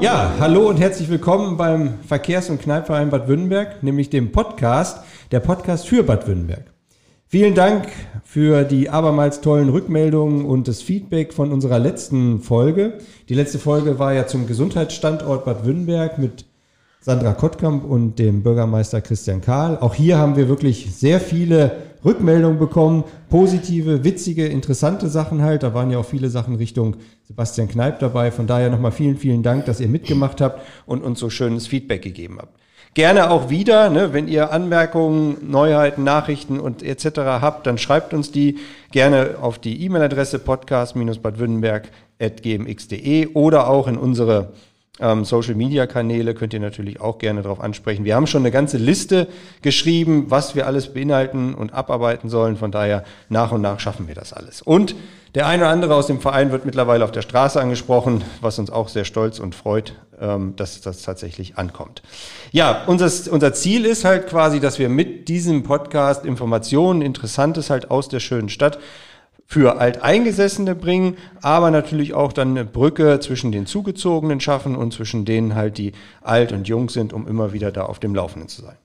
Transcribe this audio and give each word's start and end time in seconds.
Ja, 0.00 0.32
hallo 0.40 0.66
und 0.66 0.80
herzlich 0.80 1.10
willkommen 1.10 1.58
beim 1.58 1.98
Verkehrs- 2.08 2.48
und 2.48 2.62
Kneipverein 2.62 3.10
Bad 3.10 3.28
Württemberg, 3.28 3.82
nämlich 3.82 4.08
dem 4.08 4.32
Podcast, 4.32 5.04
der 5.30 5.40
Podcast 5.40 5.86
für 5.86 6.02
Bad 6.02 6.26
Württemberg. 6.26 6.72
Vielen 7.26 7.54
Dank 7.54 7.86
für 8.24 8.64
die 8.64 8.88
abermals 8.88 9.42
tollen 9.42 9.68
Rückmeldungen 9.68 10.46
und 10.46 10.68
das 10.68 10.80
Feedback 10.80 11.34
von 11.34 11.52
unserer 11.52 11.78
letzten 11.78 12.40
Folge. 12.40 12.94
Die 13.28 13.34
letzte 13.34 13.58
Folge 13.58 13.98
war 13.98 14.14
ja 14.14 14.26
zum 14.26 14.46
Gesundheitsstandort 14.46 15.44
Bad 15.44 15.66
Württemberg 15.66 16.16
mit 16.16 16.46
Sandra 17.02 17.34
Kottkamp 17.34 17.84
und 17.84 18.18
dem 18.18 18.42
Bürgermeister 18.42 19.02
Christian 19.02 19.42
Kahl. 19.42 19.76
Auch 19.78 19.94
hier 19.94 20.16
haben 20.16 20.34
wir 20.34 20.48
wirklich 20.48 20.96
sehr 20.96 21.20
viele 21.20 21.72
Rückmeldungen 22.04 22.58
bekommen. 22.58 23.04
Positive, 23.28 24.04
witzige, 24.04 24.46
interessante 24.46 25.08
Sachen 25.08 25.42
halt. 25.42 25.62
Da 25.62 25.74
waren 25.74 25.90
ja 25.90 25.98
auch 25.98 26.04
viele 26.04 26.30
Sachen 26.30 26.56
Richtung 26.56 26.96
Sebastian 27.24 27.68
Kneip 27.68 27.98
dabei. 27.98 28.30
Von 28.30 28.46
daher 28.46 28.70
nochmal 28.70 28.92
vielen, 28.92 29.16
vielen 29.16 29.42
Dank, 29.42 29.66
dass 29.66 29.80
ihr 29.80 29.88
mitgemacht 29.88 30.40
habt 30.40 30.62
und 30.86 31.02
uns 31.02 31.20
so 31.20 31.30
schönes 31.30 31.66
Feedback 31.66 32.02
gegeben 32.02 32.38
habt. 32.40 32.58
Gerne 32.94 33.30
auch 33.30 33.50
wieder, 33.50 33.88
ne, 33.88 34.12
wenn 34.12 34.26
ihr 34.26 34.52
Anmerkungen, 34.52 35.48
Neuheiten, 35.48 36.02
Nachrichten 36.02 36.58
und 36.58 36.82
etc. 36.82 37.18
habt, 37.18 37.68
dann 37.68 37.78
schreibt 37.78 38.12
uns 38.12 38.32
die 38.32 38.58
gerne 38.90 39.36
auf 39.40 39.60
die 39.60 39.84
E-Mail-Adresse 39.84 40.40
podcast-badwürttemberg.gmx.de 40.40 43.28
oder 43.34 43.68
auch 43.68 43.86
in 43.86 43.96
unsere 43.96 44.54
ähm, 45.00 45.24
Social-Media-Kanäle 45.24 46.34
könnt 46.34 46.52
ihr 46.52 46.60
natürlich 46.60 47.00
auch 47.00 47.18
gerne 47.18 47.42
darauf 47.42 47.60
ansprechen. 47.60 48.04
Wir 48.04 48.14
haben 48.14 48.26
schon 48.26 48.42
eine 48.42 48.50
ganze 48.50 48.78
Liste 48.78 49.28
geschrieben, 49.62 50.26
was 50.28 50.54
wir 50.54 50.66
alles 50.66 50.92
beinhalten 50.92 51.54
und 51.54 51.72
abarbeiten 51.72 52.28
sollen. 52.28 52.56
Von 52.56 52.70
daher 52.70 53.04
nach 53.28 53.52
und 53.52 53.62
nach 53.62 53.80
schaffen 53.80 54.08
wir 54.08 54.14
das 54.14 54.32
alles. 54.32 54.62
Und 54.62 54.94
der 55.34 55.46
eine 55.46 55.62
oder 55.62 55.70
andere 55.70 55.94
aus 55.94 56.08
dem 56.08 56.20
Verein 56.20 56.50
wird 56.50 56.64
mittlerweile 56.64 57.04
auf 57.04 57.12
der 57.12 57.22
Straße 57.22 57.60
angesprochen, 57.60 58.24
was 58.40 58.58
uns 58.58 58.70
auch 58.70 58.88
sehr 58.88 59.04
stolz 59.04 59.38
und 59.38 59.54
freut, 59.54 59.94
ähm, 60.20 60.54
dass 60.56 60.80
das 60.80 61.02
tatsächlich 61.02 61.56
ankommt. 61.56 62.02
Ja, 62.50 62.82
unser, 62.88 63.08
unser 63.32 63.52
Ziel 63.52 63.86
ist 63.86 64.04
halt 64.04 64.26
quasi, 64.26 64.58
dass 64.58 64.80
wir 64.80 64.88
mit 64.88 65.28
diesem 65.28 65.62
Podcast 65.62 66.24
Informationen, 66.24 67.00
Interessantes 67.00 67.70
halt 67.70 67.92
aus 67.92 68.08
der 68.08 68.18
schönen 68.18 68.48
Stadt 68.48 68.78
für 69.50 69.80
Alteingesessene 69.80 70.76
bringen, 70.76 71.16
aber 71.42 71.72
natürlich 71.72 72.14
auch 72.14 72.32
dann 72.32 72.50
eine 72.50 72.64
Brücke 72.64 73.18
zwischen 73.18 73.50
den 73.50 73.66
Zugezogenen 73.66 74.40
schaffen 74.40 74.76
und 74.76 74.92
zwischen 74.92 75.24
denen 75.24 75.56
halt, 75.56 75.76
die 75.76 75.90
alt 76.22 76.52
und 76.52 76.68
jung 76.68 76.88
sind, 76.88 77.12
um 77.12 77.26
immer 77.26 77.52
wieder 77.52 77.72
da 77.72 77.82
auf 77.82 77.98
dem 77.98 78.14
Laufenden 78.14 78.48
zu 78.48 78.62
sein. 78.62 78.76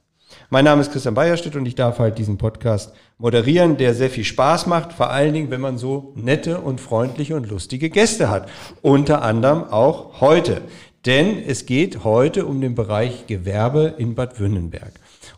Mein 0.50 0.66
Name 0.66 0.82
ist 0.82 0.92
Christian 0.92 1.14
Bayerstedt 1.14 1.56
und 1.56 1.68
ich 1.68 1.76
darf 1.76 2.00
halt 2.00 2.18
diesen 2.18 2.40
Podcast 2.40 2.94
moderieren, 3.20 3.78
der 3.78 3.94
sehr 3.94 4.10
viel 4.10 4.24
Spaß 4.24 4.66
macht, 4.66 4.94
vor 4.94 5.12
allen 5.12 5.36
Dingen, 5.36 5.52
wenn 5.52 5.62
man 5.62 5.78
so 5.78 6.14
nette 6.16 6.60
und 6.60 6.82
freundliche 6.82 7.36
und 7.36 7.48
lustige 7.48 7.92
Gäste 7.92 8.32
hat. 8.32 8.50
Unter 8.82 9.22
anderem 9.22 9.66
auch 9.66 10.20
heute. 10.20 10.62
Denn 11.06 11.44
es 11.46 11.68
geht 11.68 12.04
heute 12.04 12.48
um 12.48 12.60
den 12.60 12.74
Bereich 12.74 13.28
Gewerbe 13.28 13.94
in 14.00 14.16
Bad 14.16 14.40
Wünnenberg. 14.40 14.94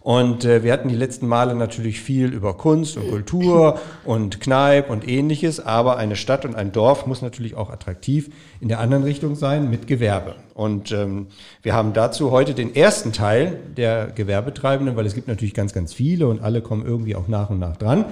Und 0.08 0.46
äh, 0.46 0.64
wir 0.64 0.72
hatten 0.72 0.88
die 0.88 0.96
letzten 0.96 1.28
Male 1.28 1.54
natürlich 1.54 2.00
viel 2.00 2.34
über 2.34 2.54
Kunst 2.54 2.96
und 2.96 3.10
Kultur 3.10 3.78
und 4.06 4.40
Kneipp 4.40 4.90
und 4.90 5.06
ähnliches, 5.06 5.60
aber 5.60 5.98
eine 5.98 6.16
Stadt 6.16 6.46
und 6.46 6.56
ein 6.56 6.72
Dorf 6.72 7.08
muss 7.08 7.22
natürlich 7.22 7.56
auch 7.56 7.70
attraktiv 7.70 8.30
in 8.62 8.70
der 8.70 8.80
anderen 8.80 9.04
Richtung 9.04 9.36
sein 9.36 9.70
mit 9.70 9.86
Gewerbe. 9.86 10.36
Und 10.54 10.94
ähm, 10.94 11.28
wir 11.62 11.74
haben 11.74 11.92
dazu 11.92 12.32
heute 12.32 12.54
den 12.54 12.74
ersten 12.74 13.12
Teil 13.12 13.60
der 13.76 14.08
Gewerbetreibenden, 14.08 14.96
weil 14.96 15.06
es 15.06 15.14
gibt 15.14 15.28
natürlich 15.28 15.54
ganz, 15.54 15.74
ganz 15.74 15.94
viele 15.94 16.30
und 16.30 16.42
alle 16.42 16.62
kommen 16.62 16.86
irgendwie 16.86 17.18
auch 17.18 17.28
nach 17.28 17.50
und 17.50 17.60
nach 17.60 17.76
dran. 17.76 18.06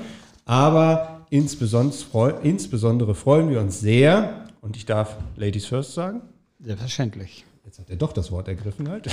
Aber 0.43 1.21
insbesondere, 1.29 3.15
freuen 3.15 3.49
wir 3.49 3.61
uns 3.61 3.79
sehr, 3.79 4.47
und 4.59 4.75
ich 4.75 4.85
darf 4.85 5.15
Ladies 5.37 5.65
First 5.65 5.93
sagen. 5.93 6.23
Selbstverständlich 6.59 7.45
jetzt 7.75 7.79
hat 7.79 7.89
er 7.89 7.97
doch 7.97 8.13
das 8.13 8.31
Wort 8.31 8.47
ergriffen 8.47 8.89
halt. 8.89 9.09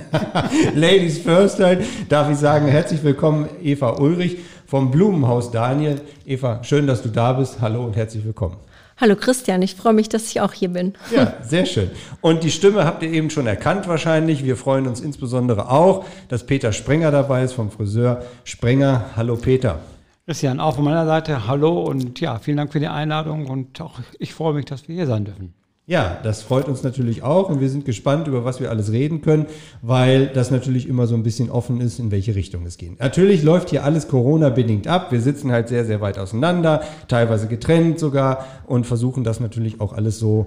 Ladies 0.74 1.18
first 1.18 1.60
halt, 1.60 1.84
darf 2.08 2.30
ich 2.30 2.38
sagen, 2.38 2.66
herzlich 2.66 3.02
willkommen 3.02 3.48
Eva 3.62 3.98
Ulrich 4.00 4.38
vom 4.66 4.90
Blumenhaus 4.90 5.50
Daniel. 5.50 6.00
Eva, 6.24 6.64
schön, 6.64 6.86
dass 6.86 7.02
du 7.02 7.10
da 7.10 7.34
bist. 7.34 7.60
Hallo 7.60 7.84
und 7.84 7.96
herzlich 7.96 8.24
willkommen. 8.24 8.56
Hallo 8.96 9.16
Christian, 9.16 9.60
ich 9.60 9.74
freue 9.74 9.92
mich, 9.92 10.08
dass 10.08 10.30
ich 10.30 10.40
auch 10.40 10.54
hier 10.54 10.70
bin. 10.70 10.94
Ja, 11.14 11.34
sehr 11.42 11.66
schön. 11.66 11.90
Und 12.22 12.42
die 12.42 12.50
Stimme 12.50 12.86
habt 12.86 13.02
ihr 13.02 13.10
eben 13.10 13.28
schon 13.28 13.46
erkannt 13.46 13.86
wahrscheinlich. 13.86 14.44
Wir 14.44 14.56
freuen 14.56 14.86
uns 14.86 15.00
insbesondere 15.00 15.70
auch, 15.70 16.06
dass 16.28 16.46
Peter 16.46 16.72
Sprenger 16.72 17.10
dabei 17.10 17.44
ist 17.44 17.52
vom 17.52 17.70
Friseur 17.70 18.22
Sprenger. 18.44 19.10
Hallo 19.14 19.36
Peter. 19.36 19.80
Christian, 20.24 20.58
auch 20.60 20.76
von 20.76 20.84
meiner 20.84 21.04
Seite 21.04 21.46
hallo 21.46 21.82
und 21.82 22.20
ja, 22.20 22.38
vielen 22.38 22.58
Dank 22.58 22.72
für 22.72 22.80
die 22.80 22.88
Einladung 22.88 23.46
und 23.46 23.78
auch 23.80 23.98
ich 24.18 24.32
freue 24.32 24.54
mich, 24.54 24.64
dass 24.64 24.88
wir 24.88 24.94
hier 24.94 25.06
sein 25.06 25.24
dürfen. 25.24 25.59
Ja, 25.90 26.20
das 26.22 26.42
freut 26.42 26.68
uns 26.68 26.84
natürlich 26.84 27.24
auch 27.24 27.48
und 27.48 27.58
wir 27.58 27.68
sind 27.68 27.84
gespannt, 27.84 28.28
über 28.28 28.44
was 28.44 28.60
wir 28.60 28.70
alles 28.70 28.92
reden 28.92 29.22
können, 29.22 29.46
weil 29.82 30.28
das 30.28 30.52
natürlich 30.52 30.86
immer 30.86 31.08
so 31.08 31.16
ein 31.16 31.24
bisschen 31.24 31.50
offen 31.50 31.80
ist, 31.80 31.98
in 31.98 32.12
welche 32.12 32.36
Richtung 32.36 32.64
es 32.64 32.78
geht. 32.78 33.00
Natürlich 33.00 33.42
läuft 33.42 33.70
hier 33.70 33.82
alles 33.82 34.06
Corona-bedingt 34.06 34.86
ab. 34.86 35.10
Wir 35.10 35.20
sitzen 35.20 35.50
halt 35.50 35.66
sehr, 35.66 35.84
sehr 35.84 36.00
weit 36.00 36.16
auseinander, 36.16 36.84
teilweise 37.08 37.48
getrennt 37.48 37.98
sogar 37.98 38.46
und 38.68 38.86
versuchen 38.86 39.24
das 39.24 39.40
natürlich 39.40 39.80
auch 39.80 39.92
alles 39.92 40.20
so 40.20 40.46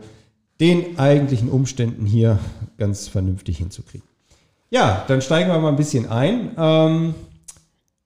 den 0.62 0.98
eigentlichen 0.98 1.50
Umständen 1.50 2.06
hier 2.06 2.40
ganz 2.78 3.10
vernünftig 3.10 3.58
hinzukriegen. 3.58 4.08
Ja, 4.70 5.04
dann 5.10 5.22
steigen 5.22 5.50
wir 5.50 5.60
mal 5.60 5.68
ein 5.68 5.76
bisschen 5.76 6.10
ein. 6.10 6.52
Ähm, 6.58 7.16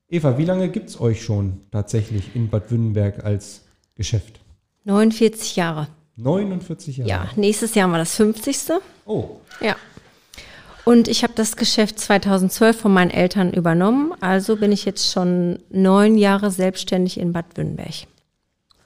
Eva, 0.09 0.39
wie 0.39 0.45
lange 0.45 0.69
gibt 0.69 0.89
es 0.89 0.99
euch 0.99 1.23
schon 1.23 1.59
tatsächlich 1.69 2.35
in 2.35 2.49
Bad 2.49 2.71
Wünnenberg 2.71 3.23
als 3.23 3.61
Geschäft? 3.93 4.39
49 4.85 5.55
Jahre. 5.55 5.87
49 6.17 6.97
Jahre. 6.97 7.09
Ja, 7.09 7.29
nächstes 7.35 7.75
Jahr 7.75 7.91
war 7.91 7.99
das 7.99 8.15
50. 8.15 8.57
Oh. 9.05 9.37
Ja. 9.61 9.75
Und 10.83 11.07
ich 11.07 11.23
habe 11.23 11.33
das 11.35 11.55
Geschäft 11.57 11.99
2012 11.99 12.79
von 12.79 12.91
meinen 12.93 13.11
Eltern 13.11 13.53
übernommen. 13.53 14.13
Also 14.21 14.55
bin 14.55 14.71
ich 14.71 14.85
jetzt 14.85 15.11
schon 15.11 15.59
neun 15.69 16.17
Jahre 16.17 16.49
selbstständig 16.49 17.19
in 17.19 17.33
Bad 17.33 17.45
Wünnberg. 17.55 18.07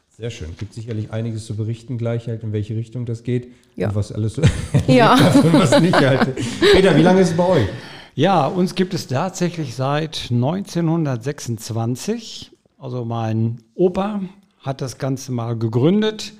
Sehr 0.09 0.29
schön. 0.29 0.55
Gibt 0.57 0.73
sicherlich 0.73 1.11
einiges 1.11 1.45
zu 1.45 1.55
berichten 1.55 1.97
gleich 1.97 2.27
halt, 2.27 2.43
in 2.43 2.51
welche 2.53 2.75
Richtung 2.75 3.05
das 3.05 3.23
geht. 3.23 3.53
Ja. 3.75 3.89
Und 3.89 3.95
was 3.95 4.11
alles 4.11 4.35
so 4.35 4.41
ja. 4.87 5.13
und 5.43 5.53
was 5.53 5.79
nicht 5.79 5.95
halt. 5.95 6.35
Peter, 6.73 6.97
wie 6.97 7.01
lange 7.01 7.21
ist 7.21 7.31
es 7.31 7.37
bei 7.37 7.47
euch? 7.47 7.67
Ja, 8.13 8.45
uns 8.45 8.75
gibt 8.75 8.93
es 8.93 9.07
tatsächlich 9.07 9.73
seit 9.75 10.27
1926. 10.31 12.51
Also 12.77 13.05
mein 13.05 13.63
Opa 13.73 14.19
hat 14.59 14.81
das 14.81 14.97
Ganze 14.97 15.31
mal 15.31 15.55
gegründet. 15.55 16.33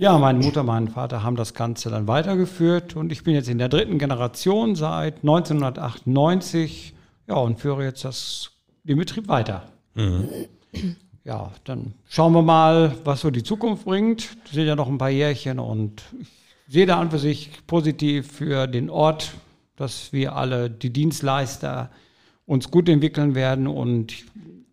Ja, 0.00 0.16
meine 0.16 0.38
Mutter, 0.38 0.62
mein 0.62 0.86
Vater 0.86 1.24
haben 1.24 1.34
das 1.34 1.54
Ganze 1.54 1.90
dann 1.90 2.06
weitergeführt 2.06 2.94
und 2.94 3.10
ich 3.10 3.24
bin 3.24 3.34
jetzt 3.34 3.48
in 3.48 3.58
der 3.58 3.68
dritten 3.68 3.98
Generation 3.98 4.76
seit 4.76 5.16
1998 5.16 6.94
ja, 7.26 7.34
und 7.34 7.58
führe 7.58 7.82
jetzt 7.82 8.04
das, 8.04 8.52
den 8.84 8.96
Betrieb 8.96 9.26
weiter. 9.26 9.64
Mhm. 9.94 10.28
Ja, 11.24 11.50
dann 11.64 11.94
schauen 12.08 12.32
wir 12.32 12.42
mal, 12.42 12.94
was 13.02 13.22
so 13.22 13.32
die 13.32 13.42
Zukunft 13.42 13.86
bringt. 13.86 14.36
Das 14.44 14.52
sind 14.52 14.66
ja 14.66 14.76
noch 14.76 14.86
ein 14.86 14.98
paar 14.98 15.10
Jährchen 15.10 15.58
und 15.58 16.00
ich 16.20 16.74
sehe 16.74 16.86
da 16.86 17.00
an 17.00 17.10
für 17.10 17.18
sich 17.18 17.50
positiv 17.66 18.30
für 18.30 18.68
den 18.68 18.90
Ort, 18.90 19.32
dass 19.74 20.12
wir 20.12 20.36
alle, 20.36 20.70
die 20.70 20.90
Dienstleister, 20.90 21.90
uns 22.46 22.70
gut 22.70 22.88
entwickeln 22.88 23.34
werden 23.34 23.66
und 23.66 24.14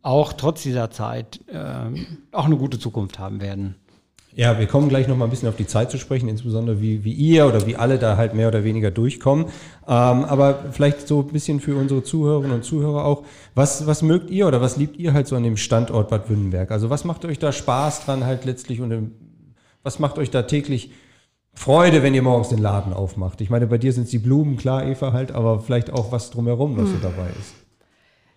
auch 0.04 0.34
trotz 0.34 0.62
dieser 0.62 0.92
Zeit 0.92 1.40
äh, 1.48 2.06
auch 2.32 2.46
eine 2.46 2.58
gute 2.58 2.78
Zukunft 2.78 3.18
haben 3.18 3.42
werden. 3.42 3.76
Ja, 4.38 4.60
wir 4.60 4.68
kommen 4.68 4.90
gleich 4.90 5.08
noch 5.08 5.16
mal 5.16 5.24
ein 5.24 5.30
bisschen 5.32 5.48
auf 5.48 5.56
die 5.56 5.66
Zeit 5.66 5.90
zu 5.90 5.98
sprechen, 5.98 6.28
insbesondere 6.28 6.82
wie, 6.82 7.06
wie 7.06 7.14
ihr 7.14 7.48
oder 7.48 7.66
wie 7.66 7.78
alle 7.78 7.98
da 7.98 8.18
halt 8.18 8.34
mehr 8.34 8.50
oder 8.50 8.66
weniger 8.66 8.92
durchkommen. 8.92 9.46
Ähm, 9.46 10.26
aber 10.26 10.66
vielleicht 10.74 11.08
so 11.08 11.22
ein 11.22 11.28
bisschen 11.28 11.62
für 11.62 11.78
unsere 11.78 12.04
Zuhörerinnen 12.04 12.58
und 12.58 12.66
Zuhörer 12.66 13.06
auch. 13.06 13.24
Was, 13.54 13.88
was 13.88 14.02
mögt 14.02 14.30
ihr 14.30 14.46
oder 14.46 14.60
was 14.60 14.76
liebt 14.76 14.98
ihr 14.98 15.14
halt 15.14 15.28
so 15.28 15.38
an 15.38 15.44
dem 15.44 15.56
Standort 15.56 16.10
Bad 16.10 16.30
Wünnenberg? 16.30 16.70
Also 16.72 16.90
was 16.90 17.06
macht 17.06 17.24
euch 17.24 17.40
da 17.40 17.54
Spaß 17.54 18.04
dran 18.04 18.26
halt 18.26 18.44
letztlich 18.44 18.82
und 18.82 18.92
im, 18.92 19.12
was 19.84 20.00
macht 20.00 20.18
euch 20.18 20.32
da 20.32 20.42
täglich 20.42 20.92
Freude, 21.54 22.04
wenn 22.04 22.14
ihr 22.14 22.22
morgens 22.22 22.50
den 22.50 22.60
Laden 22.60 22.92
aufmacht? 22.92 23.40
Ich 23.40 23.50
meine, 23.50 23.68
bei 23.68 23.78
dir 23.78 23.94
sind 23.94 24.04
es 24.04 24.10
die 24.10 24.20
Blumen, 24.20 24.58
klar, 24.58 24.86
Eva 24.86 25.14
halt, 25.14 25.32
aber 25.32 25.62
vielleicht 25.62 25.94
auch 25.94 26.12
was 26.12 26.30
drumherum, 26.30 26.76
was 26.76 26.90
hm. 26.90 26.92
so 26.92 26.98
dabei 27.08 27.30
ist. 27.40 27.54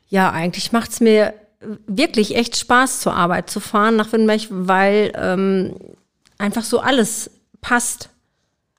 Ja, 0.07 0.31
eigentlich 0.31 0.71
macht's 0.71 1.01
mir 1.01 1.35
wirklich 1.87 2.37
echt 2.37 2.57
Spaß 2.57 3.01
zur 3.01 3.15
Arbeit 3.15 3.51
zu 3.51 3.61
fahren 3.61 3.97
nach 3.97 4.13
Windberg, 4.13 4.47
weil 4.51 5.13
ähm, 5.17 5.75
einfach 6.39 6.65
so 6.65 6.81
alles 6.81 7.31
passt. 7.61 8.11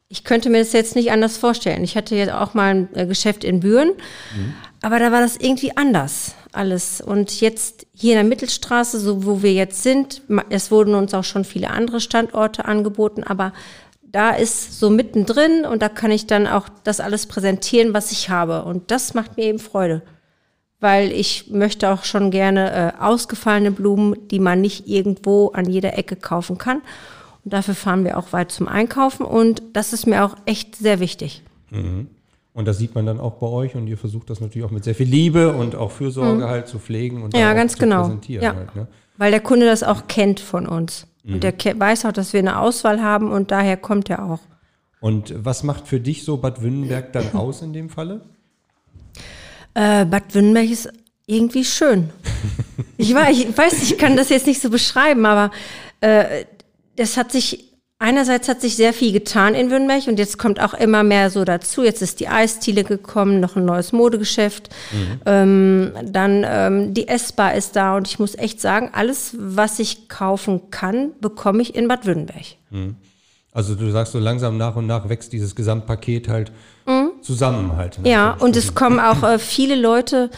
Ich 0.07 0.23
könnte 0.23 0.49
mir 0.49 0.59
das 0.59 0.73
jetzt 0.73 0.95
nicht 0.95 1.11
anders 1.11 1.37
vorstellen. 1.37 1.83
Ich 1.83 1.95
hatte 1.95 2.15
jetzt 2.15 2.31
auch 2.31 2.53
mal 2.53 2.73
ein 2.73 2.95
äh, 2.95 3.05
Geschäft 3.05 3.43
in 3.43 3.59
Büren, 3.59 3.89
mhm. 3.89 4.53
aber 4.81 4.97
da 4.97 5.11
war 5.11 5.21
das 5.21 5.37
irgendwie 5.37 5.77
anders 5.77 6.33
alles. 6.51 6.99
Und 6.99 7.41
jetzt 7.41 7.85
hier 7.93 8.13
in 8.13 8.19
der 8.19 8.29
Mittelstraße, 8.29 8.99
so 8.99 9.25
wo 9.25 9.43
wir 9.43 9.53
jetzt 9.53 9.83
sind, 9.83 10.23
es 10.49 10.71
wurden 10.71 10.95
uns 10.95 11.13
auch 11.13 11.23
schon 11.23 11.45
viele 11.45 11.69
andere 11.69 11.99
Standorte 11.99 12.65
angeboten, 12.65 13.23
aber 13.23 13.53
da 14.01 14.31
ist 14.31 14.79
so 14.79 14.89
mittendrin 14.89 15.65
und 15.65 15.83
da 15.83 15.89
kann 15.89 16.09
ich 16.09 16.25
dann 16.25 16.47
auch 16.47 16.67
das 16.83 16.99
alles 16.99 17.27
präsentieren, 17.27 17.93
was 17.93 18.11
ich 18.11 18.31
habe. 18.31 18.63
Und 18.63 18.89
das 18.89 19.13
macht 19.13 19.37
mir 19.37 19.43
eben 19.43 19.59
Freude 19.59 20.01
weil 20.79 21.11
ich 21.11 21.49
möchte 21.49 21.89
auch 21.89 22.03
schon 22.03 22.31
gerne 22.31 22.95
äh, 22.97 23.01
ausgefallene 23.01 23.71
Blumen, 23.71 24.27
die 24.29 24.39
man 24.39 24.61
nicht 24.61 24.87
irgendwo 24.87 25.49
an 25.49 25.69
jeder 25.69 25.97
Ecke 25.97 26.15
kaufen 26.15 26.57
kann. 26.57 26.81
Und 27.45 27.53
dafür 27.53 27.73
fahren 27.75 28.03
wir 28.03 28.17
auch 28.17 28.33
weit 28.33 28.51
zum 28.51 28.67
Einkaufen 28.67 29.25
und 29.25 29.61
das 29.73 29.93
ist 29.93 30.05
mir 30.05 30.25
auch 30.25 30.35
echt 30.45 30.75
sehr 30.75 30.99
wichtig. 30.99 31.41
Und 31.71 32.67
das 32.67 32.77
sieht 32.77 32.95
man 32.95 33.05
dann 33.05 33.19
auch 33.19 33.35
bei 33.35 33.47
euch 33.47 33.75
und 33.75 33.87
ihr 33.87 33.97
versucht 33.97 34.29
das 34.29 34.41
natürlich 34.41 34.65
auch 34.67 34.71
mit 34.71 34.83
sehr 34.83 34.95
viel 34.95 35.07
Liebe 35.07 35.53
und 35.53 35.75
auch 35.75 35.91
Fürsorge 35.91 36.47
halt 36.47 36.67
zu 36.67 36.79
pflegen 36.79 37.23
und 37.23 37.33
Mhm. 37.33 37.39
Ja, 37.39 37.53
ganz 37.53 37.73
zu 37.73 37.79
genau. 37.79 38.01
präsentieren 38.01 38.43
Ja. 38.43 38.55
halt, 38.55 38.75
ne? 38.75 38.87
Weil 39.17 39.31
der 39.31 39.39
Kunde 39.41 39.65
das 39.65 39.83
auch 39.83 40.07
kennt 40.07 40.39
von 40.39 40.65
uns. 40.67 41.05
Mhm. 41.23 41.35
Und 41.35 41.43
der 41.43 41.53
weiß 41.79 42.05
auch, 42.05 42.11
dass 42.11 42.33
wir 42.33 42.39
eine 42.39 42.59
Auswahl 42.59 43.01
haben 43.01 43.31
und 43.31 43.51
daher 43.51 43.77
kommt 43.77 44.09
er 44.09 44.23
auch. 44.25 44.39
Und 44.99 45.33
was 45.37 45.63
macht 45.63 45.87
für 45.87 45.99
dich 45.99 46.25
so 46.25 46.37
Bad 46.37 46.61
Wünnenberg 46.61 47.13
dann 47.13 47.31
aus 47.33 47.61
in 47.61 47.71
dem 47.73 47.89
Falle? 47.89 48.21
Äh, 49.73 50.05
Bad 50.05 50.33
Wünnenberg 50.35 50.69
ist 50.69 50.89
irgendwie 51.25 51.63
schön. 51.65 52.09
Ich, 53.01 53.13
war, 53.15 53.29
ich 53.31 53.57
weiß, 53.57 53.81
ich 53.83 53.97
kann 53.97 54.17
das 54.17 54.27
jetzt 54.27 54.45
nicht 54.45 54.61
so 54.61 54.69
beschreiben, 54.69 55.25
aber 55.25 55.51
äh, 56.01 56.43
das 56.99 57.15
hat 57.17 57.31
sich, 57.31 57.65
einerseits 57.97 58.47
hat 58.49 58.61
sich 58.61 58.75
sehr 58.75 58.93
viel 58.93 59.11
getan 59.11 59.55
in 59.55 59.71
Wünnenberg 59.71 60.07
und 60.07 60.19
jetzt 60.19 60.37
kommt 60.37 60.59
auch 60.61 60.73
immer 60.73 61.03
mehr 61.03 61.29
so 61.29 61.45
dazu. 61.45 61.83
Jetzt 61.83 62.01
ist 62.01 62.19
die 62.19 62.27
Eisdiele 62.27 62.83
gekommen, 62.83 63.39
noch 63.39 63.55
ein 63.55 63.65
neues 63.65 63.91
Modegeschäft. 63.93 64.69
Ähm, 65.25 65.93
dann 66.03 66.45
ähm, 66.47 66.93
die 66.93 67.07
Essbar 67.07 67.55
ist 67.55 67.75
da 67.75 67.95
und 67.95 68.07
ich 68.07 68.19
muss 68.19 68.35
echt 68.35 68.59
sagen, 68.61 68.89
alles, 68.93 69.35
was 69.39 69.79
ich 69.79 70.09
kaufen 70.09 70.69
kann, 70.71 71.11
bekomme 71.21 71.61
ich 71.61 71.73
in 71.73 71.87
Bad 71.87 72.05
Wünnenberg. 72.05 72.57
Also 73.51 73.75
du 73.75 73.89
sagst 73.91 74.13
so 74.13 74.19
langsam 74.19 74.57
nach 74.57 74.75
und 74.75 74.85
nach 74.85 75.09
wächst 75.09 75.33
dieses 75.33 75.55
Gesamtpaket 75.55 76.27
halt 76.27 76.51
zusammen 77.21 77.75
halt. 77.77 77.97
ne? 77.97 78.01
Mhm. 78.01 78.05
Ja, 78.11 78.31
und 78.33 78.55
es 78.55 78.75
kommen 78.75 78.99
auch 78.99 79.23
äh, 79.23 79.39
viele 79.39 79.75
Leute 79.75 80.29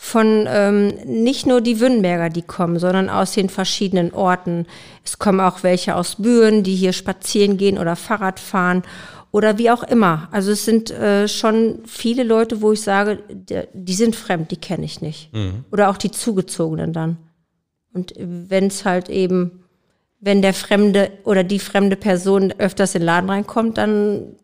von 0.00 0.46
ähm, 0.48 0.94
nicht 1.04 1.44
nur 1.44 1.60
die 1.60 1.80
Wünnenberger, 1.80 2.30
die 2.30 2.42
kommen, 2.42 2.78
sondern 2.78 3.10
aus 3.10 3.32
den 3.32 3.48
verschiedenen 3.48 4.14
Orten. 4.14 4.66
Es 5.04 5.18
kommen 5.18 5.40
auch 5.40 5.64
welche 5.64 5.96
aus 5.96 6.16
Büren, 6.16 6.62
die 6.62 6.76
hier 6.76 6.92
spazieren 6.92 7.56
gehen 7.56 7.78
oder 7.78 7.96
Fahrrad 7.96 8.38
fahren 8.38 8.84
oder 9.32 9.58
wie 9.58 9.72
auch 9.72 9.82
immer. 9.82 10.28
Also 10.30 10.52
es 10.52 10.64
sind 10.64 10.92
äh, 10.92 11.26
schon 11.26 11.80
viele 11.84 12.22
Leute, 12.22 12.62
wo 12.62 12.72
ich 12.72 12.80
sage, 12.80 13.18
die, 13.28 13.62
die 13.74 13.94
sind 13.94 14.14
fremd, 14.14 14.52
die 14.52 14.56
kenne 14.56 14.84
ich 14.84 15.00
nicht. 15.00 15.30
Oder 15.72 15.90
auch 15.90 15.96
die 15.96 16.12
Zugezogenen 16.12 16.92
dann. 16.92 17.18
Und 17.92 18.14
wenn 18.16 18.68
es 18.68 18.84
halt 18.84 19.08
eben, 19.08 19.64
wenn 20.20 20.42
der 20.42 20.54
fremde 20.54 21.10
oder 21.24 21.42
die 21.42 21.58
fremde 21.58 21.96
Person 21.96 22.54
öfters 22.56 22.94
in 22.94 23.00
den 23.00 23.06
Laden 23.06 23.30
reinkommt, 23.30 23.78
dann 23.78 24.36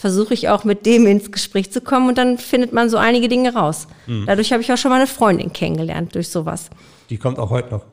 versuche 0.00 0.32
ich 0.34 0.48
auch 0.48 0.64
mit 0.64 0.86
dem 0.86 1.06
ins 1.06 1.30
Gespräch 1.30 1.70
zu 1.70 1.80
kommen 1.82 2.08
und 2.08 2.16
dann 2.18 2.38
findet 2.38 2.72
man 2.72 2.88
so 2.88 2.96
einige 2.96 3.28
Dinge 3.28 3.52
raus. 3.54 3.86
Dadurch 4.26 4.50
habe 4.52 4.62
ich 4.62 4.72
auch 4.72 4.78
schon 4.78 4.90
mal 4.90 4.96
eine 4.96 5.06
Freundin 5.06 5.52
kennengelernt 5.52 6.14
durch 6.14 6.28
sowas. 6.30 6.70
Die 7.10 7.18
kommt 7.18 7.38
auch 7.38 7.50
heute 7.50 7.70
noch. 7.70 7.84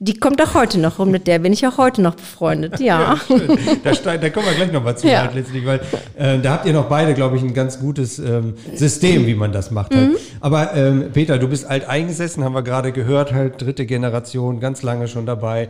Die 0.00 0.14
kommt 0.14 0.40
auch 0.40 0.54
heute 0.54 0.78
noch 0.78 1.00
rum, 1.00 1.10
mit 1.10 1.26
der 1.26 1.40
bin 1.40 1.52
ich 1.52 1.66
auch 1.66 1.76
heute 1.76 2.00
noch 2.02 2.14
befreundet, 2.14 2.78
ja. 2.78 3.18
da, 3.82 3.90
steig- 3.94 4.20
da 4.20 4.30
kommen 4.30 4.46
wir 4.46 4.54
gleich 4.54 4.70
nochmal 4.70 4.96
zu 4.96 5.08
Ja. 5.08 5.22
halt 5.22 5.34
letztlich, 5.34 5.66
weil 5.66 5.80
äh, 6.16 6.38
da 6.38 6.52
habt 6.52 6.66
ihr 6.66 6.72
noch 6.72 6.84
beide, 6.84 7.14
glaube 7.14 7.36
ich, 7.36 7.42
ein 7.42 7.52
ganz 7.52 7.80
gutes 7.80 8.20
ähm, 8.20 8.54
System, 8.76 9.26
wie 9.26 9.34
man 9.34 9.50
das 9.50 9.72
macht. 9.72 9.90
Mhm. 9.92 9.96
Halt. 9.96 10.18
Aber 10.40 10.74
ähm, 10.76 11.10
Peter, 11.12 11.36
du 11.38 11.48
bist 11.48 11.66
alt 11.66 11.88
eingesessen, 11.88 12.44
haben 12.44 12.54
wir 12.54 12.62
gerade 12.62 12.92
gehört, 12.92 13.32
halt 13.32 13.60
dritte 13.60 13.86
Generation, 13.86 14.60
ganz 14.60 14.84
lange 14.84 15.08
schon 15.08 15.26
dabei. 15.26 15.68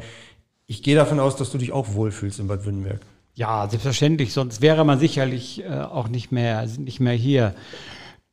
Ich 0.66 0.82
gehe 0.82 0.94
davon 0.94 1.20
aus, 1.20 1.36
dass 1.36 1.50
du 1.50 1.56
dich 1.56 1.72
auch 1.72 1.94
wohlfühlst 1.94 2.38
in 2.38 2.48
Bad 2.48 2.66
Wünnenberg. 2.66 3.00
Ja, 3.38 3.68
selbstverständlich, 3.68 4.32
sonst 4.32 4.62
wäre 4.62 4.84
man 4.84 4.98
sicherlich 4.98 5.62
äh, 5.62 5.68
auch 5.68 6.08
nicht 6.08 6.32
mehr, 6.32 6.66
nicht 6.76 6.98
mehr 6.98 7.12
hier. 7.12 7.54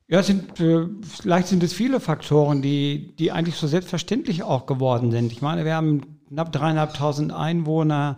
Ja, 0.08 0.22
es 0.22 0.26
sind, 0.26 0.60
äh, 0.60 0.88
vielleicht 1.04 1.48
sind 1.48 1.62
es 1.62 1.74
viele 1.74 2.00
Faktoren, 2.00 2.64
die, 2.64 3.16
die 3.20 3.32
eigentlich 3.32 3.54
so 3.56 3.68
selbstverständlich 3.68 4.42
auch 4.42 4.66
geworden 4.66 5.12
sind. 5.12 5.32
Ich 5.32 5.44
meine, 5.44 5.64
wir 5.64 5.76
haben 5.76 6.02
knapp 6.30 6.52
dreieinhalbtausend 6.52 7.32
Einwohner 7.32 8.18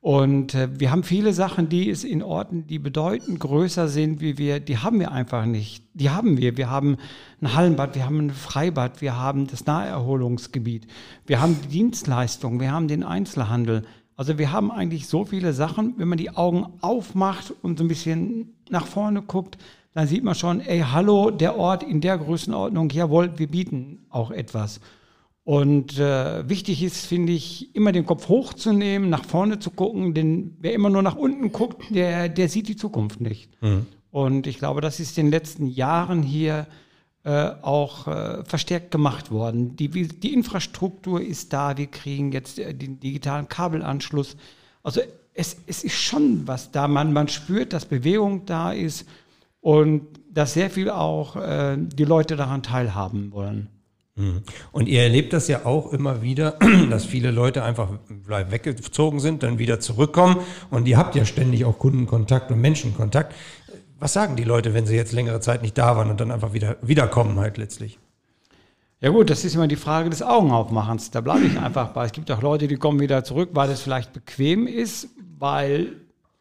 und 0.00 0.54
äh, 0.54 0.80
wir 0.80 0.90
haben 0.90 1.02
viele 1.02 1.34
Sachen, 1.34 1.68
die 1.68 1.90
es 1.90 2.02
in 2.02 2.22
Orten, 2.22 2.66
die 2.66 2.78
bedeutend 2.78 3.38
größer 3.38 3.88
sind 3.88 4.22
wie 4.22 4.38
wir, 4.38 4.58
die 4.58 4.78
haben 4.78 5.00
wir 5.00 5.12
einfach 5.12 5.44
nicht. 5.44 5.84
Die 5.92 6.08
haben 6.08 6.38
wir. 6.38 6.56
Wir 6.56 6.70
haben 6.70 6.96
ein 7.42 7.54
Hallenbad, 7.54 7.94
wir 7.94 8.06
haben 8.06 8.20
ein 8.20 8.30
Freibad, 8.30 9.02
wir 9.02 9.18
haben 9.18 9.48
das 9.48 9.66
Naherholungsgebiet, 9.66 10.86
wir 11.26 11.42
haben 11.42 11.58
die 11.62 11.68
Dienstleistung, 11.68 12.58
wir 12.58 12.72
haben 12.72 12.88
den 12.88 13.04
Einzelhandel. 13.04 13.82
Also 14.16 14.38
wir 14.38 14.52
haben 14.52 14.70
eigentlich 14.70 15.06
so 15.06 15.24
viele 15.24 15.52
Sachen, 15.52 15.94
wenn 15.96 16.08
man 16.08 16.18
die 16.18 16.30
Augen 16.30 16.66
aufmacht 16.80 17.52
und 17.62 17.78
so 17.78 17.84
ein 17.84 17.88
bisschen 17.88 18.54
nach 18.68 18.86
vorne 18.86 19.22
guckt, 19.22 19.58
dann 19.94 20.06
sieht 20.06 20.24
man 20.24 20.34
schon, 20.34 20.60
ey, 20.60 20.80
hallo, 20.80 21.30
der 21.30 21.56
Ort 21.56 21.82
in 21.82 22.00
der 22.00 22.18
Größenordnung, 22.18 22.90
jawohl, 22.90 23.38
wir 23.38 23.48
bieten 23.48 24.06
auch 24.10 24.30
etwas. 24.30 24.80
Und 25.44 25.98
äh, 25.98 26.48
wichtig 26.48 26.82
ist, 26.82 27.06
finde 27.06 27.32
ich, 27.32 27.74
immer 27.74 27.92
den 27.92 28.06
Kopf 28.06 28.28
hochzunehmen, 28.28 29.10
nach 29.10 29.24
vorne 29.24 29.58
zu 29.58 29.70
gucken, 29.70 30.14
denn 30.14 30.56
wer 30.60 30.72
immer 30.72 30.88
nur 30.88 31.02
nach 31.02 31.16
unten 31.16 31.50
guckt, 31.50 31.82
der, 31.90 32.28
der 32.28 32.48
sieht 32.48 32.68
die 32.68 32.76
Zukunft 32.76 33.20
nicht. 33.20 33.50
Und 34.10 34.46
ich 34.46 34.58
glaube, 34.58 34.80
das 34.80 35.00
ist 35.00 35.18
in 35.18 35.26
den 35.26 35.32
letzten 35.32 35.66
Jahren 35.66 36.22
hier 36.22 36.66
äh, 37.24 37.50
auch 37.62 38.08
äh, 38.08 38.44
verstärkt 38.44 38.90
gemacht 38.90 39.30
worden. 39.30 39.76
Die, 39.76 39.88
die 39.88 40.34
Infrastruktur 40.34 41.20
ist 41.20 41.52
da, 41.52 41.76
wir 41.76 41.86
kriegen 41.86 42.32
jetzt 42.32 42.58
äh, 42.58 42.74
den 42.74 42.98
digitalen 42.98 43.48
Kabelanschluss. 43.48 44.36
Also 44.82 45.00
es, 45.34 45.56
es 45.66 45.84
ist 45.84 45.94
schon 45.94 46.46
was 46.46 46.72
da. 46.72 46.88
Man, 46.88 47.12
man 47.12 47.28
spürt, 47.28 47.72
dass 47.72 47.84
Bewegung 47.84 48.44
da 48.46 48.72
ist 48.72 49.06
und 49.60 50.02
dass 50.30 50.54
sehr 50.54 50.70
viel 50.70 50.90
auch 50.90 51.36
äh, 51.36 51.76
die 51.78 52.04
Leute 52.04 52.36
daran 52.36 52.62
teilhaben 52.62 53.32
wollen. 53.32 53.68
Und 54.72 54.88
ihr 54.88 55.02
erlebt 55.02 55.32
das 55.32 55.48
ja 55.48 55.64
auch 55.64 55.90
immer 55.90 56.20
wieder, 56.20 56.58
dass 56.90 57.06
viele 57.06 57.30
Leute 57.30 57.64
einfach 57.64 57.88
weggezogen 58.26 59.20
sind, 59.20 59.42
dann 59.42 59.58
wieder 59.58 59.80
zurückkommen. 59.80 60.36
Und 60.70 60.86
ihr 60.86 60.98
habt 60.98 61.14
ja 61.14 61.24
ständig 61.24 61.64
auch 61.64 61.78
Kundenkontakt 61.78 62.50
und 62.50 62.60
Menschenkontakt. 62.60 63.34
Was 64.02 64.14
sagen 64.14 64.34
die 64.34 64.42
Leute, 64.42 64.74
wenn 64.74 64.84
sie 64.84 64.96
jetzt 64.96 65.12
längere 65.12 65.38
Zeit 65.38 65.62
nicht 65.62 65.78
da 65.78 65.96
waren 65.96 66.10
und 66.10 66.20
dann 66.20 66.32
einfach 66.32 66.52
wieder 66.52 66.76
wiederkommen 66.82 67.38
halt 67.38 67.56
letztlich? 67.56 68.00
Ja 69.00 69.10
gut, 69.10 69.30
das 69.30 69.44
ist 69.44 69.54
immer 69.54 69.68
die 69.68 69.76
Frage 69.76 70.10
des 70.10 70.24
Augenaufmachens. 70.24 71.12
Da 71.12 71.20
bleibe 71.20 71.44
ich 71.44 71.56
einfach 71.56 71.90
bei. 71.90 72.06
Es 72.06 72.10
gibt 72.10 72.28
auch 72.32 72.42
Leute, 72.42 72.66
die 72.66 72.74
kommen 72.74 72.98
wieder 72.98 73.22
zurück, 73.22 73.50
weil 73.52 73.70
es 73.70 73.80
vielleicht 73.80 74.12
bequem 74.12 74.66
ist, 74.66 75.06
weil 75.38 75.92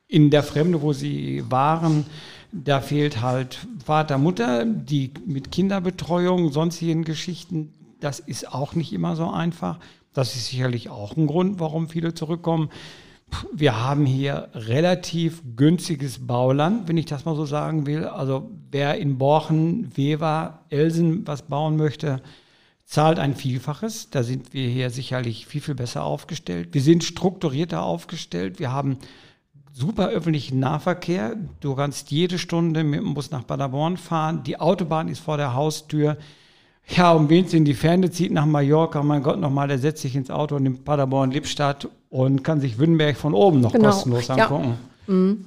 in 0.07 0.31
der 0.31 0.41
Fremde, 0.41 0.81
wo 0.81 0.91
sie 0.91 1.43
waren, 1.51 2.07
da 2.51 2.81
fehlt 2.81 3.21
halt 3.21 3.59
Vater, 3.85 4.17
Mutter, 4.17 4.65
die 4.65 5.11
mit 5.27 5.51
Kinderbetreuung, 5.51 6.51
sonstigen 6.51 7.03
Geschichten. 7.03 7.75
Das 7.99 8.19
ist 8.19 8.51
auch 8.51 8.73
nicht 8.73 8.91
immer 8.91 9.15
so 9.15 9.29
einfach. 9.29 9.77
Das 10.13 10.35
ist 10.35 10.47
sicherlich 10.47 10.89
auch 10.89 11.15
ein 11.15 11.27
Grund, 11.27 11.59
warum 11.59 11.89
viele 11.89 12.15
zurückkommen. 12.15 12.71
Wir 13.53 13.79
haben 13.79 14.05
hier 14.05 14.49
relativ 14.53 15.41
günstiges 15.55 16.25
Bauland, 16.25 16.87
wenn 16.87 16.97
ich 16.97 17.05
das 17.05 17.25
mal 17.25 17.35
so 17.35 17.45
sagen 17.45 17.85
will. 17.85 18.05
Also 18.05 18.51
wer 18.71 18.97
in 18.97 19.17
Borchen, 19.17 19.95
Weber, 19.95 20.65
Elsen 20.69 21.25
was 21.27 21.43
bauen 21.43 21.77
möchte, 21.77 22.21
zahlt 22.85 23.19
ein 23.19 23.35
Vielfaches. 23.35 24.09
Da 24.09 24.23
sind 24.23 24.53
wir 24.53 24.67
hier 24.67 24.89
sicherlich 24.89 25.45
viel, 25.45 25.61
viel 25.61 25.75
besser 25.75 26.03
aufgestellt. 26.03 26.69
Wir 26.73 26.81
sind 26.81 27.03
strukturierter 27.03 27.83
aufgestellt. 27.83 28.59
Wir 28.59 28.71
haben 28.71 28.97
super 29.71 30.09
öffentlichen 30.09 30.59
Nahverkehr. 30.59 31.37
Du 31.61 31.75
kannst 31.75 32.11
jede 32.11 32.37
Stunde 32.37 32.83
mit 32.83 32.99
dem 32.99 33.13
Bus 33.13 33.31
nach 33.31 33.47
Paderborn 33.47 33.97
fahren. 33.97 34.43
Die 34.43 34.59
Autobahn 34.59 35.07
ist 35.07 35.19
vor 35.19 35.37
der 35.37 35.53
Haustür. 35.53 36.17
Ja, 36.87 37.13
um 37.13 37.29
wen 37.29 37.45
es 37.45 37.53
in 37.53 37.63
die 37.63 37.73
Ferne 37.73 38.11
zieht 38.11 38.31
nach 38.31 38.45
Mallorca, 38.45 39.01
mein 39.01 39.23
Gott 39.23 39.39
nochmal, 39.39 39.67
der 39.67 39.79
setzt 39.79 40.01
sich 40.01 40.15
ins 40.15 40.29
Auto 40.29 40.55
und 40.55 40.63
nimmt 40.63 40.83
Paderborn-Lippstadt 40.83 41.87
und 42.09 42.43
kann 42.43 42.59
sich 42.59 42.77
Wünnenberg 42.77 43.15
von 43.15 43.33
oben 43.33 43.61
noch 43.61 43.71
Genau, 43.71 43.89
kostenlos 43.89 44.27
ja. 44.27 44.35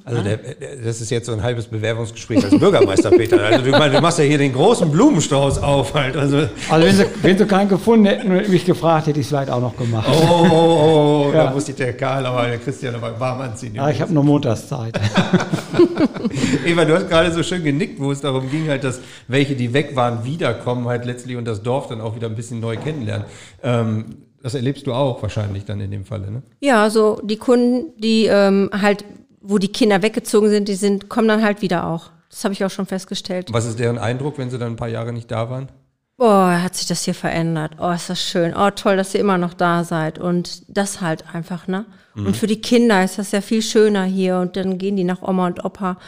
Also 0.04 0.22
der, 0.22 0.38
das 0.84 1.00
ist 1.00 1.10
jetzt 1.10 1.26
so 1.26 1.32
ein 1.32 1.42
halbes 1.42 1.66
Bewerbungsgespräch 1.66 2.44
als 2.44 2.58
Bürgermeister, 2.58 3.10
Peter. 3.16 3.42
Also 3.42 3.64
du, 3.64 3.70
du 3.72 4.00
machst 4.00 4.18
ja 4.18 4.24
hier 4.24 4.38
den 4.38 4.52
großen 4.52 4.90
Blumenstrauß 4.90 5.58
auf 5.62 5.94
halt. 5.94 6.16
Also, 6.16 6.48
Also 6.70 6.86
wenn 6.86 6.94
sie, 6.96 7.04
wenn 7.22 7.38
sie 7.38 7.46
keinen 7.46 7.68
gefunden 7.68 8.06
hätten 8.06 8.30
und 8.30 8.48
mich 8.48 8.64
gefragt, 8.64 9.06
hätte 9.06 9.20
ich 9.20 9.26
es 9.26 9.28
vielleicht 9.30 9.50
auch 9.50 9.60
noch 9.60 9.76
gemacht. 9.76 10.08
oh, 10.10 10.26
oh, 10.28 10.46
oh, 10.52 11.26
oh 11.28 11.32
Ja. 11.34 11.44
da 11.44 11.50
muss 11.52 11.66
sich 11.66 11.74
der 11.76 11.92
Karl, 11.94 12.26
aber 12.26 12.46
der 12.46 12.58
Christian 12.58 12.94
aber 12.94 13.18
warm 13.18 13.40
anziehen. 13.40 13.74
Ja, 13.74 13.88
ich 13.90 14.00
habe 14.00 14.12
nur 14.12 14.24
Montagszeit. 14.24 14.98
Eva, 16.66 16.84
du 16.84 16.94
hast 16.94 17.08
gerade 17.08 17.32
so 17.32 17.42
schön 17.42 17.62
genickt, 17.62 18.00
wo 18.00 18.10
es 18.12 18.20
darum 18.20 18.50
ging, 18.50 18.68
halt, 18.68 18.84
dass 18.84 19.00
welche, 19.28 19.54
die 19.54 19.72
weg 19.72 19.94
waren, 19.96 20.24
wiederkommen 20.24 20.86
halt 20.86 21.04
letztlich 21.04 21.36
und 21.36 21.44
das 21.46 21.62
Dorf 21.62 21.88
dann 21.88 22.00
auch 22.00 22.16
wieder 22.16 22.28
ein 22.28 22.34
bisschen 22.36 22.60
neu 22.60 22.76
kennenlernen. 22.76 23.26
Ähm, 23.62 24.04
das 24.42 24.54
erlebst 24.54 24.86
du 24.86 24.92
auch 24.92 25.22
wahrscheinlich 25.22 25.64
dann 25.64 25.80
in 25.80 25.90
dem 25.90 26.04
Falle, 26.04 26.30
ne? 26.30 26.42
Ja, 26.60 26.90
so 26.90 27.18
die 27.24 27.36
Kunden, 27.36 27.92
die 27.98 28.26
ähm, 28.26 28.68
halt, 28.72 29.04
wo 29.46 29.58
die 29.58 29.68
Kinder 29.68 30.02
weggezogen 30.02 30.48
sind, 30.48 30.68
die 30.68 30.74
sind, 30.74 31.08
kommen 31.08 31.28
dann 31.28 31.42
halt 31.42 31.62
wieder 31.62 31.86
auch. 31.86 32.10
Das 32.30 32.42
habe 32.44 32.54
ich 32.54 32.64
auch 32.64 32.70
schon 32.70 32.86
festgestellt. 32.86 33.52
Was 33.52 33.66
ist 33.66 33.78
deren 33.78 33.98
Eindruck, 33.98 34.38
wenn 34.38 34.50
sie 34.50 34.58
dann 34.58 34.72
ein 34.72 34.76
paar 34.76 34.88
Jahre 34.88 35.12
nicht 35.12 35.30
da 35.30 35.50
waren? 35.50 35.68
Boah, 36.16 36.60
hat 36.62 36.74
sich 36.76 36.86
das 36.86 37.04
hier 37.04 37.14
verändert. 37.14 37.72
Oh, 37.78 37.90
ist 37.90 38.08
das 38.08 38.22
schön. 38.22 38.54
Oh, 38.56 38.70
toll, 38.70 38.96
dass 38.96 39.14
ihr 39.14 39.20
immer 39.20 39.36
noch 39.38 39.52
da 39.54 39.84
seid. 39.84 40.18
Und 40.18 40.62
das 40.68 41.00
halt 41.00 41.24
einfach, 41.34 41.66
ne? 41.66 41.86
Und 42.16 42.36
für 42.36 42.46
die 42.46 42.60
Kinder 42.60 43.02
ist 43.02 43.18
das 43.18 43.32
ja 43.32 43.40
viel 43.40 43.60
schöner 43.60 44.04
hier. 44.04 44.38
Und 44.38 44.56
dann 44.56 44.78
gehen 44.78 44.96
die 44.96 45.02
nach 45.04 45.22
Oma 45.22 45.46
und 45.48 45.64
Opa, 45.64 45.98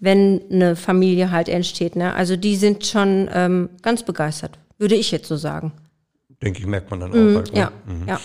wenn 0.00 0.40
eine 0.50 0.74
Familie 0.76 1.30
halt 1.30 1.48
entsteht, 1.48 1.94
ne? 1.96 2.14
Also 2.14 2.36
die 2.36 2.56
sind 2.56 2.86
schon 2.86 3.28
ähm, 3.32 3.68
ganz 3.82 4.02
begeistert, 4.02 4.58
würde 4.78 4.94
ich 4.94 5.10
jetzt 5.10 5.28
so 5.28 5.36
sagen. 5.36 5.72
Denke 6.42 6.58
ich, 6.60 6.66
merkt 6.66 6.90
man 6.90 7.00
dann 7.00 7.10
auch 7.12 7.36
halt. 7.36 7.52
ne? 7.52 7.58
Ja, 7.60 7.72
ja. 8.06 8.20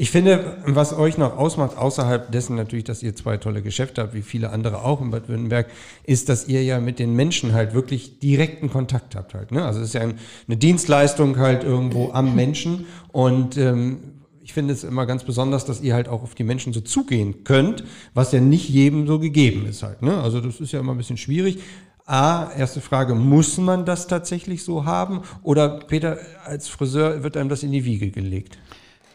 Ich 0.00 0.12
finde, 0.12 0.58
was 0.64 0.96
euch 0.96 1.18
noch 1.18 1.36
ausmacht, 1.36 1.76
außerhalb 1.76 2.30
dessen 2.30 2.54
natürlich, 2.54 2.84
dass 2.84 3.02
ihr 3.02 3.16
zwei 3.16 3.36
tolle 3.36 3.62
Geschäfte 3.62 4.00
habt, 4.00 4.14
wie 4.14 4.22
viele 4.22 4.50
andere 4.50 4.84
auch 4.84 5.00
in 5.00 5.10
Bad 5.10 5.28
Württemberg, 5.28 5.66
ist, 6.04 6.28
dass 6.28 6.46
ihr 6.46 6.62
ja 6.62 6.78
mit 6.78 7.00
den 7.00 7.16
Menschen 7.16 7.52
halt 7.52 7.74
wirklich 7.74 8.20
direkten 8.20 8.70
Kontakt 8.70 9.16
habt 9.16 9.34
halt. 9.34 9.50
Ne? 9.50 9.64
Also 9.64 9.80
es 9.80 9.88
ist 9.88 9.94
ja 9.94 10.02
eine 10.02 10.56
Dienstleistung 10.56 11.36
halt 11.38 11.64
irgendwo 11.64 12.12
am 12.12 12.36
Menschen 12.36 12.86
und 13.10 13.56
ähm, 13.56 13.98
ich 14.40 14.52
finde 14.52 14.72
es 14.72 14.84
immer 14.84 15.04
ganz 15.04 15.24
besonders, 15.24 15.64
dass 15.64 15.80
ihr 15.80 15.94
halt 15.94 16.06
auch 16.06 16.22
auf 16.22 16.36
die 16.36 16.44
Menschen 16.44 16.72
so 16.72 16.80
zugehen 16.80 17.42
könnt, 17.42 17.82
was 18.14 18.30
ja 18.30 18.38
nicht 18.38 18.68
jedem 18.68 19.08
so 19.08 19.18
gegeben 19.18 19.66
ist 19.66 19.82
halt. 19.82 20.02
Ne? 20.02 20.16
Also 20.22 20.40
das 20.40 20.60
ist 20.60 20.70
ja 20.70 20.78
immer 20.78 20.92
ein 20.92 20.98
bisschen 20.98 21.16
schwierig. 21.16 21.58
A, 22.06 22.52
erste 22.56 22.80
Frage, 22.80 23.16
muss 23.16 23.58
man 23.58 23.84
das 23.84 24.06
tatsächlich 24.06 24.62
so 24.62 24.84
haben? 24.84 25.22
Oder 25.42 25.80
Peter, 25.80 26.18
als 26.44 26.68
Friseur 26.68 27.24
wird 27.24 27.36
einem 27.36 27.48
das 27.48 27.64
in 27.64 27.72
die 27.72 27.84
Wiege 27.84 28.12
gelegt? 28.12 28.58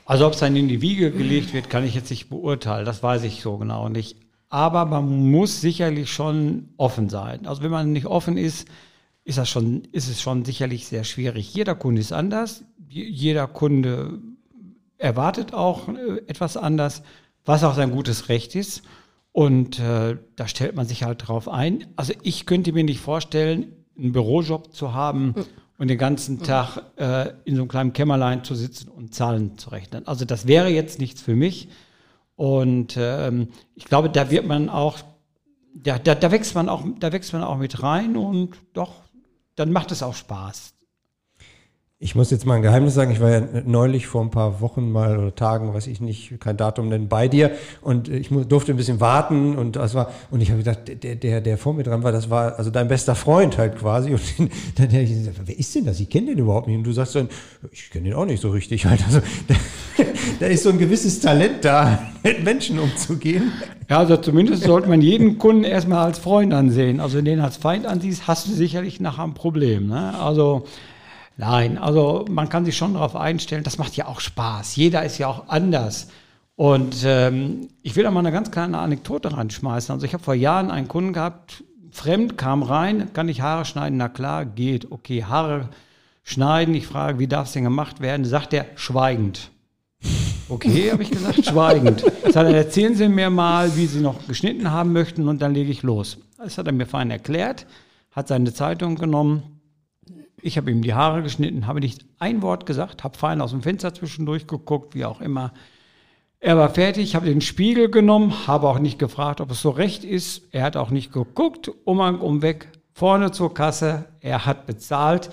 Also 0.05 0.27
ob 0.27 0.33
es 0.33 0.39
dann 0.39 0.55
in 0.55 0.67
die 0.67 0.81
Wiege 0.81 1.11
gelegt 1.11 1.53
wird, 1.53 1.69
kann 1.69 1.85
ich 1.85 1.95
jetzt 1.95 2.09
nicht 2.09 2.29
beurteilen. 2.29 2.85
Das 2.85 3.01
weiß 3.01 3.23
ich 3.23 3.41
so 3.41 3.57
genau 3.57 3.89
nicht. 3.89 4.17
Aber 4.49 4.85
man 4.85 5.31
muss 5.31 5.61
sicherlich 5.61 6.11
schon 6.11 6.69
offen 6.77 7.09
sein. 7.09 7.47
Also 7.47 7.63
wenn 7.63 7.71
man 7.71 7.91
nicht 7.91 8.05
offen 8.05 8.37
ist, 8.37 8.67
ist, 9.23 9.37
das 9.37 9.49
schon, 9.49 9.85
ist 9.91 10.09
es 10.09 10.21
schon 10.21 10.45
sicherlich 10.45 10.85
sehr 10.85 11.03
schwierig. 11.03 11.53
Jeder 11.53 11.75
Kunde 11.75 12.01
ist 12.01 12.11
anders. 12.11 12.63
Jeder 12.89 13.47
Kunde 13.47 14.19
erwartet 14.97 15.53
auch 15.53 15.87
äh, 15.87 16.21
etwas 16.27 16.57
anders, 16.57 17.03
was 17.45 17.63
auch 17.63 17.75
sein 17.75 17.91
gutes 17.91 18.29
Recht 18.29 18.55
ist. 18.55 18.83
Und 19.31 19.79
äh, 19.79 20.17
da 20.35 20.47
stellt 20.47 20.75
man 20.75 20.85
sich 20.85 21.03
halt 21.03 21.27
drauf 21.27 21.49
ein. 21.49 21.87
Also 21.95 22.13
ich 22.21 22.45
könnte 22.45 22.73
mir 22.73 22.83
nicht 22.83 22.99
vorstellen, 22.99 23.73
einen 23.97 24.11
Bürojob 24.11 24.73
zu 24.73 24.93
haben 24.93 25.33
mhm. 25.35 25.45
Und 25.83 25.89
den 25.89 25.97
ganzen 25.97 26.41
Tag 26.41 26.81
äh, 26.95 27.33
in 27.43 27.57
so 27.57 27.63
einem 27.63 27.67
kleinen 27.67 27.91
Kämmerlein 27.91 28.45
zu 28.45 28.55
sitzen 28.55 28.87
und 28.87 29.13
Zahlen 29.13 29.57
zu 29.57 29.69
rechnen. 29.71 30.07
Also 30.07 30.23
das 30.23 30.47
wäre 30.47 30.69
jetzt 30.69 30.97
nichts 30.97 31.21
für 31.21 31.35
mich. 31.35 31.67
Und 32.37 32.95
ähm, 32.97 33.49
ich 33.75 33.83
glaube, 33.83 34.09
da 34.09 34.31
wird 34.31 34.47
man 34.47 34.69
auch, 34.69 34.99
da, 35.75 35.99
da, 35.99 36.15
da 36.15 36.31
wächst 36.31 36.55
man 36.55 36.69
auch, 36.69 36.85
da 37.01 37.11
wächst 37.11 37.33
man 37.33 37.43
auch 37.43 37.57
mit 37.57 37.83
rein 37.83 38.15
und 38.15 38.55
doch, 38.71 39.01
dann 39.57 39.73
macht 39.73 39.91
es 39.91 40.03
auch 40.03 40.15
Spaß. 40.15 40.73
Ich 42.03 42.15
muss 42.15 42.31
jetzt 42.31 42.45
mal 42.45 42.55
ein 42.55 42.61
Geheimnis 42.61 42.95
sagen. 42.95 43.13
Ich 43.13 43.21
war 43.21 43.31
ja 43.31 43.41
neulich 43.65 44.07
vor 44.07 44.21
ein 44.21 44.29
paar 44.29 44.59
Wochen 44.59 44.91
mal 44.91 45.17
oder 45.17 45.33
Tagen, 45.33 45.73
weiß 45.73 45.87
ich 45.87 46.01
nicht, 46.01 46.37
kein 46.41 46.57
Datum 46.57 46.89
nennen, 46.89 47.07
bei 47.07 47.29
dir 47.29 47.51
und 47.79 48.09
ich 48.09 48.27
durfte 48.49 48.73
ein 48.73 48.75
bisschen 48.75 48.99
warten 48.99 49.55
und 49.55 49.77
das 49.77 49.95
war 49.95 50.11
und 50.29 50.41
ich 50.41 50.49
habe 50.49 50.57
gedacht, 50.57 50.79
der, 51.01 51.15
der, 51.15 51.39
der 51.39 51.57
vor 51.57 51.73
mir 51.73 51.83
dran 51.83 52.03
war, 52.03 52.11
das 52.11 52.29
war 52.29 52.59
also 52.59 52.71
dein 52.71 52.89
bester 52.89 53.15
Freund 53.15 53.57
halt 53.57 53.77
quasi 53.77 54.11
und 54.11 54.21
dann 54.75 54.87
habe 54.89 54.99
ich 54.99 55.11
gesagt, 55.11 55.37
wer 55.45 55.57
ist 55.57 55.73
denn 55.75 55.85
das? 55.85 55.97
Ich 56.01 56.09
kenne 56.09 56.27
den 56.27 56.39
überhaupt 56.39 56.67
nicht 56.67 56.75
und 56.75 56.83
du 56.83 56.91
sagst 56.91 57.15
dann, 57.15 57.29
ich 57.71 57.89
kenne 57.89 58.09
den 58.09 58.15
auch 58.15 58.25
nicht 58.25 58.41
so 58.41 58.49
richtig 58.49 58.85
halt. 58.85 59.01
Also 59.05 59.21
da, 59.47 59.55
da 60.41 60.45
ist 60.47 60.63
so 60.63 60.71
ein 60.71 60.79
gewisses 60.79 61.21
Talent 61.21 61.63
da, 61.63 62.11
mit 62.23 62.43
Menschen 62.43 62.79
umzugehen. 62.79 63.53
Ja, 63.89 63.99
also 63.99 64.17
zumindest 64.17 64.63
sollte 64.63 64.89
man 64.89 65.01
jeden 65.01 65.37
Kunden 65.37 65.63
erstmal 65.63 66.05
als 66.05 66.19
Freund 66.19 66.53
ansehen. 66.53 66.99
Also 66.99 67.17
wenn 67.17 67.23
du 67.23 67.31
den 67.31 67.39
als 67.39 67.55
Feind 67.55 67.85
ansiehst, 67.85 68.27
hast 68.27 68.49
du 68.49 68.51
sicherlich 68.51 68.99
nachher 68.99 69.23
ein 69.23 69.35
Problem. 69.35 69.87
Ne? 69.87 70.19
Also 70.19 70.65
Nein, 71.37 71.77
also 71.77 72.25
man 72.29 72.49
kann 72.49 72.65
sich 72.65 72.77
schon 72.77 72.93
darauf 72.93 73.15
einstellen, 73.15 73.63
das 73.63 73.77
macht 73.77 73.95
ja 73.95 74.07
auch 74.07 74.19
Spaß. 74.19 74.75
Jeder 74.75 75.03
ist 75.03 75.17
ja 75.17 75.27
auch 75.27 75.47
anders. 75.47 76.07
Und 76.55 77.03
ähm, 77.05 77.69
ich 77.81 77.95
will 77.95 78.03
da 78.03 78.11
mal 78.11 78.19
eine 78.19 78.31
ganz 78.31 78.51
kleine 78.51 78.77
Anekdote 78.77 79.35
reinschmeißen. 79.35 79.91
Also 79.93 80.05
ich 80.05 80.13
habe 80.13 80.23
vor 80.23 80.35
Jahren 80.35 80.69
einen 80.69 80.87
Kunden 80.87 81.13
gehabt, 81.13 81.63
fremd, 81.91 82.37
kam 82.37 82.61
rein, 82.61 83.11
kann 83.13 83.29
ich 83.29 83.41
Haare 83.41 83.65
schneiden? 83.65 83.97
Na 83.97 84.09
klar, 84.09 84.45
geht. 84.45 84.91
Okay, 84.91 85.23
Haare 85.23 85.69
schneiden. 86.23 86.75
Ich 86.75 86.87
frage, 86.87 87.17
wie 87.17 87.27
darf 87.27 87.47
es 87.47 87.53
denn 87.53 87.63
gemacht 87.63 88.01
werden? 88.01 88.25
Sagt 88.25 88.53
er, 88.53 88.67
schweigend. 88.75 89.49
Okay, 90.49 90.91
habe 90.91 91.01
ich 91.01 91.09
gesagt, 91.09 91.45
schweigend. 91.45 92.03
Hat 92.25 92.35
er, 92.35 92.55
erzählen 92.55 92.95
Sie 92.95 93.07
mir 93.07 93.31
mal, 93.31 93.75
wie 93.75 93.87
Sie 93.87 94.01
noch 94.01 94.27
geschnitten 94.27 94.69
haben 94.69 94.93
möchten 94.93 95.27
und 95.27 95.41
dann 95.41 95.55
lege 95.55 95.71
ich 95.71 95.81
los. 95.81 96.19
Das 96.37 96.57
hat 96.57 96.67
er 96.67 96.73
mir 96.73 96.85
fein 96.85 97.09
erklärt, 97.09 97.65
hat 98.11 98.27
seine 98.27 98.53
Zeitung 98.53 98.95
genommen, 98.95 99.52
ich 100.43 100.57
habe 100.57 100.69
ihm 100.71 100.81
die 100.81 100.93
Haare 100.93 101.23
geschnitten, 101.23 101.67
habe 101.67 101.79
nicht 101.79 102.05
ein 102.19 102.41
Wort 102.41 102.65
gesagt, 102.65 103.03
habe 103.03 103.17
fein 103.17 103.41
aus 103.41 103.51
dem 103.51 103.61
Fenster 103.61 103.93
zwischendurch 103.93 104.45
geguckt, 104.45 104.93
wie 104.93 105.05
auch 105.05 105.21
immer. 105.21 105.53
Er 106.39 106.57
war 106.57 106.69
fertig, 106.69 107.15
habe 107.15 107.25
den 107.25 107.39
Spiegel 107.39 107.89
genommen, 107.89 108.47
habe 108.47 108.67
auch 108.67 108.79
nicht 108.79 108.99
gefragt, 108.99 109.39
ob 109.39 109.51
es 109.51 109.61
so 109.61 109.69
recht 109.69 110.03
ist. 110.03 110.43
Er 110.51 110.63
hat 110.63 110.75
auch 110.75 110.89
nicht 110.89 111.13
geguckt, 111.13 111.71
um 111.85 111.99
und 111.99 112.19
um 112.19 112.41
weg, 112.41 112.67
vorne 112.91 113.31
zur 113.31 113.53
Kasse. 113.53 114.05
Er 114.19 114.45
hat 114.45 114.67
bezahlt, 114.67 115.29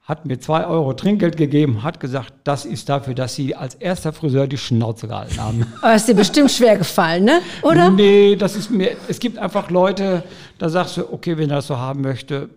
hat 0.00 0.24
mir 0.24 0.38
zwei 0.38 0.66
Euro 0.66 0.94
Trinkgeld 0.94 1.36
gegeben, 1.36 1.82
hat 1.82 2.00
gesagt, 2.00 2.32
das 2.44 2.64
ist 2.64 2.88
dafür, 2.88 3.14
dass 3.14 3.34
Sie 3.34 3.54
als 3.54 3.74
erster 3.74 4.14
Friseur 4.14 4.46
die 4.46 4.56
Schnauze 4.56 5.08
gehalten 5.08 5.38
haben. 5.38 5.66
Aber 5.82 5.94
ist 5.94 6.08
dir 6.08 6.14
bestimmt 6.14 6.50
schwer 6.50 6.78
gefallen, 6.78 7.24
ne? 7.24 7.40
Oder? 7.60 7.90
Nee, 7.90 8.34
das 8.36 8.56
ist 8.56 8.70
mir, 8.70 8.96
es 9.08 9.18
gibt 9.18 9.36
einfach 9.36 9.70
Leute, 9.70 10.22
da 10.56 10.70
sagst 10.70 10.96
du, 10.96 11.12
okay, 11.12 11.36
wenn 11.36 11.50
er 11.50 11.56
das 11.56 11.66
so 11.66 11.76
haben 11.76 12.00
möchte, 12.00 12.48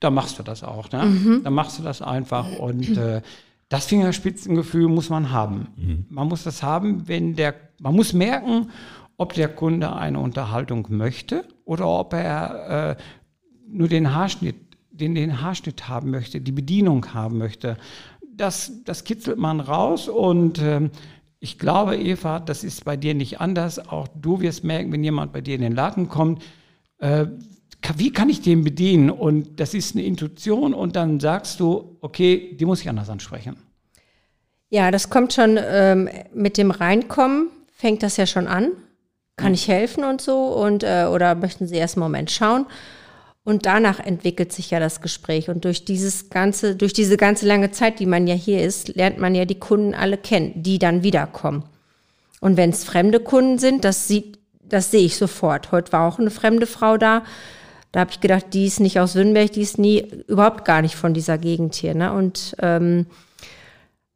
da 0.00 0.10
machst 0.10 0.38
du 0.38 0.42
das 0.42 0.64
auch. 0.64 0.90
Ne? 0.90 1.04
Mhm. 1.04 1.40
Da 1.44 1.50
machst 1.50 1.78
du 1.78 1.82
das 1.82 2.02
einfach. 2.02 2.58
Und 2.58 2.96
äh, 2.96 3.22
das 3.68 3.86
Fingerspitzengefühl 3.86 4.88
muss 4.88 5.10
man 5.10 5.30
haben. 5.30 5.68
Mhm. 5.76 6.06
Man 6.08 6.28
muss 6.28 6.42
das 6.42 6.62
haben, 6.62 7.06
wenn 7.06 7.36
der, 7.36 7.54
man 7.78 7.94
muss 7.94 8.12
merken, 8.12 8.70
ob 9.16 9.34
der 9.34 9.48
Kunde 9.48 9.94
eine 9.94 10.18
Unterhaltung 10.18 10.86
möchte 10.88 11.44
oder 11.64 11.86
ob 11.86 12.14
er 12.14 12.96
äh, 12.98 13.02
nur 13.68 13.88
den 13.88 14.14
Haarschnitt, 14.14 14.56
den, 14.90 15.14
den 15.14 15.42
Haarschnitt 15.42 15.88
haben 15.88 16.10
möchte, 16.10 16.40
die 16.40 16.52
Bedienung 16.52 17.12
haben 17.14 17.38
möchte. 17.38 17.76
Das, 18.34 18.72
das 18.84 19.04
kitzelt 19.04 19.38
man 19.38 19.60
raus 19.60 20.08
und 20.08 20.58
äh, 20.58 20.88
ich 21.38 21.58
glaube, 21.58 21.96
Eva, 21.96 22.38
das 22.40 22.64
ist 22.64 22.84
bei 22.84 22.96
dir 22.96 23.14
nicht 23.14 23.40
anders. 23.40 23.78
Auch 23.78 24.08
du 24.08 24.40
wirst 24.40 24.64
merken, 24.64 24.92
wenn 24.92 25.04
jemand 25.04 25.32
bei 25.32 25.40
dir 25.40 25.54
in 25.54 25.62
den 25.62 25.74
Laden 25.74 26.08
kommt, 26.08 26.42
äh, 26.98 27.26
wie 27.96 28.12
kann 28.12 28.28
ich 28.28 28.40
den 28.42 28.64
bedienen? 28.64 29.10
Und 29.10 29.60
das 29.60 29.74
ist 29.74 29.94
eine 29.94 30.04
Intuition 30.04 30.74
und 30.74 30.96
dann 30.96 31.20
sagst 31.20 31.60
du, 31.60 31.96
okay, 32.00 32.56
die 32.58 32.64
muss 32.64 32.80
ich 32.80 32.88
anders 32.88 33.08
ansprechen. 33.08 33.56
Ja, 34.68 34.90
das 34.90 35.10
kommt 35.10 35.32
schon 35.32 35.58
ähm, 35.60 36.08
mit 36.32 36.56
dem 36.56 36.70
Reinkommen, 36.70 37.48
fängt 37.72 38.02
das 38.02 38.16
ja 38.16 38.26
schon 38.26 38.46
an. 38.46 38.70
Kann 39.36 39.48
mhm. 39.48 39.54
ich 39.54 39.68
helfen 39.68 40.04
und 40.04 40.20
so? 40.20 40.44
Und, 40.48 40.84
äh, 40.84 41.06
oder 41.10 41.34
möchten 41.34 41.66
Sie 41.66 41.76
erst 41.76 41.96
einen 41.96 42.04
Moment 42.04 42.30
schauen? 42.30 42.66
Und 43.42 43.66
danach 43.66 43.98
entwickelt 43.98 44.52
sich 44.52 44.70
ja 44.70 44.78
das 44.78 45.00
Gespräch. 45.00 45.48
Und 45.48 45.64
durch 45.64 45.84
dieses 45.84 46.30
ganze, 46.30 46.76
durch 46.76 46.92
diese 46.92 47.16
ganze 47.16 47.46
lange 47.46 47.70
Zeit, 47.72 47.98
die 47.98 48.06
man 48.06 48.26
ja 48.26 48.34
hier 48.34 48.62
ist, 48.62 48.94
lernt 48.94 49.18
man 49.18 49.34
ja 49.34 49.44
die 49.44 49.58
Kunden 49.58 49.94
alle 49.94 50.18
kennen, 50.18 50.62
die 50.62 50.78
dann 50.78 51.02
wiederkommen. 51.02 51.64
Und 52.40 52.56
wenn 52.56 52.70
es 52.70 52.84
fremde 52.84 53.18
Kunden 53.18 53.58
sind, 53.58 53.84
das 53.84 54.06
sieht, 54.06 54.38
das 54.62 54.90
sehe 54.90 55.04
ich 55.04 55.16
sofort. 55.16 55.72
Heute 55.72 55.92
war 55.92 56.06
auch 56.06 56.18
eine 56.18 56.30
fremde 56.30 56.66
Frau 56.66 56.96
da. 56.96 57.24
Da 57.92 58.00
habe 58.00 58.10
ich 58.10 58.20
gedacht, 58.20 58.46
die 58.52 58.66
ist 58.66 58.80
nicht 58.80 59.00
aus 59.00 59.14
Wünnberg, 59.14 59.52
die 59.52 59.62
ist 59.62 59.78
nie 59.78 60.06
überhaupt 60.28 60.64
gar 60.64 60.82
nicht 60.82 60.96
von 60.96 61.14
dieser 61.14 61.38
Gegend 61.38 61.74
hier. 61.74 61.94
Ne? 61.94 62.12
Und 62.12 62.54
ähm, 62.60 63.06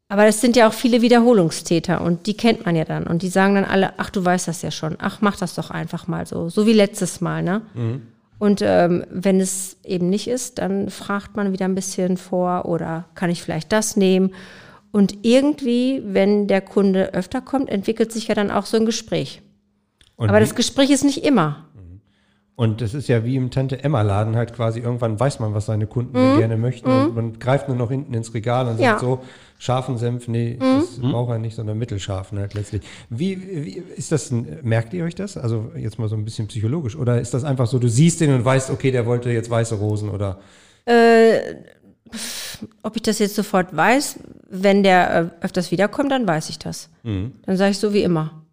aber 0.09 0.27
es 0.27 0.41
sind 0.41 0.55
ja 0.55 0.69
auch 0.69 0.73
viele 0.73 1.03
Wiederholungstäter 1.03 2.01
und 2.01 2.27
die 2.27 2.37
kennt 2.37 2.67
man 2.67 2.77
ja 2.77 2.85
dann. 2.85 3.07
Und 3.07 3.23
die 3.23 3.29
sagen 3.29 3.55
dann 3.57 3.65
alle, 3.65 3.95
ach, 3.97 4.11
du 4.11 4.25
weißt 4.25 4.47
das 4.47 4.63
ja 4.63 4.71
schon, 4.71 4.97
ach, 5.01 5.21
mach 5.23 5.37
das 5.37 5.55
doch 5.55 5.71
einfach 5.71 6.07
mal 6.07 6.27
so, 6.27 6.49
so 6.49 6.67
wie 6.67 6.73
letztes 6.73 7.21
Mal, 7.21 7.43
ne? 7.43 7.63
Mhm. 7.75 8.03
Und 8.39 8.61
ähm, 8.63 9.05
wenn 9.11 9.41
es 9.41 9.77
eben 9.85 10.11
nicht 10.11 10.29
ist, 10.29 10.59
dann 10.59 10.91
fragt 10.91 11.37
man 11.37 11.53
wieder 11.53 11.65
ein 11.65 11.75
bisschen 11.75 12.17
vor 12.17 12.67
oder 12.67 13.07
kann 13.15 13.31
ich 13.31 13.43
vielleicht 13.43 13.73
das 13.73 13.97
nehmen? 13.97 14.35
Und 14.93 15.25
irgendwie, 15.25 16.03
wenn 16.05 16.47
der 16.47 16.61
Kunde 16.61 17.15
öfter 17.15 17.41
kommt, 17.41 17.71
entwickelt 17.71 18.13
sich 18.13 18.29
ja 18.29 18.35
dann 18.35 18.51
auch 18.51 18.67
so 18.67 18.77
ein 18.77 18.87
Gespräch. 18.87 19.41
Und 20.17 20.29
Aber 20.29 20.41
das 20.41 20.55
Gespräch 20.55 20.91
ist 20.91 21.05
nicht 21.05 21.25
immer. 21.25 21.64
Und 22.57 22.81
das 22.81 22.95
ist 22.95 23.09
ja 23.09 23.25
wie 23.25 23.35
im 23.35 23.51
Tante-Emma-Laden 23.51 24.37
halt 24.37 24.55
quasi, 24.55 24.79
irgendwann 24.79 25.19
weiß 25.19 25.41
man, 25.41 25.55
was 25.55 25.67
seine 25.67 25.89
Kunden 25.89 26.17
mhm. 26.17 26.39
gerne 26.39 26.57
möchten. 26.57 26.89
Mhm. 26.89 27.07
Und 27.07 27.15
man 27.15 27.39
greift 27.41 27.67
nur 27.67 27.77
noch 27.77 27.91
hinten 27.91 28.15
ins 28.15 28.33
Regal 28.33 28.69
und 28.69 28.79
ja. 28.79 28.91
sagt 28.91 29.01
so, 29.01 29.23
scharfen 29.59 29.99
Senf, 29.99 30.29
nee, 30.29 30.57
mhm. 30.61 30.81
das 30.81 31.01
braucht 31.01 31.31
er 31.31 31.39
nicht, 31.39 31.57
sondern 31.57 31.79
mittelscharfen 31.79 32.39
halt 32.39 32.55
letztlich. 32.55 32.83
Wie, 33.11 33.65
wie 33.65 33.83
ist 33.97 34.13
das, 34.13 34.31
merkt 34.63 34.95
ihr 34.95 35.05
euch 35.05 35.17
das? 35.17 35.37
Also 35.37 35.73
jetzt 35.77 35.99
mal 35.99 36.09
so 36.09 36.15
ein 36.15 36.25
bisschen 36.25 36.47
psychologisch. 36.47 36.95
Oder 36.95 37.21
ist 37.21 37.35
das 37.35 37.43
einfach 37.43 37.67
so, 37.67 37.81
du 37.81 37.89
siehst 37.89 38.21
den 38.21 38.33
und 38.33 38.45
weißt, 38.45 38.71
okay, 38.71 38.93
der 38.93 39.05
wollte 39.05 39.31
jetzt 39.31 39.51
weiße 39.51 39.75
Rosen 39.75 40.11
oder? 40.11 40.39
Äh, 40.85 41.57
ob 42.85 42.95
ich 42.95 43.03
das 43.03 43.19
jetzt 43.19 43.35
sofort 43.35 43.75
weiß, 43.75 44.21
wenn 44.49 44.85
der 44.85 45.33
äh, 45.41 45.45
öfters 45.45 45.73
wiederkommt, 45.73 46.13
dann 46.13 46.25
weiß 46.29 46.51
ich 46.51 46.61
das. 46.61 46.89
Mhm. 47.03 47.33
Dann 47.47 47.57
sage 47.57 47.73
ich 47.73 47.79
so 47.79 47.93
wie 47.93 48.05
immer. 48.05 48.44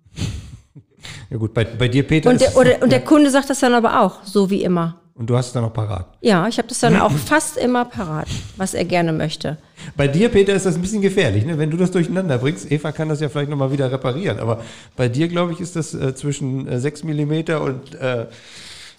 Ja 1.29 1.37
gut, 1.37 1.53
bei, 1.53 1.65
bei 1.65 1.87
dir, 1.87 2.03
Peter. 2.03 2.29
Und 2.29 2.41
der, 2.41 2.55
oder, 2.55 2.81
und 2.81 2.91
der 2.91 3.01
Kunde 3.01 3.29
sagt 3.29 3.49
das 3.49 3.59
dann 3.59 3.73
aber 3.73 4.01
auch, 4.01 4.23
so 4.23 4.49
wie 4.49 4.63
immer. 4.63 5.01
Und 5.13 5.29
du 5.29 5.37
hast 5.37 5.47
es 5.47 5.53
dann 5.53 5.63
auch 5.63 5.73
parat. 5.73 6.07
Ja, 6.21 6.47
ich 6.47 6.57
habe 6.57 6.67
das 6.67 6.79
dann 6.79 6.99
auch 6.99 7.11
fast 7.25 7.57
immer 7.57 7.85
parat, 7.85 8.27
was 8.57 8.73
er 8.73 8.85
gerne 8.85 9.13
möchte. 9.13 9.57
Bei 9.95 10.07
dir, 10.07 10.29
Peter, 10.29 10.53
ist 10.53 10.65
das 10.65 10.75
ein 10.75 10.81
bisschen 10.81 11.01
gefährlich, 11.01 11.45
ne? 11.45 11.57
wenn 11.57 11.69
du 11.69 11.77
das 11.77 11.91
durcheinander 11.91 12.37
bringst. 12.37 12.71
Eva 12.71 12.91
kann 12.91 13.09
das 13.09 13.19
ja 13.19 13.29
vielleicht 13.29 13.49
nochmal 13.49 13.71
wieder 13.71 13.91
reparieren. 13.91 14.39
Aber 14.39 14.61
bei 14.95 15.09
dir, 15.09 15.27
glaube 15.27 15.53
ich, 15.53 15.59
ist 15.59 15.75
das 15.75 15.93
äh, 15.93 16.15
zwischen 16.15 16.67
äh, 16.67 16.79
6 16.79 17.03
mm 17.03 17.33
und 17.61 17.95
äh, 17.95 18.25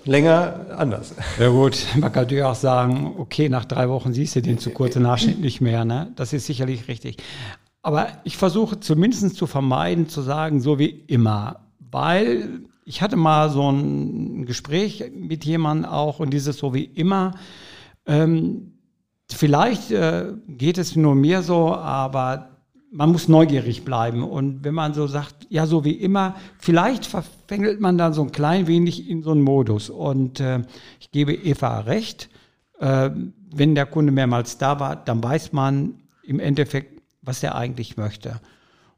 länger 0.04 0.66
anders. 0.76 1.14
Ja 1.38 1.48
gut, 1.48 1.86
man 1.94 2.12
kann 2.12 2.24
natürlich 2.24 2.44
auch 2.44 2.54
sagen, 2.54 3.14
okay, 3.18 3.48
nach 3.48 3.64
drei 3.64 3.88
Wochen 3.88 4.12
siehst 4.12 4.36
du 4.36 4.42
den 4.42 4.58
zu 4.58 4.70
kurzen 4.70 5.02
Nachschnitt 5.02 5.40
nicht 5.40 5.60
mehr. 5.60 5.84
Ne? 5.84 6.12
Das 6.16 6.32
ist 6.32 6.46
sicherlich 6.46 6.88
richtig. 6.88 7.16
Aber 7.82 8.08
ich 8.22 8.36
versuche 8.36 8.78
zumindest 8.78 9.34
zu 9.36 9.46
vermeiden, 9.46 10.08
zu 10.08 10.22
sagen, 10.22 10.60
so 10.60 10.78
wie 10.78 10.88
immer. 11.08 11.61
Weil 11.92 12.62
ich 12.84 13.00
hatte 13.00 13.16
mal 13.16 13.50
so 13.50 13.70
ein 13.70 14.44
Gespräch 14.44 15.04
mit 15.14 15.44
jemandem 15.44 15.88
auch 15.90 16.18
und 16.18 16.30
dieses 16.30 16.58
so 16.58 16.74
wie 16.74 16.84
immer. 16.84 17.34
Ähm, 18.06 18.72
vielleicht 19.30 19.92
äh, 19.92 20.32
geht 20.48 20.78
es 20.78 20.96
nur 20.96 21.14
mir 21.14 21.42
so, 21.42 21.74
aber 21.74 22.48
man 22.90 23.10
muss 23.12 23.28
neugierig 23.28 23.84
bleiben. 23.84 24.22
Und 24.22 24.64
wenn 24.64 24.74
man 24.74 24.94
so 24.94 25.06
sagt, 25.06 25.46
ja, 25.48 25.66
so 25.66 25.84
wie 25.84 25.92
immer, 25.92 26.34
vielleicht 26.58 27.06
verfängelt 27.06 27.80
man 27.80 27.96
dann 27.96 28.12
so 28.12 28.22
ein 28.22 28.32
klein 28.32 28.66
wenig 28.66 29.08
in 29.08 29.22
so 29.22 29.30
einen 29.30 29.42
Modus. 29.42 29.88
Und 29.88 30.40
äh, 30.40 30.62
ich 31.00 31.10
gebe 31.10 31.32
Eva 31.32 31.80
recht, 31.80 32.28
äh, 32.80 33.10
wenn 33.54 33.74
der 33.74 33.86
Kunde 33.86 34.12
mehrmals 34.12 34.58
da 34.58 34.80
war, 34.80 34.96
dann 34.96 35.22
weiß 35.22 35.52
man 35.52 35.94
im 36.24 36.40
Endeffekt, 36.40 37.00
was 37.22 37.42
er 37.42 37.54
eigentlich 37.54 37.96
möchte. 37.96 38.40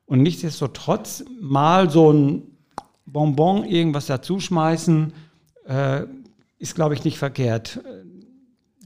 Und 0.07 0.23
nichtsdestotrotz 0.23 1.25
mal 1.41 1.91
so 1.91 2.13
ein 2.13 2.54
Bonbon 3.07 3.65
irgendwas 3.65 4.07
dazuschmeißen, 4.07 5.13
äh, 5.69 6.03
ist, 6.59 6.75
glaube 6.75 6.95
ich, 6.95 7.05
nicht 7.05 7.19
verkehrt. 7.19 7.81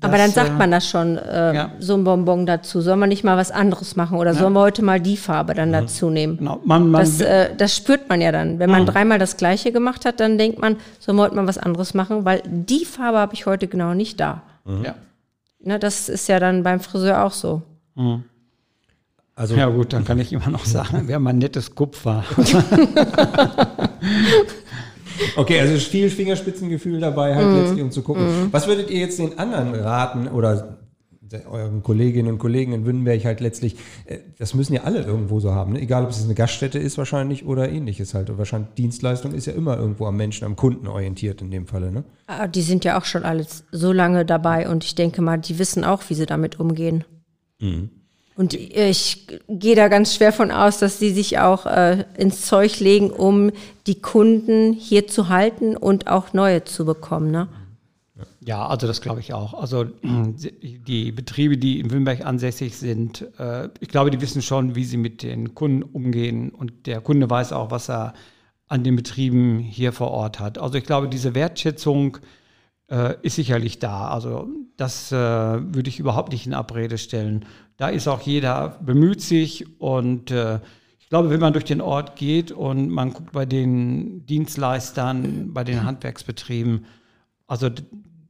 Aber 0.01 0.17
dann 0.17 0.31
sagt 0.31 0.51
äh, 0.51 0.53
man 0.53 0.71
das 0.71 0.89
schon, 0.89 1.17
äh, 1.17 1.55
ja. 1.55 1.73
so 1.81 1.95
ein 1.95 2.05
Bonbon 2.05 2.47
dazu. 2.47 2.81
Soll 2.81 2.97
man 2.97 3.09
nicht 3.09 3.25
mal 3.25 3.37
was 3.37 3.51
anderes 3.51 3.97
machen 3.97 4.17
oder 4.17 4.33
ja. 4.33 4.39
sollen 4.39 4.53
wir 4.53 4.61
heute 4.61 4.83
mal 4.83 5.01
die 5.01 5.17
Farbe 5.17 5.55
dann 5.55 5.71
mhm. 5.71 5.73
dazu 5.73 6.11
nehmen? 6.11 6.39
Genau. 6.39 6.61
Man, 6.65 6.91
man 6.91 7.01
das, 7.01 7.21
äh, 7.21 7.55
das, 7.57 7.77
spürt 7.77 8.09
man 8.09 8.21
ja 8.21 8.31
dann. 8.31 8.59
Wenn 8.59 8.71
man 8.71 8.83
mhm. 8.83 8.87
dreimal 8.87 9.19
das 9.19 9.37
Gleiche 9.37 9.73
gemacht 9.73 10.05
hat, 10.05 10.21
dann 10.21 10.39
denkt 10.39 10.61
man, 10.61 10.77
sollen 11.01 11.17
wir 11.17 11.25
heute 11.25 11.35
mal 11.35 11.47
was 11.47 11.59
anderes 11.59 11.95
machen, 11.95 12.25
weil 12.25 12.43
die 12.47 12.85
Farbe 12.85 13.19
habe 13.19 13.35
ich 13.35 13.47
heute 13.47 13.67
genau 13.67 13.95
nicht 13.95 14.21
da. 14.21 14.43
Mhm. 14.65 14.85
Ja. 14.85 14.95
Ne, 15.61 15.79
das 15.79 16.09
ist 16.09 16.29
ja 16.29 16.39
dann 16.39 16.63
beim 16.63 16.79
Friseur 16.79 17.25
auch 17.25 17.33
so. 17.33 17.63
Mhm. 19.39 19.43
Also, 19.43 19.55
ja 19.55 19.69
gut, 19.69 19.93
dann 19.93 20.05
kann 20.05 20.19
ich 20.19 20.33
immer 20.33 20.51
noch 20.51 20.65
sagen, 20.65 21.07
wir 21.07 21.15
haben 21.15 21.27
ein 21.27 21.39
nettes 21.39 21.75
Kupfer. 21.75 22.25
Okay, 25.37 25.61
also 25.61 25.77
viel 25.79 26.11
Fingerspitzengefühl 26.11 27.01
dabei, 27.01 27.35
halt 27.35 27.49
mm. 27.49 27.57
letztlich, 27.57 27.83
um 27.83 27.91
zu 27.91 28.03
gucken. 28.03 28.25
Mm. 28.25 28.53
Was 28.53 28.69
würdet 28.69 28.91
ihr 28.91 29.01
jetzt 29.01 29.19
den 29.19 29.39
anderen 29.39 29.75
raten 29.75 30.29
oder 30.29 30.79
euren 31.51 31.83
Kolleginnen 31.83 32.33
und 32.33 32.39
Kollegen 32.39 32.73
in 32.73 32.87
Wünnenberg 32.87 33.25
halt 33.25 33.41
letztlich, 33.41 33.77
äh, 34.07 34.19
das 34.39 34.55
müssen 34.55 34.75
ja 34.75 34.85
alle 34.85 35.03
irgendwo 35.03 35.41
so 35.41 35.53
haben, 35.53 35.75
ne? 35.75 35.81
egal 35.81 36.05
ob 36.05 36.11
es 36.11 36.25
eine 36.25 36.35
Gaststätte 36.35 36.79
ist 36.79 36.99
wahrscheinlich 36.99 37.45
oder 37.45 37.69
ähnliches 37.69 38.15
halt. 38.15 38.31
Und 38.31 38.39
wahrscheinlich 38.39 38.71
Dienstleistung 38.75 39.33
ist 39.33 39.47
ja 39.47 39.53
immer 39.53 39.77
irgendwo 39.77 40.07
am 40.07 40.17
Menschen, 40.17 40.45
am 40.45 40.57
Kunden 40.57 40.87
orientiert 40.87 41.43
in 41.43 41.51
dem 41.51 41.67
Falle. 41.67 41.93
Ne? 41.93 42.05
Ah, 42.27 42.47
die 42.47 42.63
sind 42.63 42.85
ja 42.85 42.99
auch 42.99 43.05
schon 43.05 43.25
alles 43.25 43.65
so 43.73 43.93
lange 43.93 44.25
dabei 44.25 44.69
und 44.69 44.85
ich 44.85 44.95
denke 44.95 45.23
mal, 45.23 45.39
die 45.39 45.59
wissen 45.59 45.85
auch, 45.85 46.03
wie 46.09 46.15
sie 46.15 46.27
damit 46.27 46.59
umgehen. 46.61 47.05
Mhm. 47.61 47.91
Und 48.39 48.55
ich 48.55 49.27
gehe 49.49 49.75
da 49.75 49.89
ganz 49.89 50.15
schwer 50.15 50.33
von 50.33 50.53
aus, 50.53 50.79
dass 50.79 51.01
sie 51.01 51.11
sich 51.11 51.41
auch 51.41 51.67
äh, 51.67 52.05
ins 52.17 52.47
Zeug 52.47 52.79
legen, 52.79 53.11
um 53.11 53.51
die 53.89 54.01
Kunden 54.01 54.73
hier 54.75 55.09
zu 55.09 55.29
halten 55.29 55.77
und 55.77 56.07
auch 56.07 56.33
neue 56.35 56.63
zu 56.63 56.85
bekommen. 56.85 57.33
Ne? 57.33 57.49
Ja, 58.39 58.65
also 58.69 58.87
das 58.87 59.01
glaube 59.01 59.19
ich 59.19 59.35
auch. 59.35 59.55
Also 59.55 59.87
die 60.05 61.11
Betriebe, 61.11 61.59
die 61.59 61.81
in 61.81 61.91
Wimberg 61.91 62.25
ansässig 62.25 62.77
sind, 62.77 63.27
äh, 63.41 63.71
ich 63.81 63.89
glaube, 63.89 64.13
die 64.13 64.21
wissen 64.21 64.41
schon, 64.41 64.77
wie 64.77 64.85
sie 64.85 64.99
mit 64.99 65.25
den 65.25 65.57
Kunden 65.57 65.83
umgehen 65.83 66.51
und 66.51 66.87
der 66.87 67.01
Kunde 67.01 67.29
weiß 67.29 67.53
auch, 67.53 67.73
was 67.73 67.91
er 67.91 68.15
an 68.69 68.85
den 68.85 68.95
Betrieben 68.95 69.59
hier 69.59 69.93
vor 69.93 70.13
Ort 70.13 70.39
hat. 70.39 70.59
Also 70.59 70.79
ich 70.79 70.85
glaube, 70.85 71.09
diese 71.09 71.35
Wertschätzung 71.35 72.19
äh, 72.91 73.15
ist 73.23 73.37
sicherlich 73.37 73.79
da. 73.79 74.09
Also 74.09 74.49
das 74.77 75.13
äh, 75.13 75.17
würde 75.17 75.89
ich 75.89 75.99
überhaupt 75.99 76.33
nicht 76.33 76.47
in 76.47 76.55
Abrede 76.55 76.99
stellen. 76.99 77.45
Da 77.77 77.89
ist 77.89 78.09
auch 78.09 78.21
jeder 78.23 78.79
bemüht 78.81 79.21
sich 79.21 79.81
und 79.81 80.31
äh, 80.31 80.61
ich 80.99 81.09
glaube, 81.09 81.31
wenn 81.31 81.41
man 81.41 81.55
durch 81.55 81.65
den 81.65 81.81
Ort 81.81 82.17
geht 82.17 82.53
und 82.53 82.91
man 82.91 83.15
guckt 83.15 83.33
bei 83.33 83.47
den 83.47 84.27
Dienstleistern, 84.27 85.55
bei 85.55 85.65
den 85.65 85.85
Handwerksbetrieben, 85.85 86.85
also 87.47 87.71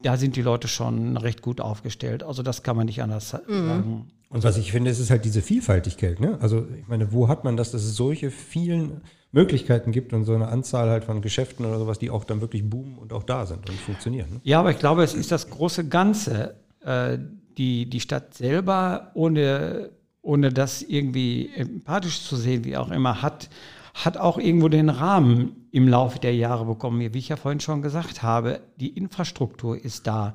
da 0.00 0.16
sind 0.16 0.36
die 0.36 0.42
Leute 0.42 0.68
schon 0.68 1.16
recht 1.16 1.42
gut 1.42 1.60
aufgestellt. 1.60 2.22
Also 2.22 2.44
das 2.44 2.62
kann 2.62 2.76
man 2.76 2.86
nicht 2.86 3.02
anders 3.02 3.32
mhm. 3.32 3.66
sagen. 3.66 4.10
Und 4.28 4.44
was 4.44 4.58
ich 4.58 4.70
finde, 4.70 4.90
ist 4.90 5.00
es 5.00 5.10
halt 5.10 5.24
diese 5.24 5.42
Vielfaltigkeit. 5.42 6.20
Ne? 6.20 6.38
Also 6.40 6.66
ich 6.78 6.86
meine, 6.86 7.12
wo 7.12 7.28
hat 7.28 7.44
man 7.44 7.56
das, 7.56 7.72
dass 7.72 7.82
es 7.82 7.96
solche 7.96 8.30
vielen 8.30 9.00
Möglichkeiten 9.32 9.92
gibt 9.92 10.12
und 10.12 10.24
so 10.24 10.34
eine 10.34 10.48
Anzahl 10.48 10.88
halt 10.88 11.04
von 11.04 11.20
Geschäften 11.20 11.66
oder 11.66 11.78
sowas, 11.78 11.98
die 11.98 12.10
auch 12.10 12.24
dann 12.24 12.40
wirklich 12.40 12.68
boomen 12.68 12.96
und 12.98 13.12
auch 13.12 13.22
da 13.22 13.44
sind 13.44 13.68
und 13.68 13.78
funktionieren. 13.78 14.30
Ne? 14.34 14.40
Ja, 14.44 14.60
aber 14.60 14.70
ich 14.70 14.78
glaube, 14.78 15.02
es 15.02 15.14
ist 15.14 15.30
das 15.30 15.50
große 15.50 15.88
Ganze. 15.88 16.54
Äh, 16.80 17.18
die, 17.58 17.90
die 17.90 18.00
Stadt 18.00 18.34
selber, 18.34 19.10
ohne, 19.14 19.90
ohne 20.22 20.52
das 20.52 20.80
irgendwie 20.80 21.50
empathisch 21.54 22.22
zu 22.22 22.36
sehen, 22.36 22.64
wie 22.64 22.76
auch 22.76 22.90
immer, 22.90 23.20
hat, 23.20 23.50
hat 23.94 24.16
auch 24.16 24.38
irgendwo 24.38 24.68
den 24.68 24.88
Rahmen 24.88 25.66
im 25.72 25.88
Laufe 25.88 26.20
der 26.20 26.34
Jahre 26.34 26.64
bekommen. 26.64 27.12
Wie 27.12 27.18
ich 27.18 27.28
ja 27.28 27.36
vorhin 27.36 27.60
schon 27.60 27.82
gesagt 27.82 28.22
habe, 28.22 28.60
die 28.76 28.90
Infrastruktur 28.90 29.76
ist 29.76 30.06
da. 30.06 30.34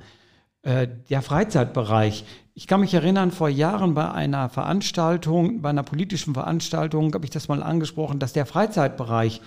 Äh, 0.61 0.87
der 1.09 1.21
Freizeitbereich. 1.21 2.25
Ich 2.55 2.67
kann 2.67 2.81
mich 2.81 2.93
erinnern, 2.93 3.31
vor 3.31 3.49
Jahren 3.49 3.95
bei 3.95 4.11
einer 4.11 4.47
Veranstaltung, 4.47 5.61
bei 5.61 5.69
einer 5.69 5.81
politischen 5.81 6.35
Veranstaltung, 6.35 7.11
habe 7.13 7.25
ich 7.25 7.31
das 7.31 7.47
mal 7.47 7.63
angesprochen, 7.63 8.19
dass 8.19 8.33
der 8.33 8.45
Freizeitbereich 8.45 9.41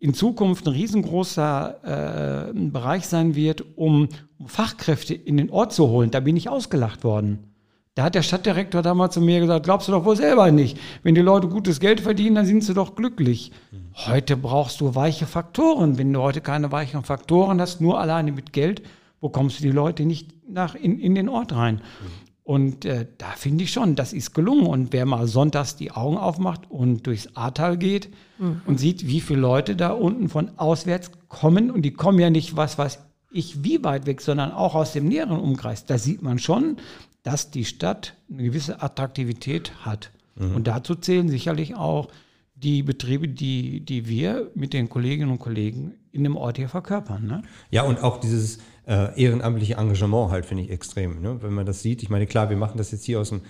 in 0.00 0.12
Zukunft 0.12 0.66
ein 0.66 0.72
riesengroßer 0.72 2.50
äh, 2.50 2.52
Bereich 2.52 3.06
sein 3.06 3.36
wird, 3.36 3.64
um 3.76 4.08
Fachkräfte 4.44 5.14
in 5.14 5.36
den 5.36 5.50
Ort 5.50 5.72
zu 5.72 5.86
holen. 5.86 6.10
Da 6.10 6.18
bin 6.18 6.36
ich 6.36 6.48
ausgelacht 6.48 7.04
worden. 7.04 7.52
Da 7.94 8.02
hat 8.04 8.16
der 8.16 8.22
Stadtdirektor 8.22 8.82
damals 8.82 9.14
zu 9.14 9.20
mir 9.20 9.38
gesagt, 9.38 9.64
glaubst 9.64 9.86
du 9.86 9.92
doch 9.92 10.04
wohl 10.04 10.16
selber 10.16 10.50
nicht. 10.50 10.78
Wenn 11.04 11.14
die 11.14 11.20
Leute 11.20 11.46
gutes 11.46 11.78
Geld 11.78 12.00
verdienen, 12.00 12.34
dann 12.34 12.46
sind 12.46 12.64
sie 12.64 12.74
doch 12.74 12.96
glücklich. 12.96 13.52
Heute 13.94 14.36
brauchst 14.36 14.80
du 14.80 14.96
weiche 14.96 15.26
Faktoren. 15.26 15.96
Wenn 15.96 16.12
du 16.12 16.20
heute 16.20 16.40
keine 16.40 16.72
weichen 16.72 17.04
Faktoren 17.04 17.60
hast, 17.60 17.80
nur 17.80 18.00
alleine 18.00 18.32
mit 18.32 18.52
Geld, 18.52 18.82
bekommst 19.20 19.60
du 19.60 19.62
die 19.62 19.70
Leute 19.70 20.04
nicht 20.04 20.32
nach 20.48 20.74
in, 20.74 20.98
in 20.98 21.14
den 21.14 21.28
Ort 21.28 21.54
rein. 21.54 21.80
Und 22.44 22.84
äh, 22.84 23.06
da 23.18 23.30
finde 23.30 23.64
ich 23.64 23.72
schon, 23.72 23.94
das 23.94 24.12
ist 24.12 24.34
gelungen. 24.34 24.66
Und 24.66 24.92
wer 24.92 25.06
mal 25.06 25.28
sonntags 25.28 25.76
die 25.76 25.92
Augen 25.92 26.16
aufmacht 26.16 26.70
und 26.70 27.06
durchs 27.06 27.36
Ahrtal 27.36 27.78
geht 27.78 28.10
mhm. 28.38 28.62
und 28.66 28.80
sieht, 28.80 29.06
wie 29.06 29.20
viele 29.20 29.40
Leute 29.40 29.76
da 29.76 29.90
unten 29.90 30.28
von 30.28 30.50
auswärts 30.58 31.12
kommen, 31.28 31.70
und 31.70 31.82
die 31.82 31.92
kommen 31.92 32.18
ja 32.18 32.30
nicht, 32.30 32.56
was 32.56 32.78
weiß 32.78 32.98
ich, 33.30 33.62
wie 33.62 33.82
weit 33.84 34.06
weg, 34.06 34.20
sondern 34.20 34.52
auch 34.52 34.74
aus 34.74 34.92
dem 34.92 35.06
näheren 35.06 35.38
Umkreis, 35.38 35.86
da 35.86 35.98
sieht 35.98 36.22
man 36.22 36.38
schon, 36.38 36.76
dass 37.22 37.50
die 37.50 37.64
Stadt 37.64 38.14
eine 38.30 38.42
gewisse 38.42 38.82
Attraktivität 38.82 39.72
hat. 39.84 40.10
Mhm. 40.34 40.56
Und 40.56 40.66
dazu 40.66 40.96
zählen 40.96 41.28
sicherlich 41.28 41.76
auch 41.76 42.08
die 42.54 42.82
Betriebe, 42.82 43.28
die, 43.28 43.84
die 43.84 44.08
wir 44.08 44.50
mit 44.54 44.72
den 44.72 44.88
Kolleginnen 44.88 45.30
und 45.30 45.38
Kollegen 45.38 45.94
in 46.12 46.24
dem 46.24 46.36
Ort 46.36 46.58
hier 46.58 46.68
verkörpern. 46.68 47.26
Ne? 47.26 47.42
Ja, 47.70 47.82
und 47.82 48.02
auch 48.02 48.18
dieses 48.20 48.58
äh, 48.86 49.20
ehrenamtliche 49.20 49.74
Engagement 49.74 50.30
halt, 50.30 50.46
finde 50.46 50.64
ich 50.64 50.70
extrem. 50.70 51.20
Ne? 51.20 51.38
Wenn 51.40 51.52
man 51.52 51.66
das 51.66 51.82
sieht, 51.82 52.02
ich 52.02 52.10
meine, 52.10 52.26
klar, 52.26 52.50
wir 52.50 52.56
machen 52.56 52.78
das 52.78 52.90
jetzt 52.90 53.04
hier 53.04 53.20
aus 53.20 53.28
dem 53.28 53.42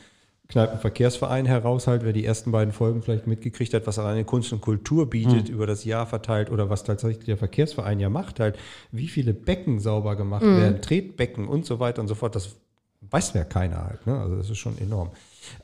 Kneipenverkehrsverein 0.48 1.46
heraus 1.46 1.86
halt, 1.86 2.04
wer 2.04 2.12
die 2.12 2.26
ersten 2.26 2.52
beiden 2.52 2.72
Folgen 2.74 3.02
vielleicht 3.02 3.26
mitgekriegt 3.26 3.72
hat, 3.72 3.86
was 3.86 3.98
alleine 3.98 4.24
Kunst 4.24 4.52
und 4.52 4.60
Kultur 4.60 5.08
bietet, 5.08 5.48
mhm. 5.48 5.54
über 5.54 5.66
das 5.66 5.84
Jahr 5.84 6.06
verteilt 6.06 6.50
oder 6.50 6.68
was 6.68 6.84
tatsächlich 6.84 7.24
der 7.24 7.38
Verkehrsverein 7.38 8.00
ja 8.00 8.10
macht 8.10 8.38
halt, 8.38 8.58
wie 8.90 9.08
viele 9.08 9.32
Becken 9.32 9.80
sauber 9.80 10.14
gemacht 10.14 10.44
mhm. 10.44 10.58
werden, 10.58 10.82
Tretbecken 10.82 11.48
und 11.48 11.64
so 11.64 11.80
weiter 11.80 12.02
und 12.02 12.08
so 12.08 12.14
fort, 12.14 12.36
das 12.36 12.56
weiß 13.10 13.32
ja 13.32 13.44
keiner 13.44 13.84
halt. 13.84 14.06
Ne? 14.06 14.18
Also 14.18 14.36
das 14.36 14.50
ist 14.50 14.58
schon 14.58 14.76
enorm. 14.78 15.10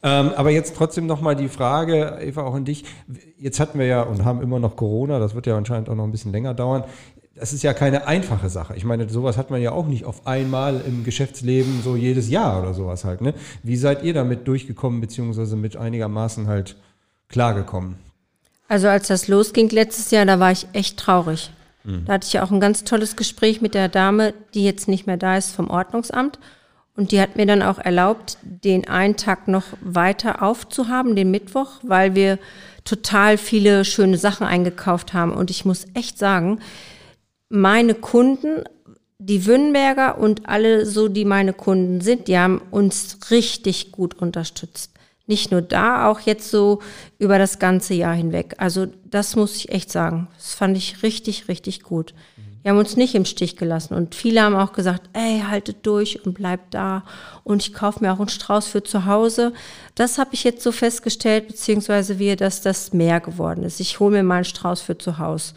Ähm, 0.02 0.32
aber 0.34 0.50
jetzt 0.50 0.74
trotzdem 0.74 1.06
nochmal 1.06 1.36
die 1.36 1.48
Frage, 1.48 2.18
Eva, 2.20 2.42
auch 2.42 2.54
an 2.54 2.64
dich. 2.64 2.84
Jetzt 3.38 3.60
hatten 3.60 3.78
wir 3.78 3.86
ja 3.86 4.02
und 4.02 4.24
haben 4.24 4.42
immer 4.42 4.58
noch 4.58 4.74
Corona, 4.74 5.18
das 5.18 5.34
wird 5.34 5.46
ja 5.46 5.56
anscheinend 5.56 5.88
auch 5.88 5.94
noch 5.94 6.04
ein 6.04 6.10
bisschen 6.10 6.32
länger 6.32 6.54
dauern 6.54 6.84
das 7.38 7.52
ist 7.52 7.62
ja 7.62 7.72
keine 7.74 8.06
einfache 8.06 8.48
Sache. 8.48 8.74
Ich 8.76 8.84
meine, 8.84 9.08
sowas 9.08 9.36
hat 9.36 9.50
man 9.50 9.60
ja 9.62 9.72
auch 9.72 9.86
nicht 9.86 10.04
auf 10.04 10.26
einmal 10.26 10.80
im 10.86 11.04
Geschäftsleben 11.04 11.82
so 11.82 11.96
jedes 11.96 12.28
Jahr 12.28 12.60
oder 12.60 12.74
sowas 12.74 13.04
halt. 13.04 13.20
Ne? 13.20 13.34
Wie 13.62 13.76
seid 13.76 14.02
ihr 14.02 14.14
damit 14.14 14.48
durchgekommen, 14.48 15.00
beziehungsweise 15.00 15.56
mit 15.56 15.76
einigermaßen 15.76 16.46
halt 16.46 16.76
klargekommen? 17.28 17.96
Also 18.68 18.88
als 18.88 19.08
das 19.08 19.28
losging 19.28 19.70
letztes 19.70 20.10
Jahr, 20.10 20.26
da 20.26 20.40
war 20.40 20.52
ich 20.52 20.66
echt 20.72 20.98
traurig. 20.98 21.50
Mhm. 21.84 22.04
Da 22.04 22.14
hatte 22.14 22.26
ich 22.26 22.32
ja 22.34 22.42
auch 22.42 22.50
ein 22.50 22.60
ganz 22.60 22.84
tolles 22.84 23.16
Gespräch 23.16 23.60
mit 23.60 23.74
der 23.74 23.88
Dame, 23.88 24.34
die 24.54 24.64
jetzt 24.64 24.88
nicht 24.88 25.06
mehr 25.06 25.16
da 25.16 25.36
ist 25.36 25.54
vom 25.54 25.70
Ordnungsamt. 25.70 26.38
Und 26.96 27.12
die 27.12 27.20
hat 27.20 27.36
mir 27.36 27.46
dann 27.46 27.62
auch 27.62 27.78
erlaubt, 27.78 28.38
den 28.42 28.88
einen 28.88 29.16
Tag 29.16 29.46
noch 29.46 29.64
weiter 29.80 30.42
aufzuhaben, 30.42 31.14
den 31.14 31.30
Mittwoch, 31.30 31.78
weil 31.82 32.16
wir 32.16 32.38
total 32.84 33.38
viele 33.38 33.84
schöne 33.84 34.18
Sachen 34.18 34.46
eingekauft 34.46 35.14
haben. 35.14 35.32
Und 35.32 35.50
ich 35.50 35.64
muss 35.64 35.86
echt 35.94 36.18
sagen, 36.18 36.58
meine 37.48 37.94
Kunden, 37.94 38.64
die 39.18 39.46
Wünnberger 39.46 40.18
und 40.18 40.48
alle 40.48 40.86
so, 40.86 41.08
die 41.08 41.24
meine 41.24 41.52
Kunden 41.52 42.00
sind, 42.00 42.28
die 42.28 42.38
haben 42.38 42.60
uns 42.70 43.18
richtig 43.30 43.92
gut 43.92 44.14
unterstützt. 44.14 44.92
Nicht 45.26 45.50
nur 45.50 45.60
da, 45.60 46.08
auch 46.08 46.20
jetzt 46.20 46.50
so 46.50 46.80
über 47.18 47.38
das 47.38 47.58
ganze 47.58 47.94
Jahr 47.94 48.14
hinweg. 48.14 48.54
Also 48.58 48.86
das 49.04 49.36
muss 49.36 49.56
ich 49.56 49.70
echt 49.70 49.92
sagen. 49.92 50.28
Das 50.36 50.54
fand 50.54 50.76
ich 50.76 51.02
richtig, 51.02 51.48
richtig 51.48 51.82
gut. 51.82 52.14
Die 52.64 52.70
haben 52.70 52.78
uns 52.78 52.96
nicht 52.96 53.14
im 53.14 53.24
Stich 53.24 53.56
gelassen. 53.56 53.94
Und 53.94 54.14
viele 54.14 54.42
haben 54.42 54.56
auch 54.56 54.72
gesagt, 54.72 55.10
ey, 55.12 55.42
haltet 55.48 55.86
durch 55.86 56.24
und 56.24 56.34
bleibt 56.34 56.74
da. 56.74 57.04
Und 57.44 57.62
ich 57.62 57.72
kaufe 57.72 58.02
mir 58.02 58.12
auch 58.12 58.18
einen 58.18 58.28
Strauß 58.28 58.66
für 58.66 58.82
zu 58.82 59.04
Hause. 59.06 59.52
Das 59.94 60.18
habe 60.18 60.30
ich 60.32 60.44
jetzt 60.44 60.62
so 60.62 60.72
festgestellt, 60.72 61.48
beziehungsweise 61.48 62.18
wir, 62.18 62.36
dass 62.36 62.60
das 62.60 62.92
mehr 62.92 63.20
geworden 63.20 63.64
ist. 63.64 63.80
Ich 63.80 64.00
hole 64.00 64.16
mir 64.16 64.22
mal 64.22 64.36
einen 64.36 64.44
Strauß 64.44 64.80
für 64.80 64.98
zu 64.98 65.18
Hause. 65.18 65.54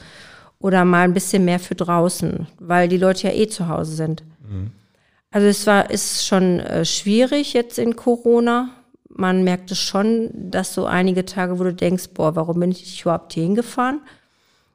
Oder 0.61 0.85
mal 0.85 1.01
ein 1.01 1.13
bisschen 1.13 1.43
mehr 1.45 1.59
für 1.59 1.75
draußen, 1.75 2.47
weil 2.59 2.87
die 2.87 2.97
Leute 2.97 3.27
ja 3.27 3.33
eh 3.33 3.47
zu 3.47 3.67
Hause 3.67 3.95
sind. 3.95 4.23
Mhm. 4.47 4.71
Also 5.31 5.47
es 5.47 5.65
war, 5.65 5.89
ist 5.89 6.25
schon 6.25 6.59
äh, 6.59 6.85
schwierig 6.85 7.53
jetzt 7.53 7.79
in 7.79 7.95
Corona. 7.95 8.69
Man 9.09 9.43
merkt 9.43 9.71
es 9.71 9.79
schon, 9.79 10.29
dass 10.33 10.73
so 10.73 10.85
einige 10.85 11.25
Tage, 11.25 11.57
wo 11.57 11.63
du 11.63 11.73
denkst, 11.73 12.09
boah, 12.13 12.35
warum 12.35 12.59
bin 12.59 12.71
ich 12.71 13.01
überhaupt 13.01 13.33
hier 13.33 13.43
hingefahren? 13.43 14.01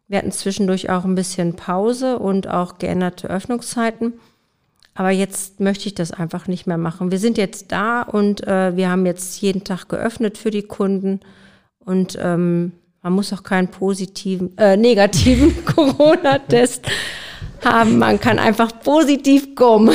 Wir 0.09 0.19
hatten 0.19 0.33
zwischendurch 0.33 0.91
auch 0.91 1.05
ein 1.05 1.15
bisschen 1.15 1.57
Pause 1.57 2.19
und 2.19 2.49
auch 2.49 2.79
geänderte 2.79 3.29
Öffnungszeiten. 3.29 4.15
Aber 4.95 5.11
jetzt 5.11 5.61
möchte 5.61 5.89
ich 5.89 5.95
das 5.95 6.11
einfach 6.11 6.49
nicht 6.49 6.67
mehr 6.67 6.79
machen. 6.79 7.11
Wir 7.11 7.19
sind 7.19 7.37
jetzt 7.37 7.71
da 7.71 8.03
und 8.03 8.47
äh, 8.47 8.77
wir 8.77 8.89
haben 8.89 9.05
jetzt 9.05 9.41
jeden 9.43 9.63
Tag 9.63 9.89
geöffnet 9.89 10.39
für 10.39 10.51
die 10.51 10.63
Kunden. 10.63 11.21
Und 11.81 12.19
ähm, 12.21 12.73
man 13.07 13.13
muss 13.13 13.33
auch 13.33 13.45
keinen 13.45 13.69
positiven, 13.69 14.59
äh, 14.59 14.77
negativen 14.77 15.65
Corona-Test 15.65 16.87
haben. 17.65 18.01
Man 18.01 18.19
kann 18.19 18.41
einfach 18.41 18.81
positiv 18.83 19.55
kommen. 19.55 19.95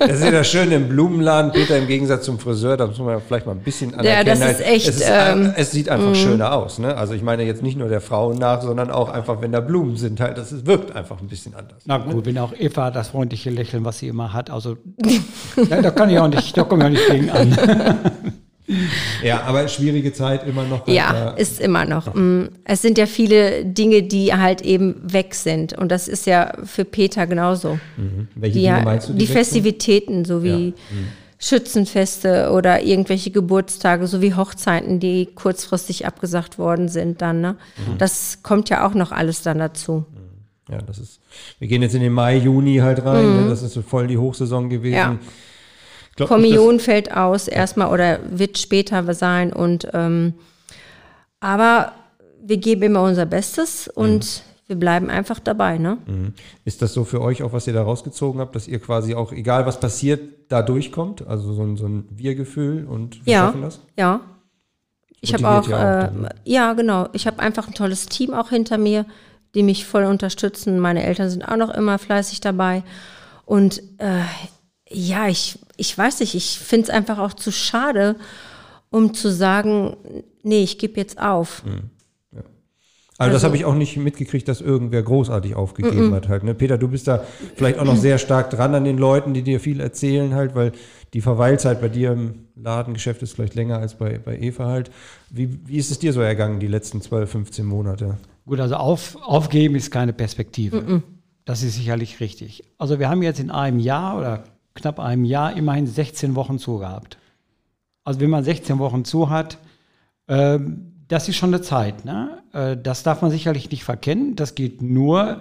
Das 0.00 0.10
ist 0.10 0.24
ja 0.24 0.32
das 0.32 0.48
Schöne 0.50 0.74
im 0.74 0.88
Blumenladen, 0.88 1.52
Peter, 1.52 1.78
im 1.78 1.86
Gegensatz 1.86 2.24
zum 2.24 2.40
Friseur, 2.40 2.76
da 2.76 2.88
muss 2.88 2.98
man 2.98 3.22
vielleicht 3.24 3.46
mal 3.46 3.52
ein 3.52 3.60
bisschen 3.60 3.94
anerkennen. 3.94 4.40
Ja, 4.40 4.46
das 4.48 4.58
ist 4.58 4.66
echt. 4.66 4.88
Es, 4.88 4.96
ist, 4.96 5.08
ähm, 5.08 5.52
es 5.56 5.70
sieht 5.70 5.88
einfach 5.88 6.10
mm. 6.10 6.14
schöner 6.16 6.52
aus. 6.52 6.80
Ne? 6.80 6.96
Also 6.96 7.14
ich 7.14 7.22
meine 7.22 7.44
jetzt 7.44 7.62
nicht 7.62 7.78
nur 7.78 7.88
der 7.88 8.00
Frauen 8.00 8.38
nach, 8.38 8.60
sondern 8.60 8.90
auch 8.90 9.10
einfach, 9.10 9.40
wenn 9.40 9.52
da 9.52 9.60
Blumen 9.60 9.96
sind, 9.96 10.18
halt, 10.18 10.36
das 10.36 10.50
ist, 10.50 10.66
wirkt 10.66 10.96
einfach 10.96 11.20
ein 11.20 11.28
bisschen 11.28 11.54
anders. 11.54 11.84
Na 11.84 11.98
gut, 11.98 12.16
ne? 12.16 12.26
wenn 12.26 12.38
auch 12.38 12.52
Eva 12.58 12.90
das 12.90 13.10
freundliche 13.10 13.50
Lächeln, 13.50 13.84
was 13.84 14.00
sie 14.00 14.08
immer 14.08 14.32
hat, 14.32 14.50
also 14.50 14.78
ja, 15.70 15.80
da 15.80 15.92
kann 15.92 16.10
ich 16.10 16.18
auch 16.18 16.26
nicht, 16.26 16.56
da 16.56 16.64
komme 16.64 16.90
ich 16.90 17.06
auch 17.06 17.08
nicht 17.08 17.08
gegen 17.08 17.30
an. 17.30 18.32
Ja, 19.22 19.42
aber 19.42 19.68
schwierige 19.68 20.12
Zeit 20.12 20.46
immer 20.46 20.64
noch. 20.64 20.86
Ja, 20.88 21.30
ist 21.30 21.60
immer 21.60 21.84
noch. 21.84 22.14
Mm, 22.14 22.46
es 22.64 22.82
sind 22.82 22.98
ja 22.98 23.06
viele 23.06 23.64
Dinge, 23.64 24.02
die 24.02 24.34
halt 24.34 24.62
eben 24.62 24.96
weg 25.02 25.34
sind. 25.34 25.76
Und 25.76 25.90
das 25.90 26.08
ist 26.08 26.26
ja 26.26 26.52
für 26.64 26.84
Peter 26.84 27.26
genauso. 27.26 27.78
Mhm. 27.96 28.28
Welche 28.34 28.58
die, 28.58 28.64
Dinge 28.64 28.82
meinst 28.84 29.08
du? 29.08 29.12
Die, 29.12 29.20
die 29.20 29.26
Festivitäten, 29.26 30.24
so 30.24 30.42
wie 30.42 30.48
ja. 30.68 30.74
mhm. 30.90 31.08
Schützenfeste 31.38 32.50
oder 32.52 32.82
irgendwelche 32.82 33.30
Geburtstage, 33.30 34.06
so 34.06 34.22
wie 34.22 34.34
Hochzeiten, 34.34 35.00
die 35.00 35.28
kurzfristig 35.34 36.06
abgesagt 36.06 36.58
worden 36.58 36.88
sind 36.88 37.20
dann. 37.20 37.40
Ne? 37.40 37.56
Mhm. 37.76 37.98
Das 37.98 38.38
kommt 38.42 38.70
ja 38.70 38.86
auch 38.86 38.94
noch 38.94 39.12
alles 39.12 39.42
dann 39.42 39.58
dazu. 39.58 40.04
Mhm. 40.10 40.72
Ja, 40.72 40.78
das 40.78 40.98
ist. 40.98 41.20
Wir 41.58 41.68
gehen 41.68 41.82
jetzt 41.82 41.94
in 41.94 42.00
den 42.00 42.12
Mai, 42.12 42.36
Juni 42.36 42.78
halt 42.78 43.04
rein. 43.04 43.24
Ne? 43.24 43.40
Mhm. 43.42 43.48
Das 43.48 43.62
ist 43.62 43.74
so 43.74 43.82
voll 43.82 44.06
die 44.06 44.18
Hochsaison 44.18 44.70
gewesen. 44.70 44.94
Ja. 44.94 45.18
Glaub, 46.16 46.28
Kommunion 46.28 46.78
fällt 46.78 47.16
aus 47.16 47.48
erstmal 47.48 47.92
oder 47.92 48.18
wird 48.30 48.58
später 48.58 49.14
sein 49.14 49.52
und 49.52 49.88
ähm, 49.92 50.34
aber 51.40 51.92
wir 52.42 52.56
geben 52.56 52.82
immer 52.82 53.02
unser 53.02 53.26
Bestes 53.26 53.88
und 53.88 54.20
mhm. 54.20 54.68
wir 54.68 54.76
bleiben 54.76 55.10
einfach 55.10 55.38
dabei. 55.38 55.78
Ne? 55.78 55.98
Mhm. 56.06 56.34
Ist 56.64 56.82
das 56.82 56.92
so 56.92 57.04
für 57.04 57.20
euch 57.20 57.42
auch, 57.42 57.52
was 57.52 57.66
ihr 57.66 57.72
da 57.72 57.82
rausgezogen 57.82 58.40
habt, 58.40 58.54
dass 58.54 58.68
ihr 58.68 58.78
quasi 58.80 59.14
auch, 59.14 59.32
egal 59.32 59.64
was 59.64 59.80
passiert, 59.80 60.20
da 60.48 60.62
durchkommt? 60.62 61.26
Also 61.26 61.52
so 61.52 61.62
ein, 61.62 61.76
so 61.76 61.86
ein 61.86 62.08
Wir-Gefühl 62.10 62.84
und 62.86 63.24
wir 63.24 63.32
ja, 63.32 63.46
schaffen 63.46 63.62
das? 63.62 63.80
Ja. 63.96 64.20
Ich 65.20 65.32
habe 65.32 65.48
auch, 65.48 65.68
ja, 65.68 65.76
auch 65.76 66.08
äh, 66.08 66.16
ne? 66.16 66.28
ja, 66.44 66.72
genau. 66.72 67.08
Ich 67.12 67.26
habe 67.28 67.38
einfach 67.38 67.68
ein 67.68 67.74
tolles 67.74 68.06
Team 68.06 68.34
auch 68.34 68.48
hinter 68.48 68.76
mir, 68.76 69.06
die 69.54 69.62
mich 69.62 69.86
voll 69.86 70.04
unterstützen. 70.04 70.80
Meine 70.80 71.04
Eltern 71.04 71.30
sind 71.30 71.42
auch 71.42 71.56
noch 71.56 71.70
immer 71.70 71.98
fleißig 71.98 72.40
dabei. 72.40 72.82
Und 73.44 73.82
äh, 73.98 74.22
ja, 74.88 75.28
ich, 75.28 75.58
ich 75.82 75.98
weiß 75.98 76.20
nicht, 76.20 76.36
ich 76.36 76.60
finde 76.60 76.84
es 76.84 76.90
einfach 76.90 77.18
auch 77.18 77.34
zu 77.34 77.50
schade, 77.50 78.14
um 78.90 79.14
zu 79.14 79.32
sagen, 79.32 79.96
nee, 80.44 80.62
ich 80.62 80.78
gebe 80.78 80.96
jetzt 80.96 81.20
auf. 81.20 81.64
Mhm. 81.66 81.90
Also, 83.18 83.34
das 83.34 83.44
habe 83.44 83.56
ich 83.56 83.64
auch 83.64 83.74
nicht 83.74 83.96
mitgekriegt, 83.96 84.48
dass 84.48 84.60
irgendwer 84.60 85.02
großartig 85.02 85.54
aufgegeben 85.54 86.10
mm 86.10 86.14
hat 86.14 86.28
halt. 86.28 86.44
Ne? 86.44 86.54
Peter, 86.54 86.78
du 86.78 86.88
bist 86.88 87.06
da 87.06 87.24
vielleicht 87.54 87.78
auch 87.78 87.84
noch 87.84 87.96
sehr 87.96 88.18
stark 88.18 88.50
dran 88.50 88.74
an 88.74 88.84
den 88.84 88.98
Leuten, 88.98 89.34
die 89.34 89.42
dir 89.42 89.60
viel 89.60 89.80
erzählen 89.80 90.34
halt, 90.34 90.56
weil 90.56 90.72
die 91.14 91.20
Verweilzeit 91.20 91.80
bei 91.80 91.88
dir 91.88 92.12
im 92.12 92.46
Ladengeschäft 92.56 93.22
ist 93.22 93.34
vielleicht 93.34 93.54
länger 93.54 93.78
als 93.78 93.94
bei, 93.94 94.18
bei 94.18 94.38
Eva 94.38 94.66
halt. 94.66 94.90
Wie, 95.30 95.58
wie 95.66 95.76
ist 95.76 95.90
es 95.90 95.98
dir 96.00 96.12
so 96.12 96.20
ergangen, 96.20 96.58
die 96.58 96.66
letzten 96.66 97.00
12, 97.00 97.30
15 97.30 97.66
Monate? 97.66 98.18
Gut, 98.46 98.58
also 98.58 98.76
auf, 98.76 99.16
aufgeben 99.22 99.76
ist 99.76 99.90
keine 99.90 100.12
Perspektive. 100.12 100.80
Mm 100.80 101.02
das 101.44 101.62
ist 101.62 101.74
sicherlich 101.74 102.20
richtig. 102.20 102.64
Also 102.78 102.98
wir 102.98 103.08
haben 103.08 103.22
jetzt 103.22 103.40
in 103.40 103.50
einem 103.50 103.78
Jahr 103.78 104.18
oder 104.18 104.44
knapp 104.74 104.98
einem 104.98 105.24
Jahr 105.24 105.56
immerhin 105.56 105.86
16 105.86 106.34
Wochen 106.34 106.58
zu 106.58 106.78
gehabt. 106.78 107.18
Also 108.04 108.20
wenn 108.20 108.30
man 108.30 108.44
16 108.44 108.78
Wochen 108.78 109.04
zu 109.04 109.30
hat, 109.30 109.58
äh, 110.26 110.58
das 111.08 111.28
ist 111.28 111.36
schon 111.36 111.50
eine 111.50 111.62
Zeit. 111.62 112.04
Ne? 112.04 112.42
Äh, 112.52 112.76
das 112.76 113.02
darf 113.02 113.22
man 113.22 113.30
sicherlich 113.30 113.70
nicht 113.70 113.84
verkennen. 113.84 114.34
Das 114.34 114.54
geht 114.54 114.82
nur, 114.82 115.40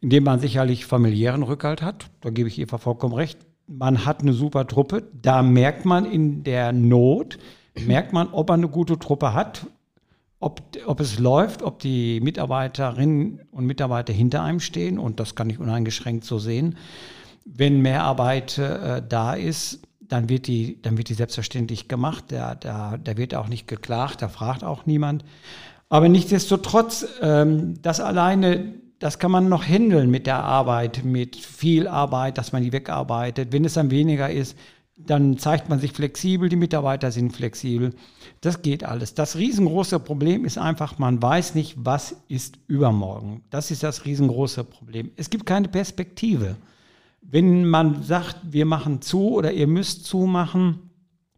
indem 0.00 0.24
man 0.24 0.40
sicherlich 0.40 0.84
familiären 0.84 1.42
Rückhalt 1.42 1.82
hat. 1.82 2.06
Da 2.20 2.30
gebe 2.30 2.48
ich 2.48 2.58
Eva 2.58 2.78
vollkommen 2.78 3.14
recht. 3.14 3.38
Man 3.66 4.04
hat 4.04 4.20
eine 4.20 4.32
super 4.32 4.66
Truppe. 4.66 5.04
Da 5.20 5.42
merkt 5.42 5.84
man 5.84 6.04
in 6.04 6.42
der 6.42 6.72
Not, 6.72 7.38
merkt 7.86 8.12
man, 8.12 8.28
ob 8.32 8.48
man 8.48 8.60
eine 8.60 8.68
gute 8.68 8.98
Truppe 8.98 9.32
hat, 9.32 9.66
ob, 10.40 10.60
ob 10.86 10.98
es 10.98 11.20
läuft, 11.20 11.62
ob 11.62 11.78
die 11.78 12.20
Mitarbeiterinnen 12.20 13.42
und 13.52 13.64
Mitarbeiter 13.64 14.12
hinter 14.12 14.42
einem 14.42 14.60
stehen. 14.60 14.98
Und 14.98 15.20
das 15.20 15.36
kann 15.36 15.48
ich 15.48 15.60
uneingeschränkt 15.60 16.24
so 16.24 16.38
sehen 16.38 16.76
wenn 17.44 17.80
Mehrarbeit 17.80 18.58
äh, 18.58 19.02
da 19.06 19.34
ist, 19.34 19.80
dann 20.00 20.28
wird 20.28 20.46
die, 20.46 20.80
dann 20.82 20.98
wird 20.98 21.08
die 21.08 21.14
selbstverständlich 21.14 21.88
gemacht. 21.88 22.24
Da, 22.28 22.54
da, 22.54 22.98
da 23.02 23.16
wird 23.16 23.34
auch 23.34 23.48
nicht 23.48 23.66
geklagt, 23.66 24.22
da 24.22 24.28
fragt 24.28 24.62
auch 24.62 24.86
niemand. 24.86 25.24
Aber 25.88 26.08
nichtsdestotrotz, 26.08 27.06
ähm, 27.20 27.74
das 27.82 28.00
alleine, 28.00 28.74
das 28.98 29.18
kann 29.18 29.30
man 29.30 29.48
noch 29.48 29.64
handeln 29.66 30.10
mit 30.10 30.26
der 30.26 30.42
Arbeit, 30.42 31.04
mit 31.04 31.36
viel 31.36 31.88
Arbeit, 31.88 32.38
dass 32.38 32.52
man 32.52 32.62
die 32.62 32.72
wegarbeitet. 32.72 33.52
Wenn 33.52 33.64
es 33.64 33.74
dann 33.74 33.90
weniger 33.90 34.30
ist, 34.30 34.56
dann 34.96 35.38
zeigt 35.38 35.68
man 35.68 35.80
sich 35.80 35.92
flexibel, 35.92 36.48
die 36.48 36.56
Mitarbeiter 36.56 37.10
sind 37.10 37.34
flexibel. 37.34 37.94
Das 38.40 38.62
geht 38.62 38.84
alles. 38.84 39.14
Das 39.14 39.36
riesengroße 39.36 39.98
Problem 39.98 40.44
ist 40.44 40.58
einfach, 40.58 40.98
man 40.98 41.20
weiß 41.20 41.54
nicht, 41.54 41.74
was 41.78 42.16
ist 42.28 42.58
übermorgen. 42.66 43.42
Das 43.50 43.70
ist 43.70 43.82
das 43.82 44.04
riesengroße 44.04 44.64
Problem. 44.64 45.10
Es 45.16 45.30
gibt 45.30 45.46
keine 45.46 45.68
Perspektive. 45.68 46.56
Wenn 47.22 47.64
man 47.66 48.02
sagt, 48.02 48.36
wir 48.50 48.66
machen 48.66 49.00
zu 49.00 49.30
oder 49.30 49.52
ihr 49.52 49.66
müsst 49.66 50.04
zumachen, 50.04 50.90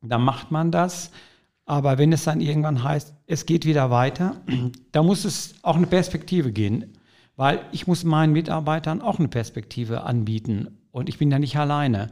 dann 0.02 0.22
macht 0.22 0.50
man 0.50 0.70
das. 0.70 1.10
Aber 1.66 1.98
wenn 1.98 2.12
es 2.12 2.24
dann 2.24 2.40
irgendwann 2.40 2.82
heißt, 2.82 3.14
es 3.26 3.46
geht 3.46 3.64
wieder 3.64 3.90
weiter, 3.90 4.42
da 4.92 5.02
muss 5.02 5.24
es 5.24 5.54
auch 5.62 5.76
eine 5.76 5.86
Perspektive 5.86 6.52
gehen. 6.52 6.96
Weil 7.36 7.60
ich 7.72 7.86
muss 7.86 8.04
meinen 8.04 8.32
Mitarbeitern 8.32 9.02
auch 9.02 9.18
eine 9.18 9.28
Perspektive 9.28 10.04
anbieten. 10.04 10.78
Und 10.92 11.08
ich 11.08 11.18
bin 11.18 11.30
ja 11.30 11.38
nicht 11.38 11.56
alleine. 11.56 12.10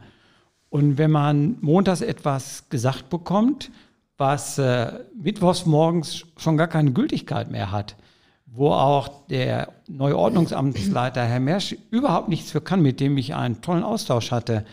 Und 0.69 0.97
wenn 0.97 1.11
man 1.11 1.57
montags 1.61 2.01
etwas 2.01 2.69
gesagt 2.69 3.09
bekommt, 3.09 3.71
was 4.17 4.57
äh, 4.57 4.99
mittwochs 5.15 5.65
morgens 5.65 6.25
schon 6.37 6.57
gar 6.57 6.67
keine 6.67 6.91
Gültigkeit 6.91 7.51
mehr 7.51 7.71
hat, 7.71 7.95
wo 8.55 8.69
auch 8.69 9.25
der 9.27 9.73
neue 9.87 10.17
Ordnungsamtsleiter, 10.17 11.23
Herr 11.23 11.39
Mersch, 11.39 11.75
überhaupt 11.89 12.29
nichts 12.29 12.51
für 12.51 12.61
kann, 12.61 12.81
mit 12.81 12.99
dem 12.99 13.17
ich 13.17 13.33
einen 13.33 13.61
tollen 13.61 13.83
Austausch 13.83 14.31
hatte. 14.31 14.63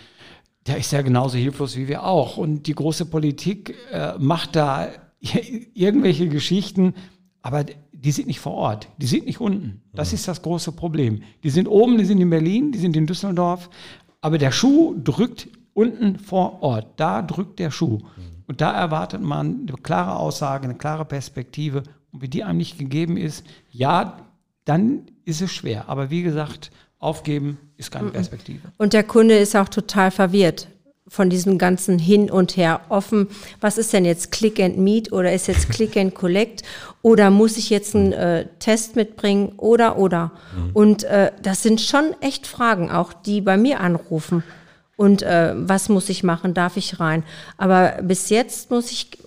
Der 0.67 0.77
ist 0.77 0.93
ja 0.93 1.01
genauso 1.01 1.39
hilflos 1.39 1.77
wie 1.77 1.89
wir 1.89 2.05
auch. 2.05 2.37
Und 2.37 2.67
die 2.67 2.75
große 2.75 3.07
Politik 3.07 3.75
äh, 3.91 4.13
macht 4.19 4.55
da 4.55 4.89
irgendwelche 5.75 6.29
Geschichten, 6.29 6.95
aber 7.41 7.65
die 7.93 8.13
sind 8.13 8.29
nicht 8.29 8.41
vor 8.41 8.55
Ort, 8.55 8.89
die 8.99 9.07
sind 9.07 9.27
nicht 9.27 9.41
unten. 9.41 9.83
Das 9.95 10.13
ist 10.13 10.29
das 10.29 10.43
große 10.43 10.73
Problem. 10.73 11.23
Die 11.43 11.51
sind 11.51 11.67
oben, 11.67 11.97
die 11.97 12.05
sind 12.05 12.21
in 12.21 12.31
Berlin, 12.31 12.73
die 12.73 12.79
sind 12.79 12.97
in 12.97 13.07
Düsseldorf, 13.07 13.71
aber 14.21 14.37
der 14.37 14.53
Schuh 14.53 14.95
drückt 15.03 15.49
unten 15.73 16.19
vor 16.19 16.63
Ort. 16.63 16.87
Da 16.97 17.23
drückt 17.23 17.59
der 17.59 17.71
Schuh. 17.71 17.99
Und 18.47 18.61
da 18.61 18.73
erwartet 18.73 19.23
man 19.23 19.67
eine 19.69 19.79
klare 19.83 20.17
Aussage, 20.17 20.65
eine 20.65 20.75
klare 20.75 21.05
Perspektive 21.05 21.83
und 22.13 22.23
wie 22.23 22.29
die 22.29 22.45
einem 22.45 22.59
nicht 22.59 22.79
gegeben 22.79 23.17
ist, 23.17 23.45
ja, 23.71 24.27
dann 24.65 25.07
ist 25.25 25.41
es 25.41 25.53
schwer. 25.53 25.89
Aber 25.89 26.11
wie 26.11 26.23
gesagt, 26.23 26.71
aufgeben 26.99 27.59
ist 27.77 27.91
keine 27.91 28.11
Perspektive. 28.11 28.73
Und 28.79 28.93
der 28.93 29.05
Kunde 29.05 29.37
ist 29.37 29.57
auch 29.57 29.69
total 29.69 30.11
verwirrt 30.11 30.69
von 31.09 31.29
diesem 31.29 31.59
ganzen 31.59 31.99
Hin 31.99 32.31
und 32.31 32.57
Her 32.57 32.83
offen. 32.89 33.27
Was 33.61 33.79
ist 33.79 33.93
denn 33.93 34.05
jetzt 34.05 34.31
Click 34.31 34.61
and 34.61 34.79
Meet 34.79 35.13
oder 35.13 35.33
ist 35.33 35.49
jetzt 35.49 35.69
Click 35.71 35.97
and 35.97 36.15
Collect 36.15 36.63
oder 37.03 37.31
muss 37.31 37.57
ich 37.57 37.69
jetzt 37.69 37.97
einen 37.97 38.13
äh, 38.13 38.47
Test 38.61 38.95
mitbringen 38.95 39.55
oder 39.57 39.99
oder? 39.99 40.31
Mhm. 40.55 40.71
Und 40.73 41.05
äh, 41.05 41.33
das 41.43 41.65
sind 41.65 41.81
schon 41.81 42.15
echt 42.21 42.47
Fragen 42.47 42.91
auch, 42.91 43.13
die 43.13 43.41
bei 43.41 43.57
mir 43.57 43.81
anrufen. 43.81 44.45
Und 44.97 45.23
äh, 45.23 45.55
was 45.57 45.89
muss 45.89 46.11
ich 46.11 46.23
machen? 46.23 46.55
Darf 46.55 46.77
ich 46.77 47.01
rein? 47.01 47.25
Aber 47.57 47.99
bis 48.03 48.29
jetzt 48.29 48.71
muss 48.71 48.93
ich 48.93 49.19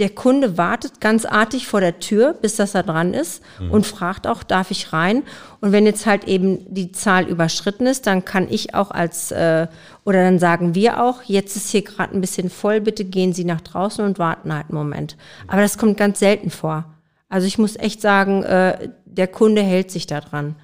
der 0.00 0.10
Kunde 0.10 0.58
wartet 0.58 1.00
ganz 1.00 1.24
artig 1.24 1.68
vor 1.68 1.80
der 1.80 2.00
Tür, 2.00 2.32
bis 2.32 2.56
das 2.56 2.72
da 2.72 2.82
dran 2.82 3.14
ist 3.14 3.42
Mhm. 3.60 3.70
und 3.70 3.86
fragt 3.86 4.26
auch, 4.26 4.42
darf 4.42 4.72
ich 4.72 4.92
rein? 4.92 5.22
Und 5.60 5.70
wenn 5.70 5.86
jetzt 5.86 6.04
halt 6.06 6.24
eben 6.24 6.72
die 6.74 6.90
Zahl 6.90 7.28
überschritten 7.28 7.86
ist, 7.86 8.06
dann 8.08 8.24
kann 8.24 8.48
ich 8.50 8.74
auch 8.74 8.90
als, 8.90 9.30
äh, 9.30 9.68
oder 10.04 10.22
dann 10.24 10.40
sagen 10.40 10.74
wir 10.74 11.02
auch, 11.02 11.22
jetzt 11.22 11.54
ist 11.54 11.70
hier 11.70 11.82
gerade 11.82 12.12
ein 12.12 12.20
bisschen 12.20 12.50
voll, 12.50 12.80
bitte 12.80 13.04
gehen 13.04 13.32
Sie 13.32 13.44
nach 13.44 13.60
draußen 13.60 14.04
und 14.04 14.18
warten 14.18 14.52
halt 14.52 14.66
einen 14.70 14.78
Moment. 14.78 15.16
Aber 15.46 15.62
das 15.62 15.78
kommt 15.78 15.96
ganz 15.96 16.18
selten 16.18 16.50
vor. 16.50 16.86
Also 17.28 17.46
ich 17.46 17.58
muss 17.58 17.76
echt 17.76 18.00
sagen, 18.00 18.42
äh, 18.42 18.88
der 19.04 19.28
Kunde 19.28 19.62
hält 19.62 19.90
sich 19.92 20.06
da 20.08 20.20
dran. 20.20 20.56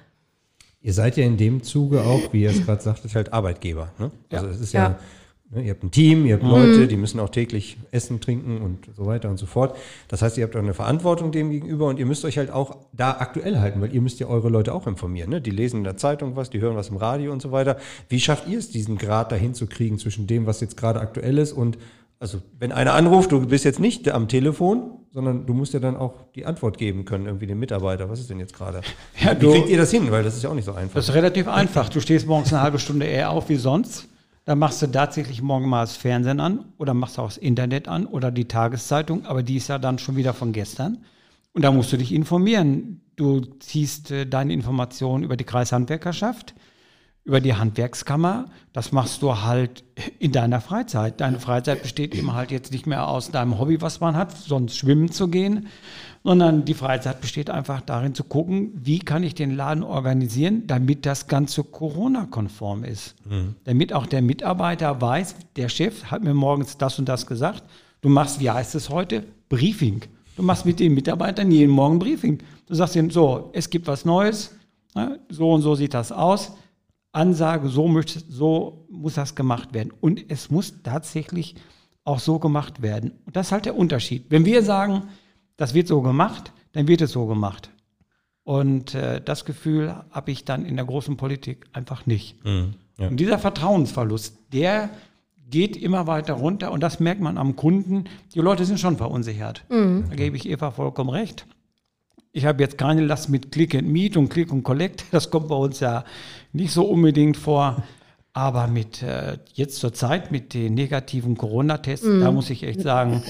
Ihr 0.81 0.93
seid 0.93 1.15
ja 1.15 1.23
in 1.23 1.37
dem 1.37 1.63
Zuge 1.63 2.01
auch, 2.01 2.33
wie 2.33 2.41
ihr 2.43 2.49
es 2.49 2.65
gerade 2.65 2.81
sagtet, 2.81 3.13
halt 3.15 3.31
Arbeitgeber. 3.31 3.91
Ne? 3.97 4.11
Also 4.31 4.47
es 4.47 4.59
ist 4.59 4.73
ja, 4.73 4.83
Ja. 4.89 4.99
Ne, 5.51 5.63
ihr 5.63 5.71
habt 5.71 5.83
ein 5.83 5.91
Team, 5.91 6.25
ihr 6.25 6.35
habt 6.35 6.43
Leute, 6.43 6.87
die 6.87 6.97
müssen 6.97 7.19
auch 7.19 7.29
täglich 7.29 7.77
essen, 7.91 8.19
trinken 8.19 8.61
und 8.61 8.89
so 8.95 9.05
weiter 9.05 9.29
und 9.29 9.37
so 9.37 9.45
fort. 9.45 9.77
Das 10.07 10.21
heißt, 10.21 10.37
ihr 10.37 10.43
habt 10.43 10.55
auch 10.55 10.59
eine 10.59 10.73
Verantwortung 10.73 11.31
dem 11.31 11.51
gegenüber 11.51 11.87
und 11.87 11.99
ihr 11.99 12.05
müsst 12.05 12.25
euch 12.25 12.37
halt 12.37 12.51
auch 12.51 12.77
da 12.93 13.11
aktuell 13.19 13.59
halten, 13.59 13.81
weil 13.81 13.93
ihr 13.93 14.01
müsst 14.01 14.19
ja 14.19 14.27
eure 14.27 14.49
Leute 14.49 14.73
auch 14.73 14.87
informieren. 14.87 15.29
Ne? 15.29 15.41
Die 15.41 15.51
lesen 15.51 15.77
in 15.77 15.83
der 15.83 15.97
Zeitung 15.97 16.35
was, 16.35 16.49
die 16.49 16.61
hören 16.61 16.75
was 16.75 16.89
im 16.89 16.97
Radio 16.97 17.31
und 17.31 17.41
so 17.41 17.51
weiter. 17.51 17.77
Wie 18.09 18.19
schafft 18.19 18.47
ihr 18.47 18.59
es, 18.59 18.69
diesen 18.69 18.97
Grad 18.97 19.31
dahin 19.31 19.53
zu 19.53 19.67
kriegen 19.67 19.99
zwischen 19.99 20.27
dem, 20.27 20.45
was 20.45 20.61
jetzt 20.61 20.77
gerade 20.77 20.99
aktuell 20.99 21.37
ist 21.37 21.53
und 21.53 21.77
also 22.19 22.39
wenn 22.59 22.71
einer 22.71 22.93
anruft, 22.93 23.31
du 23.31 23.47
bist 23.47 23.65
jetzt 23.65 23.79
nicht 23.79 24.07
am 24.11 24.27
Telefon, 24.27 24.91
sondern 25.11 25.47
du 25.47 25.55
musst 25.55 25.73
ja 25.73 25.79
dann 25.79 25.97
auch 25.97 26.13
die 26.35 26.45
Antwort 26.45 26.77
geben 26.77 27.03
können, 27.03 27.25
irgendwie 27.25 27.47
dem 27.47 27.57
Mitarbeiter. 27.57 28.11
Was 28.11 28.19
ist 28.19 28.29
denn 28.29 28.39
jetzt 28.39 28.53
gerade? 28.53 28.81
Ja, 29.19 29.39
Wie 29.41 29.47
kriegt 29.47 29.69
ihr 29.69 29.77
das 29.77 29.89
hin? 29.89 30.11
Weil 30.11 30.23
das 30.23 30.35
ist 30.35 30.43
ja 30.43 30.51
auch 30.51 30.53
nicht 30.53 30.65
so 30.65 30.73
einfach. 30.73 30.93
Das 30.93 31.09
ist 31.09 31.15
relativ 31.15 31.47
einfach. 31.47 31.89
Du 31.89 31.99
stehst 31.99 32.27
morgens 32.27 32.53
eine 32.53 32.61
halbe 32.61 32.77
Stunde 32.77 33.07
eher 33.07 33.31
auf 33.31 33.49
wie 33.49 33.55
sonst. 33.55 34.07
Dann 34.45 34.57
machst 34.57 34.81
du 34.81 34.87
tatsächlich 34.87 35.41
morgen 35.41 35.69
mal 35.69 35.81
das 35.81 35.95
Fernsehen 35.95 36.39
an 36.39 36.65
oder 36.77 36.93
machst 36.93 37.19
auch 37.19 37.27
das 37.27 37.37
Internet 37.37 37.87
an 37.87 38.05
oder 38.07 38.31
die 38.31 38.47
Tageszeitung, 38.47 39.25
aber 39.25 39.43
die 39.43 39.57
ist 39.57 39.67
ja 39.67 39.77
dann 39.77 39.99
schon 39.99 40.15
wieder 40.15 40.33
von 40.33 40.51
gestern. 40.51 41.05
Und 41.53 41.63
da 41.63 41.71
musst 41.71 41.91
du 41.93 41.97
dich 41.97 42.13
informieren. 42.13 43.01
Du 43.15 43.41
ziehst 43.59 44.09
äh, 44.09 44.25
deine 44.25 44.53
Informationen 44.53 45.23
über 45.23 45.37
die 45.37 45.43
Kreishandwerkerschaft, 45.43 46.55
über 47.23 47.39
die 47.39 47.53
Handwerkskammer. 47.53 48.45
Das 48.73 48.91
machst 48.91 49.21
du 49.21 49.41
halt 49.41 49.83
in 50.17 50.31
deiner 50.31 50.61
Freizeit. 50.61 51.21
Deine 51.21 51.39
Freizeit 51.39 51.83
besteht 51.83 52.15
eben 52.15 52.33
halt 52.33 52.49
jetzt 52.49 52.71
nicht 52.71 52.87
mehr 52.87 53.07
aus 53.07 53.29
deinem 53.29 53.59
Hobby, 53.59 53.81
was 53.81 53.99
man 53.99 54.15
hat, 54.15 54.35
sonst 54.35 54.77
schwimmen 54.77 55.11
zu 55.11 55.27
gehen, 55.27 55.67
sondern 56.23 56.65
die 56.65 56.73
Freizeit 56.73 57.19
besteht 57.21 57.49
einfach 57.49 57.81
darin 57.81 58.13
zu 58.13 58.23
gucken, 58.23 58.71
wie 58.75 58.99
kann 58.99 59.23
ich 59.23 59.33
den 59.33 59.51
Laden 59.51 59.83
organisieren, 59.83 60.67
damit 60.67 61.05
das 61.05 61.27
Ganze 61.27 61.63
Corona-konform 61.63 62.83
ist. 62.83 63.15
Damit 63.63 63.93
auch 63.93 64.05
der 64.05 64.21
Mitarbeiter 64.21 65.01
weiß, 65.01 65.35
der 65.55 65.69
Chef 65.69 66.05
hat 66.05 66.23
mir 66.23 66.33
morgens 66.33 66.77
das 66.77 66.99
und 66.99 67.09
das 67.09 67.25
gesagt. 67.25 67.63
Du 68.01 68.09
machst, 68.09 68.39
wie 68.39 68.49
heißt 68.49 68.75
es 68.75 68.89
heute? 68.89 69.23
Briefing. 69.49 70.01
Du 70.35 70.43
machst 70.43 70.65
mit 70.65 70.79
den 70.79 70.93
Mitarbeitern 70.93 71.51
jeden 71.51 71.71
Morgen 71.71 71.99
Briefing. 71.99 72.39
Du 72.67 72.75
sagst 72.75 72.95
ihnen, 72.95 73.09
so, 73.09 73.49
es 73.53 73.69
gibt 73.69 73.87
was 73.87 74.05
Neues, 74.05 74.55
ne, 74.95 75.19
so 75.29 75.51
und 75.51 75.61
so 75.61 75.75
sieht 75.75 75.93
das 75.93 76.11
aus. 76.11 76.53
Ansage, 77.11 77.67
so, 77.67 77.87
möchte, 77.87 78.21
so 78.29 78.85
muss 78.89 79.15
das 79.15 79.35
gemacht 79.35 79.73
werden. 79.73 79.91
Und 79.99 80.23
es 80.29 80.49
muss 80.49 80.81
tatsächlich 80.83 81.55
auch 82.05 82.19
so 82.19 82.39
gemacht 82.39 82.81
werden. 82.81 83.11
Und 83.25 83.35
das 83.35 83.47
ist 83.47 83.51
halt 83.51 83.65
der 83.65 83.75
Unterschied. 83.75 84.25
Wenn 84.29 84.45
wir 84.45 84.63
sagen, 84.63 85.03
das 85.61 85.75
wird 85.75 85.87
so 85.87 86.01
gemacht, 86.01 86.51
dann 86.71 86.87
wird 86.87 87.01
es 87.01 87.11
so 87.11 87.27
gemacht. 87.27 87.69
Und 88.43 88.95
äh, 88.95 89.21
das 89.21 89.45
Gefühl 89.45 89.93
habe 90.09 90.31
ich 90.31 90.43
dann 90.43 90.65
in 90.65 90.75
der 90.75 90.85
großen 90.85 91.17
Politik 91.17 91.67
einfach 91.71 92.07
nicht. 92.07 92.35
ja. 92.97 93.07
Und 93.07 93.17
dieser 93.19 93.37
Vertrauensverlust, 93.37 94.37
der 94.51 94.89
geht 95.51 95.77
immer 95.77 96.07
weiter 96.07 96.33
runter 96.33 96.71
und 96.71 96.81
das 96.81 96.99
merkt 96.99 97.21
man 97.21 97.37
am 97.37 97.55
Kunden. 97.55 98.05
Die 98.33 98.39
Leute 98.39 98.65
sind 98.65 98.79
schon 98.79 98.97
verunsichert. 98.97 99.63
Da 99.69 100.15
gebe 100.15 100.35
ich 100.35 100.49
Eva 100.49 100.71
vollkommen 100.71 101.11
recht. 101.11 101.45
Ich 102.31 102.45
habe 102.45 102.63
jetzt 102.63 102.79
keine 102.79 103.01
Last 103.05 103.29
mit 103.29 103.51
Click 103.51 103.75
and 103.75 103.87
Meet 103.87 104.17
und 104.17 104.29
Click 104.29 104.51
und 104.51 104.63
Collect. 104.63 105.05
Das 105.11 105.29
kommt 105.29 105.47
bei 105.49 105.55
uns 105.55 105.79
ja 105.79 106.05
nicht 106.53 106.71
so 106.71 106.85
unbedingt 106.85 107.37
vor. 107.37 107.83
Aber 108.33 108.65
mit 108.67 109.03
äh, 109.03 109.37
jetzt 109.53 109.75
zur 109.79 109.93
Zeit 109.93 110.31
mit 110.31 110.55
den 110.55 110.73
negativen 110.73 111.37
Corona-Tests, 111.37 112.07
da 112.21 112.31
muss 112.31 112.49
ich 112.49 112.63
echt 112.63 112.81
sagen, 112.81 113.21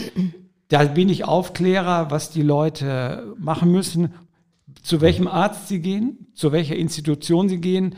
da 0.72 0.86
bin 0.86 1.10
ich 1.10 1.26
Aufklärer, 1.26 2.12
was 2.12 2.30
die 2.30 2.44
Leute 2.44 3.36
machen 3.38 3.74
müssen, 3.74 4.14
zu 4.82 5.02
welchem 5.02 5.28
Arzt 5.28 5.68
sie 5.68 5.82
gehen, 5.82 6.28
zu 6.34 6.54
welcher 6.54 6.78
Institution 6.78 7.50
sie 7.50 7.60
gehen. 7.60 7.96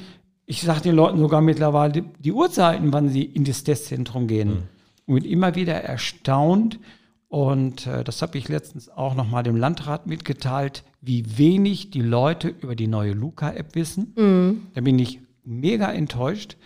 Ich 0.48 0.64
sage 0.64 0.82
den 0.82 0.96
Leuten 0.96 1.20
sogar 1.20 1.42
mittlerweile 1.42 1.94
die, 1.94 2.04
die 2.18 2.32
Uhrzeiten, 2.32 2.92
wann 2.92 3.10
sie 3.10 3.22
in 3.22 3.44
das 3.44 3.64
Testzentrum 3.64 4.26
gehen. 4.26 4.64
Und 5.06 5.22
bin 5.22 5.24
immer 5.24 5.54
wieder 5.54 5.76
erstaunt. 5.76 6.80
Und 7.28 7.86
äh, 7.86 8.04
das 8.04 8.24
habe 8.24 8.40
ich 8.40 8.50
letztens 8.50 8.90
auch 8.90 9.14
nochmal 9.14 9.44
dem 9.44 9.56
Landrat 9.56 10.08
mitgeteilt, 10.08 10.84
wie 11.00 11.38
wenig 11.38 11.92
die 11.92 12.02
Leute 12.02 12.48
über 12.48 12.76
die 12.76 12.88
neue 12.88 13.14
Luca-App 13.14 13.76
wissen. 13.76 14.14
Da 14.74 14.82
bin 14.82 14.98
ich 14.98 15.20
mega 15.44 15.92
enttäuscht. 15.92 16.58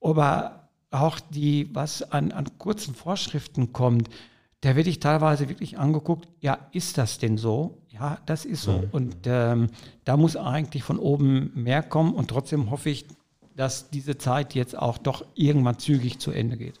Aber 0.00 0.68
auch 0.90 1.20
die, 1.20 1.70
was 1.72 2.02
an, 2.10 2.32
an 2.32 2.58
kurzen 2.58 2.96
Vorschriften 2.96 3.72
kommt, 3.72 4.08
da 4.60 4.74
werde 4.74 4.90
ich 4.90 4.98
teilweise 4.98 5.48
wirklich 5.48 5.78
angeguckt, 5.78 6.28
ja, 6.40 6.58
ist 6.72 6.98
das 6.98 7.18
denn 7.18 7.38
so? 7.38 7.78
Ja, 7.90 8.18
das 8.26 8.44
ist 8.44 8.62
so. 8.62 8.84
Und 8.90 9.16
ähm, 9.26 9.68
da 10.04 10.16
muss 10.16 10.36
eigentlich 10.36 10.82
von 10.82 10.98
oben 10.98 11.52
mehr 11.54 11.82
kommen 11.82 12.14
und 12.14 12.28
trotzdem 12.28 12.70
hoffe 12.70 12.90
ich, 12.90 13.06
dass 13.58 13.90
diese 13.90 14.18
Zeit 14.18 14.54
jetzt 14.54 14.78
auch 14.78 14.98
doch 14.98 15.24
irgendwann 15.34 15.78
zügig 15.78 16.20
zu 16.20 16.30
Ende 16.30 16.56
geht. 16.56 16.74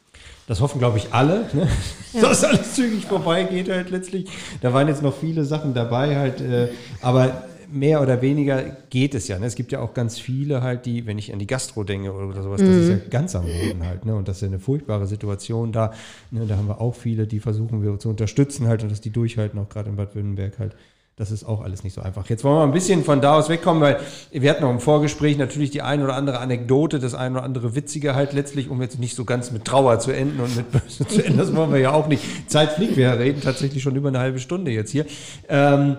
Das 0.46 0.60
hoffen, 0.60 0.78
glaube 0.78 0.98
ich, 0.98 1.12
alle, 1.12 1.48
ne? 1.52 1.68
dass 2.20 2.44
alles 2.44 2.74
zügig 2.74 3.04
vorbeigeht 3.06 3.68
halt 3.68 3.90
letztlich. 3.90 4.30
Da 4.60 4.72
waren 4.72 4.86
jetzt 4.86 5.02
noch 5.02 5.16
viele 5.16 5.44
Sachen 5.44 5.74
dabei 5.74 6.16
halt, 6.16 6.40
äh, 6.40 6.68
aber 7.02 7.47
mehr 7.70 8.00
oder 8.02 8.22
weniger 8.22 8.62
geht 8.90 9.14
es 9.14 9.28
ja. 9.28 9.38
Ne? 9.38 9.46
Es 9.46 9.54
gibt 9.54 9.72
ja 9.72 9.80
auch 9.80 9.94
ganz 9.94 10.18
viele 10.18 10.62
halt, 10.62 10.86
die, 10.86 11.06
wenn 11.06 11.18
ich 11.18 11.32
an 11.32 11.38
die 11.38 11.46
Gastro 11.46 11.84
denke 11.84 12.12
oder 12.12 12.42
sowas, 12.42 12.60
das 12.60 12.68
ist 12.68 12.88
ja 12.88 12.96
ganz 13.10 13.34
am 13.34 13.44
Boden 13.44 13.86
halt. 13.86 14.04
Ne? 14.04 14.14
Und 14.14 14.28
das 14.28 14.36
ist 14.36 14.42
ja 14.42 14.48
eine 14.48 14.58
furchtbare 14.58 15.06
Situation 15.06 15.72
da. 15.72 15.92
Ne? 16.30 16.46
Da 16.46 16.56
haben 16.56 16.68
wir 16.68 16.80
auch 16.80 16.94
viele, 16.94 17.26
die 17.26 17.40
versuchen 17.40 17.82
wir 17.82 17.98
zu 17.98 18.08
unterstützen 18.08 18.66
halt 18.68 18.82
und 18.82 18.90
dass 18.90 19.00
die 19.00 19.10
durchhalten, 19.10 19.58
auch 19.58 19.68
gerade 19.68 19.90
in 19.90 19.96
Bad 19.96 20.14
Württemberg 20.14 20.58
halt. 20.58 20.74
Das 21.16 21.32
ist 21.32 21.44
auch 21.44 21.62
alles 21.62 21.82
nicht 21.82 21.94
so 21.94 22.00
einfach. 22.00 22.28
Jetzt 22.28 22.44
wollen 22.44 22.54
wir 22.54 22.58
mal 22.60 22.66
ein 22.66 22.72
bisschen 22.72 23.02
von 23.02 23.20
da 23.20 23.36
aus 23.36 23.48
wegkommen, 23.48 23.82
weil 23.82 23.98
wir 24.30 24.48
hatten 24.50 24.62
noch 24.62 24.70
im 24.70 24.78
Vorgespräch 24.78 25.36
natürlich 25.36 25.72
die 25.72 25.82
ein 25.82 26.00
oder 26.00 26.14
andere 26.14 26.38
Anekdote, 26.38 27.00
das 27.00 27.14
ein 27.14 27.32
oder 27.32 27.42
andere 27.42 27.74
Witzige 27.74 28.14
halt 28.14 28.34
letztlich, 28.34 28.70
um 28.70 28.80
jetzt 28.80 29.00
nicht 29.00 29.16
so 29.16 29.24
ganz 29.24 29.50
mit 29.50 29.64
Trauer 29.64 29.98
zu 29.98 30.12
enden 30.12 30.38
und 30.38 30.56
mit 30.56 30.70
Böse 30.70 31.08
zu 31.08 31.24
enden. 31.24 31.38
Das 31.38 31.54
wollen 31.56 31.72
wir 31.72 31.80
ja 31.80 31.92
auch 31.92 32.06
nicht. 32.06 32.22
Zeit 32.48 32.70
fliegt, 32.70 32.96
wir 32.96 33.18
reden 33.18 33.40
tatsächlich 33.40 33.82
schon 33.82 33.96
über 33.96 34.08
eine 34.08 34.20
halbe 34.20 34.38
Stunde 34.38 34.70
jetzt 34.70 34.92
hier. 34.92 35.06
Ähm, 35.48 35.96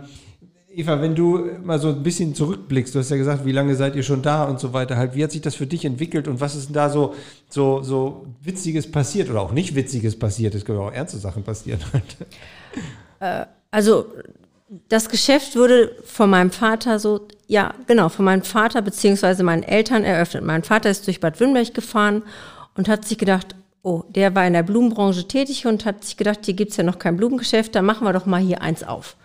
Eva, 0.71 1.01
wenn 1.01 1.15
du 1.15 1.49
mal 1.63 1.79
so 1.79 1.89
ein 1.89 2.03
bisschen 2.03 2.35
zurückblickst, 2.35 2.93
du 2.93 2.99
hast 2.99 3.09
ja 3.09 3.17
gesagt, 3.17 3.43
wie 3.43 3.51
lange 3.51 3.75
seid 3.75 3.95
ihr 3.95 4.03
schon 4.03 4.21
da 4.21 4.43
und 4.43 4.59
so 4.59 4.71
weiter, 4.71 4.97
halt, 4.97 5.15
wie 5.15 5.23
hat 5.23 5.31
sich 5.31 5.41
das 5.41 5.55
für 5.55 5.65
dich 5.65 5.83
entwickelt 5.83 6.27
und 6.27 6.41
was 6.41 6.55
ist 6.55 6.67
denn 6.67 6.75
da 6.75 6.89
so, 6.89 7.15
so, 7.49 7.81
so 7.81 8.27
Witziges 8.41 8.89
passiert 8.89 9.29
oder 9.31 9.41
auch 9.41 9.51
nicht 9.51 9.75
Witziges 9.75 10.17
passiert? 10.17 10.53
Es 10.53 10.65
können 10.65 10.77
auch 10.77 10.91
ernste 10.91 11.17
Sachen 11.17 11.43
passieren. 11.43 11.79
Halt. 13.19 13.47
Also 13.71 14.05
das 14.87 15.09
Geschäft 15.09 15.55
wurde 15.55 15.95
von 16.05 16.29
meinem 16.29 16.51
Vater 16.51 16.99
so, 16.99 17.27
ja, 17.47 17.73
genau, 17.87 18.09
von 18.09 18.25
meinem 18.25 18.43
Vater 18.43 18.83
beziehungsweise 18.83 19.41
meinen 19.43 19.63
Eltern 19.63 20.03
eröffnet. 20.03 20.43
Mein 20.43 20.63
Vater 20.63 20.91
ist 20.91 21.07
durch 21.07 21.19
Bad 21.19 21.39
Wünnberg 21.39 21.73
gefahren 21.73 22.21
und 22.75 22.87
hat 22.87 23.05
sich 23.05 23.17
gedacht, 23.17 23.55
oh, 23.81 24.03
der 24.09 24.35
war 24.35 24.45
in 24.45 24.53
der 24.53 24.63
Blumenbranche 24.63 25.27
tätig 25.27 25.65
und 25.65 25.85
hat 25.85 26.03
sich 26.03 26.15
gedacht, 26.15 26.41
hier 26.45 26.53
gibt's 26.53 26.77
ja 26.77 26.83
noch 26.83 26.99
kein 26.99 27.17
Blumengeschäft, 27.17 27.73
dann 27.73 27.85
machen 27.85 28.05
wir 28.05 28.13
doch 28.13 28.27
mal 28.27 28.39
hier 28.39 28.61
eins 28.61 28.83
auf. 28.83 29.15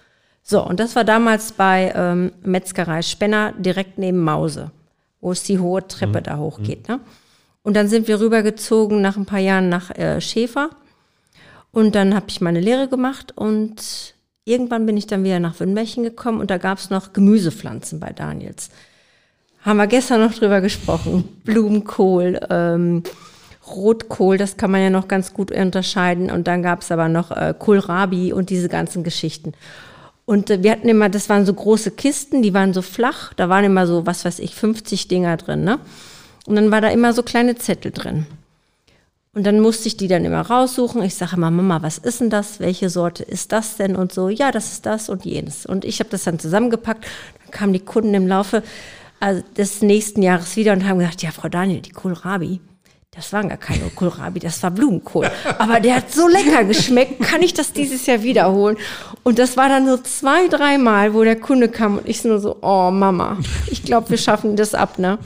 So, 0.46 0.64
und 0.64 0.78
das 0.78 0.94
war 0.94 1.04
damals 1.04 1.52
bei 1.52 1.92
ähm, 1.96 2.30
Metzgerei 2.42 3.00
Spenner 3.00 3.54
direkt 3.58 3.96
neben 3.96 4.20
Mause, 4.20 4.70
wo 5.22 5.32
es 5.32 5.42
die 5.42 5.58
hohe 5.58 5.88
Treppe 5.88 6.20
da 6.20 6.36
hochgeht. 6.36 6.86
Ne? 6.86 7.00
Und 7.62 7.74
dann 7.74 7.88
sind 7.88 8.08
wir 8.08 8.20
rübergezogen 8.20 9.00
nach 9.00 9.16
ein 9.16 9.24
paar 9.24 9.38
Jahren 9.38 9.70
nach 9.70 9.90
äh, 9.92 10.20
Schäfer. 10.20 10.68
Und 11.72 11.94
dann 11.94 12.14
habe 12.14 12.26
ich 12.28 12.42
meine 12.42 12.60
Lehre 12.60 12.88
gemacht 12.88 13.32
und 13.36 14.14
irgendwann 14.44 14.84
bin 14.84 14.98
ich 14.98 15.06
dann 15.06 15.24
wieder 15.24 15.40
nach 15.40 15.58
Wünnmärchen 15.58 16.04
gekommen 16.04 16.40
und 16.40 16.50
da 16.50 16.58
gab 16.58 16.76
es 16.76 16.90
noch 16.90 17.14
Gemüsepflanzen 17.14 17.98
bei 17.98 18.12
Daniels. 18.12 18.68
Haben 19.62 19.78
wir 19.78 19.86
gestern 19.86 20.20
noch 20.20 20.34
drüber 20.34 20.60
gesprochen. 20.60 21.24
Blumenkohl, 21.44 22.38
ähm, 22.50 23.02
Rotkohl, 23.66 24.36
das 24.36 24.58
kann 24.58 24.70
man 24.70 24.82
ja 24.82 24.90
noch 24.90 25.08
ganz 25.08 25.32
gut 25.32 25.50
unterscheiden. 25.50 26.30
Und 26.30 26.46
dann 26.46 26.62
gab 26.62 26.82
es 26.82 26.92
aber 26.92 27.08
noch 27.08 27.30
äh, 27.30 27.54
Kohlrabi 27.58 28.34
und 28.34 28.50
diese 28.50 28.68
ganzen 28.68 29.02
Geschichten. 29.04 29.54
Und 30.26 30.50
äh, 30.50 30.62
wir 30.62 30.72
hatten 30.72 30.88
immer, 30.88 31.08
das 31.08 31.28
waren 31.28 31.46
so 31.46 31.54
große 31.54 31.90
Kisten, 31.90 32.42
die 32.42 32.54
waren 32.54 32.72
so 32.72 32.82
flach, 32.82 33.34
da 33.34 33.48
waren 33.48 33.64
immer 33.64 33.86
so, 33.86 34.06
was 34.06 34.24
weiß 34.24 34.38
ich, 34.38 34.54
50 34.54 35.08
Dinger 35.08 35.36
drin, 35.36 35.64
ne? 35.64 35.78
Und 36.46 36.56
dann 36.56 36.70
war 36.70 36.80
da 36.80 36.88
immer 36.88 37.12
so 37.12 37.22
kleine 37.22 37.56
Zettel 37.56 37.90
drin. 37.90 38.26
Und 39.34 39.44
dann 39.44 39.60
musste 39.60 39.88
ich 39.88 39.96
die 39.96 40.08
dann 40.08 40.24
immer 40.24 40.42
raussuchen. 40.42 41.02
Ich 41.02 41.16
sage 41.16 41.36
immer, 41.36 41.50
Mama, 41.50 41.82
was 41.82 41.98
ist 41.98 42.20
denn 42.20 42.30
das? 42.30 42.60
Welche 42.60 42.88
Sorte 42.88 43.24
ist 43.24 43.50
das 43.50 43.76
denn? 43.76 43.96
Und 43.96 44.12
so, 44.12 44.28
ja, 44.28 44.52
das 44.52 44.72
ist 44.72 44.86
das 44.86 45.08
und 45.08 45.24
jenes. 45.24 45.66
Und 45.66 45.84
ich 45.84 45.98
habe 45.98 46.10
das 46.10 46.24
dann 46.24 46.38
zusammengepackt. 46.38 47.04
Dann 47.42 47.50
kamen 47.50 47.72
die 47.72 47.80
Kunden 47.80 48.14
im 48.14 48.28
Laufe 48.28 48.62
also 49.18 49.42
des 49.56 49.82
nächsten 49.82 50.22
Jahres 50.22 50.54
wieder 50.56 50.72
und 50.72 50.86
haben 50.86 50.98
gesagt, 50.98 51.22
ja, 51.22 51.30
Frau 51.30 51.48
Daniel, 51.48 51.80
die 51.80 51.90
Kohlrabi, 51.90 52.60
das 53.14 53.32
waren 53.32 53.48
gar 53.48 53.58
keine 53.58 53.90
Kohlrabi, 53.90 54.40
das 54.40 54.62
war 54.62 54.70
Blumenkohl. 54.70 55.30
Aber 55.58 55.78
der 55.78 55.96
hat 55.96 56.10
so 56.10 56.26
lecker 56.26 56.64
geschmeckt, 56.64 57.20
kann 57.20 57.42
ich 57.42 57.54
das 57.54 57.72
dieses 57.72 58.06
Jahr 58.06 58.22
wiederholen? 58.22 58.76
Und 59.22 59.38
das 59.38 59.56
war 59.56 59.68
dann 59.68 59.86
so 59.86 59.96
zwei, 59.98 60.48
dreimal, 60.48 61.14
wo 61.14 61.22
der 61.22 61.36
Kunde 61.36 61.68
kam 61.68 61.98
und 61.98 62.08
ich 62.08 62.24
nur 62.24 62.40
so, 62.40 62.56
oh 62.60 62.90
Mama, 62.90 63.38
ich 63.70 63.84
glaube, 63.84 64.10
wir 64.10 64.18
schaffen 64.18 64.56
das 64.56 64.74
ab, 64.74 64.98
ne? 64.98 65.18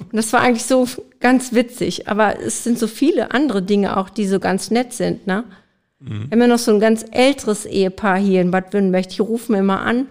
Und 0.00 0.16
das 0.16 0.32
war 0.32 0.40
eigentlich 0.40 0.64
so 0.64 0.86
ganz 1.20 1.52
witzig. 1.52 2.08
Aber 2.08 2.40
es 2.40 2.64
sind 2.64 2.78
so 2.78 2.86
viele 2.86 3.30
andere 3.30 3.62
Dinge 3.62 3.96
auch, 3.96 4.10
die 4.10 4.26
so 4.26 4.38
ganz 4.38 4.70
nett 4.70 4.92
sind, 4.92 5.26
ne? 5.26 5.44
Mhm. 6.00 6.26
Wir 6.28 6.30
haben 6.32 6.40
ja 6.40 6.46
noch 6.48 6.58
so 6.58 6.72
ein 6.72 6.80
ganz 6.80 7.04
älteres 7.10 7.64
Ehepaar 7.64 8.18
hier 8.18 8.42
in 8.42 8.50
Bad 8.50 8.72
Württemberg, 8.72 9.08
die 9.08 9.22
rufen 9.22 9.54
immer 9.54 9.80
an 9.80 10.08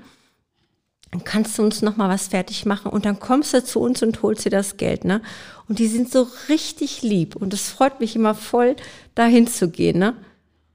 dann 1.12 1.24
kannst 1.24 1.58
du 1.58 1.63
uns 1.63 1.82
noch 1.82 1.98
mal 1.98 2.10
was 2.10 2.28
fertig 2.28 2.65
machen 2.65 2.91
und 2.91 3.06
dann 3.06 3.19
kommst 3.19 3.54
du 3.54 3.63
zu 3.63 3.80
uns 3.80 4.04
und 4.04 4.22
holst 4.22 4.45
dir 4.45 4.52
das 4.52 4.78
Geld, 4.78 5.06
ne? 5.06 5.22
Und 5.67 5.80
die 5.80 5.88
sind 5.88 6.12
so 6.12 6.28
richtig 6.50 7.02
lieb 7.02 7.36
und 7.36 7.54
es 7.54 7.69
freut 7.69 8.00
mich 8.00 8.15
immer 8.15 8.36
voll, 8.36 8.76
dahin 9.15 9.48
zu 9.48 9.69
gehen, 9.69 10.00
ne? 10.00 10.13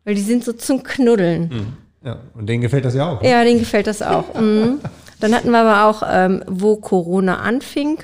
Weil 0.05 0.17
die 0.17 0.23
sind 0.23 0.45
so 0.45 0.53
zum 0.53 0.83
Knuddeln. 0.83 1.49
Mhm. 1.49 1.67
Ja, 2.05 2.19
und 2.35 2.47
denen 2.47 2.63
gefällt 2.63 2.85
das 2.85 2.95
ja 2.95 3.09
auch. 3.09 3.23
Ne? 3.23 3.31
Ja, 3.31 3.45
denen 3.45 3.61
gefällt 3.61 3.87
das 3.87 4.03
auch. 4.03 4.35
mhm. 4.41 4.81
Dann 5.21 5.35
hatten 5.35 5.51
wir 5.51 5.59
aber 5.59 5.89
auch, 5.89 6.03
ähm, 6.11 6.43
wo 6.47 6.77
Corona 6.77 7.39
anfing, 7.39 7.99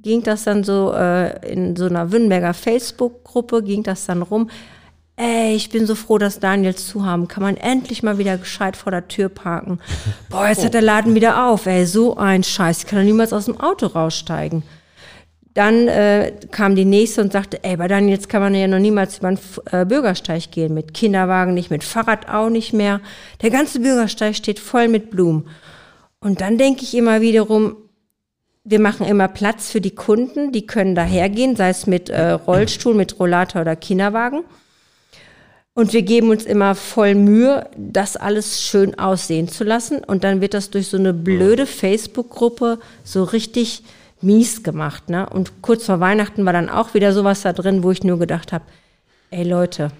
ging 0.00 0.22
das 0.22 0.44
dann 0.44 0.62
so 0.62 0.92
äh, 0.92 1.52
in 1.52 1.74
so 1.76 1.86
einer 1.86 2.12
Wünnberger 2.12 2.54
Facebook-Gruppe, 2.54 3.62
ging 3.62 3.82
das 3.82 4.06
dann 4.06 4.22
rum 4.22 4.48
ey, 5.16 5.54
ich 5.54 5.70
bin 5.70 5.86
so 5.86 5.94
froh, 5.94 6.18
dass 6.18 6.40
Daniels 6.40 6.86
zu 6.86 7.04
haben. 7.04 7.28
Kann 7.28 7.42
man 7.42 7.56
endlich 7.56 8.02
mal 8.02 8.18
wieder 8.18 8.36
gescheit 8.36 8.76
vor 8.76 8.92
der 8.92 9.08
Tür 9.08 9.28
parken. 9.28 9.80
Boah, 10.28 10.48
jetzt 10.48 10.60
oh. 10.60 10.64
hat 10.64 10.74
der 10.74 10.82
Laden 10.82 11.14
wieder 11.14 11.46
auf, 11.46 11.66
ey, 11.66 11.86
so 11.86 12.16
ein 12.16 12.44
Scheiß. 12.44 12.78
Ich 12.80 12.86
kann 12.86 12.98
doch 12.98 13.04
niemals 13.04 13.32
aus 13.32 13.46
dem 13.46 13.58
Auto 13.60 13.86
raussteigen. 13.86 14.62
Dann 15.54 15.88
äh, 15.88 16.32
kam 16.50 16.76
die 16.76 16.84
nächste 16.84 17.22
und 17.22 17.32
sagte, 17.32 17.64
ey, 17.64 17.78
bei 17.78 17.88
Daniels 17.88 18.28
kann 18.28 18.42
man 18.42 18.54
ja 18.54 18.68
noch 18.68 18.78
niemals 18.78 19.18
über 19.18 19.30
den 19.30 19.38
äh, 19.72 19.86
Bürgersteig 19.86 20.50
gehen. 20.50 20.74
Mit 20.74 20.92
Kinderwagen 20.92 21.54
nicht, 21.54 21.70
mit 21.70 21.82
Fahrrad 21.82 22.28
auch 22.28 22.50
nicht 22.50 22.74
mehr. 22.74 23.00
Der 23.40 23.48
ganze 23.48 23.80
Bürgersteig 23.80 24.36
steht 24.36 24.58
voll 24.58 24.88
mit 24.88 25.10
Blumen. 25.10 25.48
Und 26.20 26.42
dann 26.42 26.58
denke 26.58 26.82
ich 26.82 26.94
immer 26.94 27.22
wiederum, 27.22 27.76
wir 28.64 28.80
machen 28.80 29.06
immer 29.06 29.28
Platz 29.28 29.70
für 29.70 29.80
die 29.80 29.94
Kunden, 29.94 30.52
die 30.52 30.66
können 30.66 30.94
dahergehen, 30.94 31.56
sei 31.56 31.70
es 31.70 31.86
mit 31.86 32.10
äh, 32.10 32.32
Rollstuhl, 32.32 32.94
mit 32.94 33.18
Rollator 33.18 33.62
oder 33.62 33.76
Kinderwagen. 33.76 34.44
Und 35.76 35.92
wir 35.92 36.00
geben 36.00 36.30
uns 36.30 36.46
immer 36.46 36.74
voll 36.74 37.14
Mühe, 37.14 37.68
das 37.76 38.16
alles 38.16 38.62
schön 38.62 38.98
aussehen 38.98 39.46
zu 39.46 39.62
lassen. 39.62 39.98
Und 39.98 40.24
dann 40.24 40.40
wird 40.40 40.54
das 40.54 40.70
durch 40.70 40.88
so 40.88 40.96
eine 40.96 41.12
blöde 41.12 41.66
Facebook-Gruppe 41.66 42.78
so 43.04 43.24
richtig 43.24 43.82
mies 44.22 44.62
gemacht. 44.62 45.10
Ne? 45.10 45.28
Und 45.28 45.60
kurz 45.60 45.84
vor 45.84 46.00
Weihnachten 46.00 46.46
war 46.46 46.54
dann 46.54 46.70
auch 46.70 46.94
wieder 46.94 47.12
sowas 47.12 47.42
da 47.42 47.52
drin, 47.52 47.82
wo 47.82 47.90
ich 47.90 48.02
nur 48.02 48.18
gedacht 48.18 48.54
habe, 48.54 48.64
ey 49.30 49.44
Leute, 49.44 49.90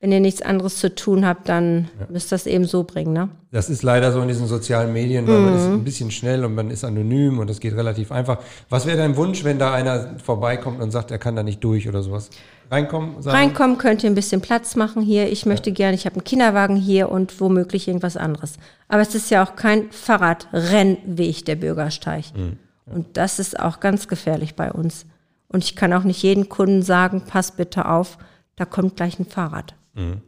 wenn 0.00 0.10
ihr 0.10 0.20
nichts 0.20 0.40
anderes 0.40 0.78
zu 0.78 0.94
tun 0.94 1.26
habt, 1.26 1.50
dann 1.50 1.90
ja. 2.00 2.06
müsst 2.08 2.32
ihr 2.32 2.36
das 2.36 2.46
eben 2.46 2.64
so 2.64 2.84
bringen. 2.84 3.12
Ne? 3.12 3.28
Das 3.50 3.68
ist 3.68 3.82
leider 3.82 4.10
so 4.10 4.22
in 4.22 4.28
diesen 4.28 4.46
sozialen 4.46 4.90
Medien, 4.90 5.26
weil 5.26 5.38
mhm. 5.38 5.44
man 5.44 5.54
ist 5.54 5.64
ein 5.64 5.84
bisschen 5.84 6.10
schnell 6.10 6.46
und 6.46 6.54
man 6.54 6.70
ist 6.70 6.82
anonym 6.82 7.40
und 7.40 7.50
das 7.50 7.60
geht 7.60 7.74
relativ 7.74 8.10
einfach. 8.10 8.38
Was 8.70 8.86
wäre 8.86 8.96
dein 8.96 9.16
Wunsch, 9.16 9.44
wenn 9.44 9.58
da 9.58 9.74
einer 9.74 10.18
vorbeikommt 10.18 10.80
und 10.80 10.92
sagt, 10.92 11.10
er 11.10 11.18
kann 11.18 11.36
da 11.36 11.42
nicht 11.42 11.62
durch 11.62 11.86
oder 11.90 12.02
sowas? 12.02 12.30
Reinkommen? 12.70 13.22
Sagen? 13.22 13.36
Reinkommen, 13.36 13.78
könnt 13.78 14.02
ihr 14.02 14.10
ein 14.10 14.14
bisschen 14.14 14.40
Platz 14.40 14.76
machen 14.76 15.02
hier. 15.02 15.30
Ich 15.30 15.46
möchte 15.46 15.70
ja. 15.70 15.74
gerne, 15.76 15.94
ich 15.94 16.06
habe 16.06 16.16
einen 16.16 16.24
Kinderwagen 16.24 16.76
hier 16.76 17.10
und 17.10 17.40
womöglich 17.40 17.88
irgendwas 17.88 18.16
anderes. 18.16 18.54
Aber 18.88 19.02
es 19.02 19.14
ist 19.14 19.30
ja 19.30 19.44
auch 19.44 19.56
kein 19.56 19.90
Fahrradrennweg, 19.90 21.44
der 21.44 21.56
Bürgersteig. 21.56 22.24
Mhm. 22.34 22.58
Ja. 22.86 22.94
Und 22.94 23.16
das 23.16 23.38
ist 23.38 23.58
auch 23.58 23.80
ganz 23.80 24.08
gefährlich 24.08 24.54
bei 24.54 24.72
uns. 24.72 25.06
Und 25.48 25.64
ich 25.64 25.76
kann 25.76 25.92
auch 25.92 26.04
nicht 26.04 26.22
jedem 26.22 26.48
Kunden 26.48 26.82
sagen, 26.82 27.22
pass 27.26 27.52
bitte 27.52 27.88
auf, 27.88 28.18
da 28.56 28.64
kommt 28.64 28.96
gleich 28.96 29.18
ein 29.18 29.26
Fahrrad. 29.26 29.74
Mhm. 29.94 30.22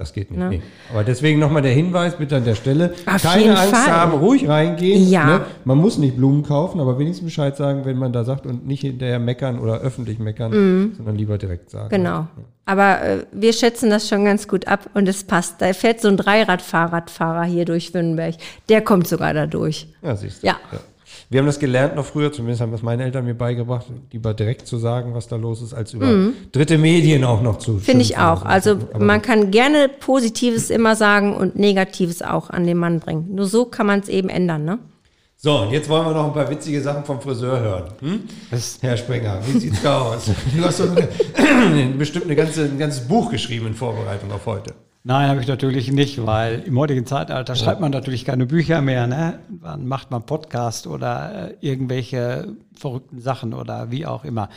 Das 0.00 0.14
geht 0.14 0.30
nicht. 0.30 0.40
Ne? 0.40 0.48
Nee. 0.48 0.62
Aber 0.90 1.04
deswegen 1.04 1.38
nochmal 1.38 1.60
der 1.60 1.72
Hinweis 1.72 2.16
bitte 2.16 2.34
an 2.36 2.44
der 2.46 2.54
Stelle. 2.54 2.94
Auf 3.04 3.20
Keine 3.20 3.54
Angst 3.54 3.74
Fall. 3.74 3.92
haben, 3.92 4.12
ruhig 4.12 4.48
reingehen. 4.48 5.10
Ja. 5.10 5.26
Ne? 5.26 5.40
Man 5.66 5.76
muss 5.76 5.98
nicht 5.98 6.16
Blumen 6.16 6.42
kaufen, 6.42 6.80
aber 6.80 6.98
wenigstens 6.98 7.26
Bescheid 7.26 7.54
sagen, 7.54 7.84
wenn 7.84 7.98
man 7.98 8.10
da 8.10 8.24
sagt 8.24 8.46
und 8.46 8.66
nicht 8.66 8.80
hinterher 8.80 9.18
meckern 9.18 9.58
oder 9.58 9.80
öffentlich 9.80 10.18
meckern, 10.18 10.52
mhm. 10.52 10.92
sondern 10.96 11.16
lieber 11.16 11.36
direkt 11.36 11.68
sagen. 11.68 11.90
Genau. 11.90 12.20
Ja. 12.20 12.28
Aber 12.64 13.02
äh, 13.02 13.26
wir 13.30 13.52
schätzen 13.52 13.90
das 13.90 14.08
schon 14.08 14.24
ganz 14.24 14.48
gut 14.48 14.66
ab 14.66 14.88
und 14.94 15.06
es 15.06 15.22
passt. 15.24 15.60
Da 15.60 15.70
fährt 15.74 16.00
so 16.00 16.08
ein 16.08 16.16
Dreirad-Fahrradfahrer 16.16 17.44
hier 17.44 17.66
durch 17.66 17.92
Wünnenberg. 17.92 18.36
Der 18.70 18.80
kommt 18.80 19.06
sogar 19.06 19.34
da 19.34 19.46
durch. 19.46 19.86
Ja, 20.00 20.16
siehst 20.16 20.42
du. 20.42 20.46
ja. 20.46 20.56
ja. 20.72 20.78
Wir 21.32 21.38
haben 21.38 21.46
das 21.46 21.60
gelernt 21.60 21.94
noch 21.94 22.04
früher, 22.04 22.32
zumindest 22.32 22.60
haben 22.60 22.72
das 22.72 22.82
meine 22.82 23.04
Eltern 23.04 23.24
mir 23.24 23.36
beigebracht, 23.36 23.86
lieber 24.10 24.34
direkt 24.34 24.66
zu 24.66 24.78
sagen, 24.78 25.14
was 25.14 25.28
da 25.28 25.36
los 25.36 25.62
ist, 25.62 25.72
als 25.72 25.94
über 25.94 26.06
mhm. 26.06 26.34
dritte 26.50 26.76
Medien 26.76 27.22
auch 27.22 27.40
noch 27.40 27.58
zu. 27.58 27.78
Finde 27.78 28.02
ich 28.02 28.18
auch. 28.18 28.44
Also 28.44 28.72
Aber 28.92 29.04
man 29.04 29.22
kann 29.22 29.52
gerne 29.52 29.88
Positives 29.88 30.70
immer 30.70 30.96
sagen 30.96 31.36
und 31.36 31.54
Negatives 31.54 32.20
auch 32.20 32.50
an 32.50 32.66
den 32.66 32.78
Mann 32.78 32.98
bringen. 32.98 33.28
Nur 33.32 33.46
so 33.46 33.64
kann 33.64 33.86
man 33.86 34.00
es 34.00 34.08
eben 34.08 34.28
ändern, 34.28 34.64
ne? 34.64 34.80
So, 35.36 35.56
und 35.60 35.70
jetzt 35.70 35.88
wollen 35.88 36.04
wir 36.04 36.12
noch 36.12 36.26
ein 36.26 36.32
paar 36.32 36.50
witzige 36.50 36.82
Sachen 36.82 37.04
vom 37.04 37.20
Friseur 37.20 37.60
hören. 37.60 37.92
Hm? 38.00 38.22
Herr 38.80 38.96
Sprenger, 38.96 39.40
wie 39.46 39.58
sieht's 39.58 39.82
da 39.82 40.00
aus? 40.00 40.24
Du 40.54 40.64
hast 40.64 40.80
doch 40.80 40.90
eine, 40.94 41.94
bestimmt 41.96 42.24
eine 42.24 42.34
ganze, 42.34 42.64
ein 42.64 42.78
ganzes 42.78 43.06
Buch 43.06 43.30
geschrieben 43.30 43.68
in 43.68 43.74
Vorbereitung 43.74 44.32
auf 44.32 44.44
heute. 44.46 44.74
Nein, 45.02 45.30
habe 45.30 45.40
ich 45.40 45.46
natürlich 45.46 45.90
nicht, 45.90 46.26
weil 46.26 46.60
im 46.66 46.78
heutigen 46.78 47.06
Zeitalter 47.06 47.54
schreibt 47.54 47.80
man 47.80 47.90
natürlich 47.90 48.26
keine 48.26 48.44
Bücher 48.44 48.82
mehr. 48.82 49.06
Ne? 49.06 49.38
Dann 49.48 49.86
macht 49.86 50.10
man 50.10 50.26
Podcast 50.26 50.86
oder 50.86 51.52
äh, 51.52 51.54
irgendwelche 51.66 52.54
verrückten 52.74 53.18
Sachen 53.18 53.54
oder 53.54 53.90
wie 53.90 54.04
auch 54.04 54.24
immer. 54.24 54.50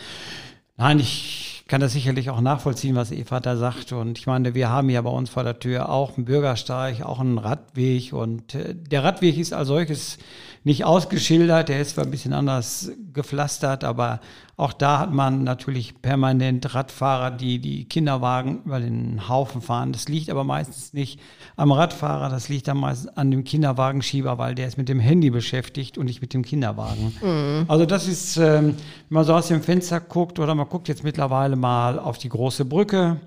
Nein, 0.76 1.00
ich 1.00 1.53
kann 1.74 1.82
das 1.82 1.94
sicherlich 1.94 2.30
auch 2.30 2.40
nachvollziehen, 2.40 2.96
was 2.96 3.12
Eva 3.12 3.40
da 3.40 3.58
sagt. 3.58 3.94
Und 3.94 4.20
ich 4.20 4.28
meine, 4.28 4.54
wir 4.54 4.70
haben 4.70 4.92
ja 4.92 5.02
bei 5.02 5.10
uns 5.10 5.32
vor 5.32 5.44
der 5.44 5.58
Tür 5.58 5.90
auch 5.90 6.18
einen 6.18 6.26
Bürgersteig, 6.26 7.02
auch 7.02 7.20
einen 7.20 7.40
Radweg. 7.40 8.14
Und 8.14 8.54
äh, 8.54 8.76
der 8.76 9.04
Radweg 9.04 9.40
ist 9.40 9.54
als 9.54 9.70
solches 9.70 10.20
nicht 10.64 10.86
ausgeschildert, 10.86 11.70
der 11.70 11.82
ist 11.82 11.96
zwar 11.96 12.06
ein 12.06 12.12
bisschen 12.12 12.32
anders 12.32 12.92
gepflastert, 13.12 13.84
aber 13.84 14.22
auch 14.56 14.72
da 14.72 15.00
hat 15.00 15.12
man 15.12 15.44
natürlich 15.44 16.02
permanent 16.02 16.74
Radfahrer, 16.74 17.32
die 17.32 17.60
die 17.60 17.86
Kinderwagen 17.86 18.62
über 18.64 18.80
den 18.80 19.28
Haufen 19.28 19.62
fahren. 19.62 19.92
Das 19.92 20.08
liegt 20.08 20.30
aber 20.30 20.44
meistens 20.44 20.94
nicht 20.94 21.20
am 21.58 21.72
Radfahrer, 21.72 22.30
das 22.30 22.50
liegt 22.50 22.68
dann 22.68 22.78
meistens 22.78 23.10
an 23.18 23.32
dem 23.32 23.44
Kinderwagenschieber, 23.44 24.38
weil 24.38 24.56
der 24.56 24.68
ist 24.68 24.78
mit 24.78 24.90
dem 24.90 25.00
Handy 25.00 25.32
beschäftigt 25.32 25.98
und 25.98 26.06
nicht 26.06 26.22
mit 26.22 26.34
dem 26.34 26.44
Kinderwagen. 26.44 27.14
Mhm. 27.22 27.66
Also 27.68 27.86
das 27.86 28.08
ist, 28.08 28.38
ähm, 28.38 28.76
wenn 28.76 28.76
man 29.10 29.26
so 29.26 29.34
aus 29.34 29.48
dem 29.48 29.64
Fenster 29.64 30.00
guckt 30.00 30.40
oder 30.40 30.56
man 30.56 30.70
guckt 30.70 30.88
jetzt 30.88 31.04
mittlerweile 31.04 31.56
mal 31.64 31.98
auf 31.98 32.18
die 32.18 32.28
große 32.28 32.66
Brücke, 32.66 33.22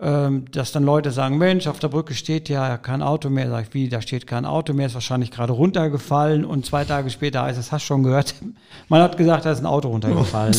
ähm, 0.00 0.46
dass 0.50 0.72
dann 0.72 0.84
Leute 0.84 1.10
sagen, 1.10 1.36
Mensch, 1.36 1.66
auf 1.66 1.78
der 1.78 1.88
Brücke 1.88 2.14
steht 2.14 2.48
ja 2.48 2.78
kein 2.78 3.02
Auto 3.02 3.28
mehr. 3.28 3.50
Sag 3.50 3.68
ich, 3.68 3.74
wie, 3.74 3.88
da 3.90 4.00
steht 4.00 4.26
kein 4.26 4.46
Auto 4.46 4.72
mehr, 4.72 4.86
ist 4.86 4.94
wahrscheinlich 4.94 5.30
gerade 5.30 5.52
runtergefallen 5.52 6.46
und 6.46 6.64
zwei 6.64 6.84
Tage 6.84 7.10
später 7.10 7.42
heißt 7.42 7.58
es, 7.58 7.70
hast 7.70 7.82
schon 7.84 8.02
gehört, 8.02 8.34
man 8.88 9.02
hat 9.02 9.18
gesagt, 9.18 9.44
da 9.44 9.52
ist 9.52 9.60
ein 9.60 9.66
Auto 9.66 9.88
runtergefallen. 9.88 10.56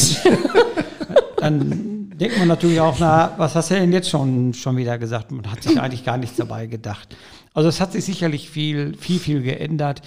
dann 1.37 2.11
denkt 2.11 2.37
man 2.37 2.47
natürlich 2.47 2.79
auch, 2.79 2.97
na, 2.99 3.33
was 3.37 3.55
hast 3.55 3.71
du 3.71 3.75
denn 3.75 3.91
jetzt 3.91 4.09
schon, 4.09 4.53
schon 4.53 4.77
wieder 4.77 4.99
gesagt? 4.99 5.31
Man 5.31 5.51
hat 5.51 5.63
sich 5.63 5.81
eigentlich 5.81 6.05
gar 6.05 6.17
nichts 6.17 6.37
dabei 6.37 6.67
gedacht. 6.67 7.17
Also 7.55 7.69
es 7.69 7.81
hat 7.81 7.91
sich 7.91 8.05
sicherlich 8.05 8.51
viel, 8.51 8.95
viel, 8.95 9.17
viel 9.19 9.41
geändert. 9.41 10.03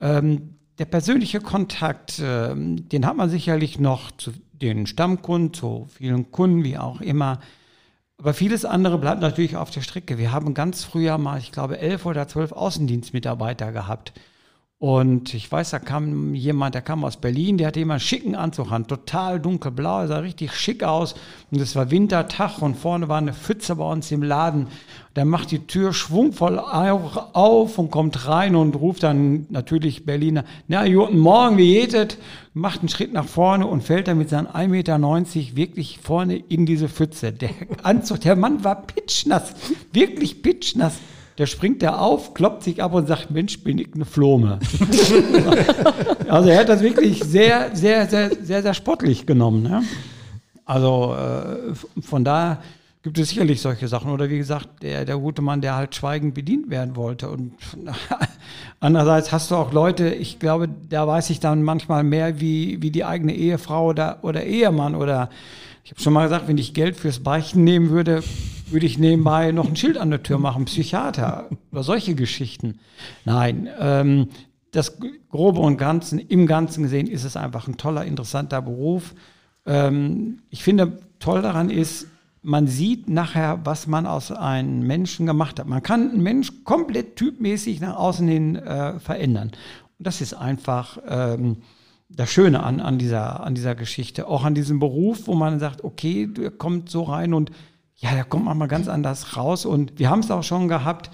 Ähm, 0.00 0.56
der 0.78 0.86
persönliche 0.86 1.40
Kontakt, 1.40 2.20
ähm, 2.20 2.88
den 2.88 3.06
hat 3.06 3.16
man 3.16 3.30
sicherlich 3.30 3.78
noch 3.78 4.10
zu 4.10 4.32
den 4.60 4.86
Stammkunden, 4.86 5.52
zu 5.52 5.86
vielen 5.90 6.30
Kunden, 6.30 6.64
wie 6.64 6.78
auch 6.78 7.00
immer. 7.00 7.40
Aber 8.18 8.34
vieles 8.34 8.64
andere 8.64 8.98
bleibt 8.98 9.20
natürlich 9.20 9.56
auf 9.56 9.70
der 9.70 9.80
Strecke. 9.80 10.18
Wir 10.18 10.32
haben 10.32 10.54
ganz 10.54 10.84
früher 10.84 11.18
mal, 11.18 11.38
ich 11.38 11.52
glaube, 11.52 11.78
elf 11.78 12.06
oder 12.06 12.28
zwölf 12.28 12.52
Außendienstmitarbeiter 12.52 13.72
gehabt. 13.72 14.12
Und 14.80 15.32
ich 15.34 15.50
weiß, 15.50 15.70
da 15.70 15.78
kam 15.78 16.34
jemand, 16.34 16.74
der 16.74 16.82
kam 16.82 17.04
aus 17.04 17.16
Berlin, 17.16 17.56
der 17.56 17.68
hatte 17.68 17.80
immer 17.80 17.94
einen 17.94 18.00
schicken 18.00 18.34
Anzug 18.34 18.72
an, 18.72 18.86
total 18.86 19.40
dunkelblau, 19.40 20.06
sah 20.08 20.18
richtig 20.18 20.52
schick 20.52 20.82
aus. 20.82 21.14
Und 21.50 21.60
es 21.60 21.76
war 21.76 21.90
Wintertag 21.90 22.60
und 22.60 22.74
vorne 22.74 23.08
war 23.08 23.18
eine 23.18 23.32
Pfütze 23.32 23.76
bei 23.76 23.90
uns 23.90 24.10
im 24.10 24.22
Laden. 24.22 24.66
Der 25.14 25.24
macht 25.24 25.52
die 25.52 25.66
Tür 25.66 25.92
schwungvoll 25.92 26.58
auf 26.58 27.78
und 27.78 27.92
kommt 27.92 28.26
rein 28.26 28.56
und 28.56 28.74
ruft 28.74 29.04
dann 29.04 29.46
natürlich 29.48 30.04
Berliner, 30.04 30.44
na, 30.66 30.86
guten 30.86 31.18
Morgen, 31.18 31.56
wie 31.56 31.74
geht 31.74 31.94
es? 31.94 32.18
Macht 32.52 32.80
einen 32.80 32.88
Schritt 32.88 33.12
nach 33.12 33.26
vorne 33.26 33.68
und 33.68 33.84
fällt 33.84 34.08
dann 34.08 34.18
mit 34.18 34.28
seinen 34.28 34.48
1,90 34.48 34.68
Meter 34.68 35.56
wirklich 35.56 36.00
vorne 36.02 36.36
in 36.36 36.66
diese 36.66 36.88
Pfütze. 36.88 37.32
Der 37.32 37.50
Anzug, 37.84 38.20
der 38.22 38.34
Mann 38.34 38.64
war 38.64 38.82
pitschnass, 38.82 39.54
wirklich 39.92 40.42
pitschnass. 40.42 40.98
Der 41.38 41.46
springt 41.46 41.82
da 41.82 41.98
auf, 41.98 42.32
kloppt 42.32 42.62
sich 42.62 42.82
ab 42.82 42.94
und 42.94 43.08
sagt, 43.08 43.30
Mensch, 43.30 43.62
bin 43.64 43.78
ich 43.78 43.88
eine 43.94 44.04
Flome. 44.04 44.60
also 46.28 46.48
er 46.48 46.60
hat 46.60 46.68
das 46.68 46.80
wirklich 46.80 47.24
sehr, 47.24 47.74
sehr, 47.74 48.06
sehr, 48.06 48.30
sehr, 48.30 48.62
sehr 48.62 48.74
sportlich 48.74 49.26
genommen. 49.26 49.62
Ne? 49.62 49.82
Also 50.64 51.16
äh, 51.16 51.74
von 52.02 52.24
da 52.24 52.62
gibt 53.04 53.18
es 53.18 53.28
sicherlich 53.28 53.60
solche 53.60 53.86
Sachen. 53.86 54.10
Oder 54.10 54.30
wie 54.30 54.38
gesagt, 54.38 54.82
der, 54.82 55.04
der 55.04 55.18
gute 55.18 55.42
Mann, 55.42 55.60
der 55.60 55.76
halt 55.76 55.94
schweigend 55.94 56.34
bedient 56.34 56.70
werden 56.70 56.96
wollte. 56.96 57.28
Und 57.28 57.52
andererseits 58.80 59.30
hast 59.30 59.50
du 59.50 59.56
auch 59.56 59.72
Leute, 59.72 60.08
ich 60.08 60.38
glaube, 60.38 60.68
da 60.88 61.06
weiß 61.06 61.30
ich 61.30 61.38
dann 61.38 61.62
manchmal 61.62 62.02
mehr 62.02 62.40
wie, 62.40 62.80
wie 62.80 62.90
die 62.90 63.04
eigene 63.04 63.34
Ehefrau 63.34 63.88
oder, 63.88 64.18
oder 64.22 64.44
Ehemann 64.44 64.94
oder 64.94 65.28
Ich 65.84 65.90
habe 65.90 66.00
schon 66.00 66.14
mal 66.14 66.22
gesagt, 66.22 66.48
wenn 66.48 66.56
ich 66.56 66.72
Geld 66.72 66.96
fürs 66.96 67.18
Beichten 67.18 67.62
nehmen 67.62 67.90
würde, 67.90 68.24
würde 68.68 68.86
ich 68.86 68.98
nebenbei 68.98 69.52
noch 69.52 69.68
ein 69.68 69.76
Schild 69.76 69.98
an 69.98 70.08
der 70.08 70.22
Tür 70.22 70.38
machen, 70.38 70.64
Psychiater 70.64 71.50
oder 71.72 71.82
solche 71.82 72.14
Geschichten. 72.14 72.78
Nein, 73.26 73.68
ähm, 73.78 74.28
das 74.70 74.96
Grobe 75.28 75.60
und 75.60 75.76
Ganzen, 75.76 76.18
im 76.18 76.46
Ganzen 76.46 76.84
gesehen 76.84 77.06
ist 77.06 77.24
es 77.24 77.36
einfach 77.36 77.68
ein 77.68 77.76
toller, 77.76 78.06
interessanter 78.06 78.62
Beruf. 78.62 79.14
Ähm, 79.66 80.40
ich 80.48 80.64
finde, 80.64 81.00
toll 81.18 81.42
daran 81.42 81.68
ist, 81.68 82.06
man 82.40 82.66
sieht 82.66 83.10
nachher, 83.10 83.60
was 83.64 83.86
man 83.86 84.06
aus 84.06 84.32
einem 84.32 84.86
Menschen 84.86 85.26
gemacht 85.26 85.60
hat. 85.60 85.66
Man 85.66 85.82
kann 85.82 86.12
einen 86.12 86.22
Mensch 86.22 86.64
komplett 86.64 87.16
typmäßig 87.16 87.82
nach 87.82 87.96
außen 87.96 88.26
hin 88.26 88.56
äh, 88.56 88.98
verändern. 89.00 89.48
Und 89.98 90.06
das 90.06 90.22
ist 90.22 90.32
einfach 90.32 90.96
ähm, 91.06 91.58
das 92.16 92.30
Schöne 92.30 92.62
an, 92.62 92.80
an, 92.80 92.98
dieser, 92.98 93.44
an 93.44 93.54
dieser 93.54 93.74
Geschichte. 93.74 94.26
Auch 94.28 94.44
an 94.44 94.54
diesem 94.54 94.78
Beruf, 94.78 95.26
wo 95.26 95.34
man 95.34 95.58
sagt, 95.58 95.84
okay, 95.84 96.26
der 96.26 96.50
kommt 96.50 96.90
so 96.90 97.02
rein 97.02 97.34
und 97.34 97.50
ja, 97.96 98.14
da 98.14 98.24
kommt 98.24 98.44
man 98.44 98.58
mal 98.58 98.66
ganz 98.66 98.88
anders 98.88 99.36
raus. 99.36 99.66
Und 99.66 99.98
wir 99.98 100.10
haben 100.10 100.20
es 100.20 100.30
auch 100.30 100.42
schon 100.42 100.68
gehabt, 100.68 101.10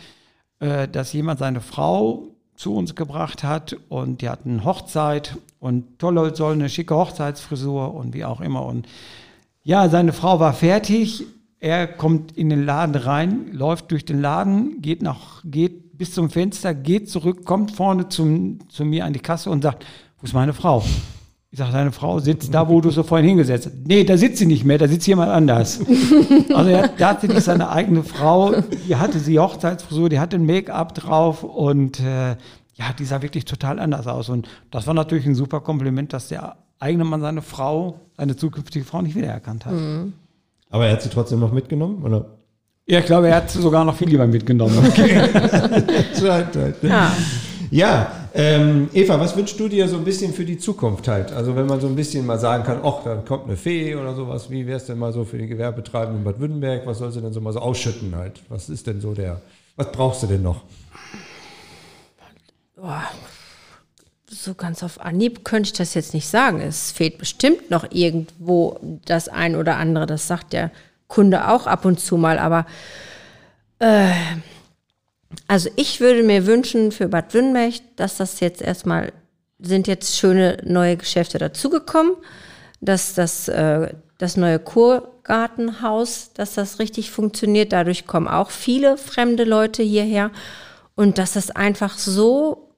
äh, 0.60 0.88
dass 0.88 1.12
jemand 1.12 1.38
seine 1.38 1.60
Frau 1.60 2.28
zu 2.54 2.74
uns 2.74 2.94
gebracht 2.94 3.42
hat 3.42 3.76
und 3.88 4.20
die 4.20 4.28
hatten 4.28 4.64
Hochzeit 4.64 5.38
und 5.60 5.98
tolle, 5.98 6.34
soll 6.34 6.52
eine 6.52 6.68
schicke 6.68 6.94
Hochzeitsfrisur 6.94 7.94
und 7.94 8.12
wie 8.12 8.24
auch 8.24 8.40
immer. 8.40 8.66
Und 8.66 8.86
ja, 9.62 9.88
seine 9.88 10.12
Frau 10.12 10.40
war 10.40 10.52
fertig. 10.52 11.24
Er 11.58 11.86
kommt 11.86 12.32
in 12.32 12.50
den 12.50 12.64
Laden 12.64 12.94
rein, 12.94 13.52
läuft 13.52 13.90
durch 13.90 14.04
den 14.04 14.20
Laden, 14.20 14.80
geht 14.82 15.02
nach, 15.02 15.42
geht 15.44 15.96
bis 15.96 16.14
zum 16.14 16.30
Fenster, 16.30 16.74
geht 16.74 17.10
zurück, 17.10 17.44
kommt 17.44 17.72
vorne 17.72 18.08
zum, 18.08 18.58
zu 18.70 18.84
mir 18.84 19.04
an 19.04 19.12
die 19.12 19.20
Kasse 19.20 19.50
und 19.50 19.62
sagt, 19.62 19.84
wo 20.20 20.24
ist 20.24 20.34
meine 20.34 20.52
Frau? 20.52 20.84
Ich 21.52 21.58
sage, 21.58 21.72
deine 21.72 21.90
Frau 21.90 22.20
sitzt 22.20 22.54
da, 22.54 22.68
wo 22.68 22.80
du 22.80 22.90
so 22.90 23.02
vorhin 23.02 23.26
hingesetzt 23.26 23.66
hast. 23.66 23.74
Nee, 23.84 24.04
da 24.04 24.16
sitzt 24.16 24.38
sie 24.38 24.46
nicht 24.46 24.64
mehr, 24.64 24.78
da 24.78 24.86
sitzt 24.86 25.06
jemand 25.06 25.30
anders. 25.32 25.80
Also 26.54 26.70
er, 26.70 26.88
da 26.88 27.10
hatte 27.10 27.28
nicht 27.28 27.42
seine 27.42 27.70
eigene 27.70 28.02
Frau, 28.02 28.54
die 28.86 28.96
hatte 28.96 29.18
sie 29.18 29.38
Hochzeitsfrisur, 29.38 30.08
die 30.08 30.18
hatte 30.18 30.36
ein 30.36 30.46
Make-up 30.46 30.94
drauf 30.94 31.42
und 31.42 32.00
äh, 32.00 32.30
ja, 32.74 32.92
die 32.98 33.04
sah 33.04 33.22
wirklich 33.22 33.44
total 33.44 33.78
anders 33.78 34.06
aus. 34.06 34.28
Und 34.28 34.48
das 34.70 34.86
war 34.86 34.94
natürlich 34.94 35.26
ein 35.26 35.34
super 35.34 35.60
Kompliment, 35.60 36.12
dass 36.12 36.28
der 36.28 36.56
eigene 36.78 37.04
Mann 37.04 37.20
seine 37.20 37.42
Frau, 37.42 38.00
seine 38.16 38.36
zukünftige 38.36 38.84
Frau 38.84 39.00
nicht 39.00 39.16
wiedererkannt 39.16 39.66
hat. 39.66 39.72
Mhm. 39.72 40.12
Aber 40.70 40.86
er 40.86 40.92
hat 40.92 41.02
sie 41.02 41.08
trotzdem 41.08 41.40
noch 41.40 41.52
mitgenommen, 41.52 42.02
oder? 42.04 42.26
Ja, 42.86 42.98
ich 42.98 43.06
glaube, 43.06 43.28
er 43.28 43.36
hat 43.36 43.50
sogar 43.50 43.84
noch 43.84 43.96
viel 43.96 44.08
lieber 44.08 44.26
mitgenommen. 44.26 44.76
Okay. 44.86 45.20
ja, 46.82 47.12
ja 47.70 48.19
ähm, 48.34 48.88
Eva, 48.92 49.18
was 49.18 49.36
wünschst 49.36 49.58
du 49.58 49.68
dir 49.68 49.88
so 49.88 49.96
ein 49.96 50.04
bisschen 50.04 50.32
für 50.32 50.44
die 50.44 50.58
Zukunft 50.58 51.08
halt? 51.08 51.32
Also 51.32 51.56
wenn 51.56 51.66
man 51.66 51.80
so 51.80 51.86
ein 51.86 51.96
bisschen 51.96 52.24
mal 52.26 52.38
sagen 52.38 52.64
kann, 52.64 52.80
ach, 52.84 53.02
da 53.04 53.16
kommt 53.16 53.46
eine 53.46 53.56
Fee 53.56 53.94
oder 53.94 54.14
sowas, 54.14 54.50
wie 54.50 54.66
wäre 54.66 54.76
es 54.76 54.86
denn 54.86 54.98
mal 54.98 55.12
so 55.12 55.24
für 55.24 55.38
die 55.38 55.46
Gewerbetreibenden 55.46 56.18
in 56.18 56.24
Bad 56.24 56.40
Württemberg? 56.40 56.86
Was 56.86 56.98
soll 56.98 57.10
sie 57.12 57.20
denn 57.20 57.32
so 57.32 57.40
mal 57.40 57.52
so 57.52 57.60
ausschütten 57.60 58.14
halt? 58.16 58.40
Was 58.48 58.68
ist 58.68 58.86
denn 58.86 59.00
so 59.00 59.14
der, 59.14 59.40
was 59.76 59.90
brauchst 59.90 60.22
du 60.22 60.26
denn 60.26 60.42
noch? 60.42 60.62
Boah, 62.76 63.02
so 64.30 64.54
ganz 64.54 64.82
auf 64.82 65.00
Anhieb 65.00 65.44
könnte 65.44 65.68
ich 65.68 65.72
das 65.72 65.94
jetzt 65.94 66.14
nicht 66.14 66.28
sagen. 66.28 66.60
Es 66.60 66.92
fehlt 66.92 67.18
bestimmt 67.18 67.70
noch 67.70 67.86
irgendwo 67.90 68.78
das 69.04 69.28
ein 69.28 69.56
oder 69.56 69.76
andere. 69.76 70.06
Das 70.06 70.28
sagt 70.28 70.52
der 70.52 70.70
Kunde 71.08 71.48
auch 71.48 71.66
ab 71.66 71.84
und 71.84 72.00
zu 72.00 72.16
mal. 72.16 72.38
Aber 72.38 72.64
äh, 73.80 74.12
also 75.46 75.70
ich 75.76 76.00
würde 76.00 76.22
mir 76.22 76.46
wünschen 76.46 76.92
für 76.92 77.08
Bad 77.08 77.34
Wünnberg, 77.34 77.74
dass 77.96 78.16
das 78.16 78.40
jetzt 78.40 78.62
erstmal 78.62 79.12
sind 79.58 79.86
jetzt 79.86 80.16
schöne 80.16 80.58
neue 80.64 80.96
Geschäfte 80.96 81.38
dazugekommen, 81.38 82.16
dass 82.80 83.14
das, 83.14 83.46
äh, 83.48 83.92
das 84.16 84.36
neue 84.36 84.58
Kurgartenhaus, 84.58 86.30
dass 86.32 86.54
das 86.54 86.78
richtig 86.78 87.10
funktioniert. 87.10 87.72
Dadurch 87.72 88.06
kommen 88.06 88.26
auch 88.26 88.50
viele 88.50 88.96
fremde 88.96 89.44
Leute 89.44 89.82
hierher 89.82 90.30
und 90.94 91.18
dass 91.18 91.34
das 91.34 91.50
einfach 91.50 91.98
so 91.98 92.70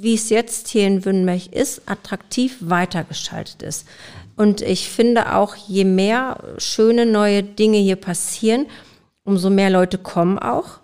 wie 0.00 0.14
es 0.14 0.30
jetzt 0.30 0.68
hier 0.68 0.86
in 0.86 1.04
Wünnmech 1.04 1.48
ist, 1.52 1.82
attraktiv 1.84 2.56
weitergeschaltet 2.60 3.62
ist. 3.62 3.86
Und 4.34 4.62
ich 4.62 4.88
finde 4.88 5.34
auch, 5.34 5.54
je 5.54 5.84
mehr 5.84 6.42
schöne 6.56 7.04
neue 7.04 7.42
Dinge 7.42 7.76
hier 7.76 7.96
passieren, 7.96 8.66
umso 9.24 9.50
mehr 9.50 9.68
Leute 9.68 9.98
kommen 9.98 10.38
auch. 10.38 10.80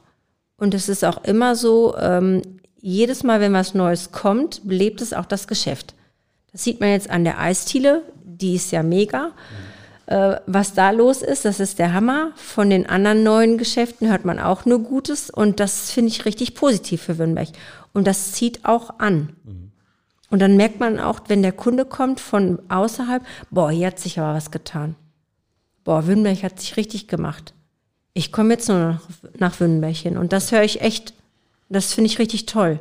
Und 0.57 0.75
es 0.75 0.89
ist 0.89 1.05
auch 1.05 1.25
immer 1.25 1.55
so, 1.55 1.97
ähm, 1.99 2.43
jedes 2.81 3.23
Mal, 3.23 3.41
wenn 3.41 3.53
was 3.53 3.75
Neues 3.75 4.13
kommt, 4.13 4.67
belebt 4.67 5.01
es 5.01 5.13
auch 5.13 5.27
das 5.27 5.49
Geschäft. 5.49 5.95
Das 6.53 6.65
sieht 6.65 6.81
man 6.81 6.91
jetzt 6.91 7.11
an 7.11 7.25
der 7.25 7.41
Eistiele, 7.41 8.03
die 8.25 8.55
ist 8.55 8.71
ja 8.71 8.83
mega. 8.83 9.33
Äh, 10.07 10.37
was 10.47 10.73
da 10.73 10.91
los 10.91 11.23
ist, 11.23 11.45
das 11.45 11.59
ist 11.59 11.79
der 11.79 11.93
Hammer. 11.93 12.31
Von 12.37 12.71
den 12.71 12.87
anderen 12.87 13.23
neuen 13.25 13.59
Geschäften 13.59 14.09
hört 14.09 14.25
man 14.25 14.39
auch 14.39 14.65
nur 14.65 14.79
Gutes 14.79 15.31
und 15.31 15.59
das 15.61 15.91
finde 15.91 16.11
ich 16.11 16.25
richtig 16.25 16.55
positiv 16.55 17.03
für 17.03 17.19
Wünnberg. 17.19 17.49
Und 17.93 18.07
das 18.07 18.33
zieht 18.33 18.65
auch 18.65 18.99
an. 18.99 19.37
Mhm. 19.45 19.73
Und 20.31 20.41
dann 20.41 20.57
merkt 20.57 20.81
man 20.81 20.99
auch, 20.99 21.21
wenn 21.29 21.43
der 21.43 21.53
Kunde 21.53 21.85
kommt 21.85 22.21
von 22.21 22.61
außerhalb, 22.69 23.25
boah, 23.51 23.71
hier 23.71 23.89
hat 23.89 23.99
sich 23.99 24.19
aber 24.19 24.35
was 24.35 24.51
getan. 24.51 24.97
Boah, 25.85 26.07
Wünnberg 26.07 26.43
hat 26.43 26.61
sich 26.61 26.77
richtig 26.77 27.09
gemacht. 27.09 27.53
Ich 28.17 28.33
komme 28.33 28.55
jetzt 28.55 28.67
nur 28.71 28.79
noch 28.79 29.01
nach 29.39 29.61
Wünnberg 29.61 29.95
hin. 29.95 30.17
Und 30.17 30.33
das 30.33 30.51
höre 30.51 30.63
ich 30.63 30.81
echt, 30.81 31.13
das 31.69 31.93
finde 31.93 32.09
ich 32.09 32.19
richtig 32.19 32.47
toll. 32.47 32.79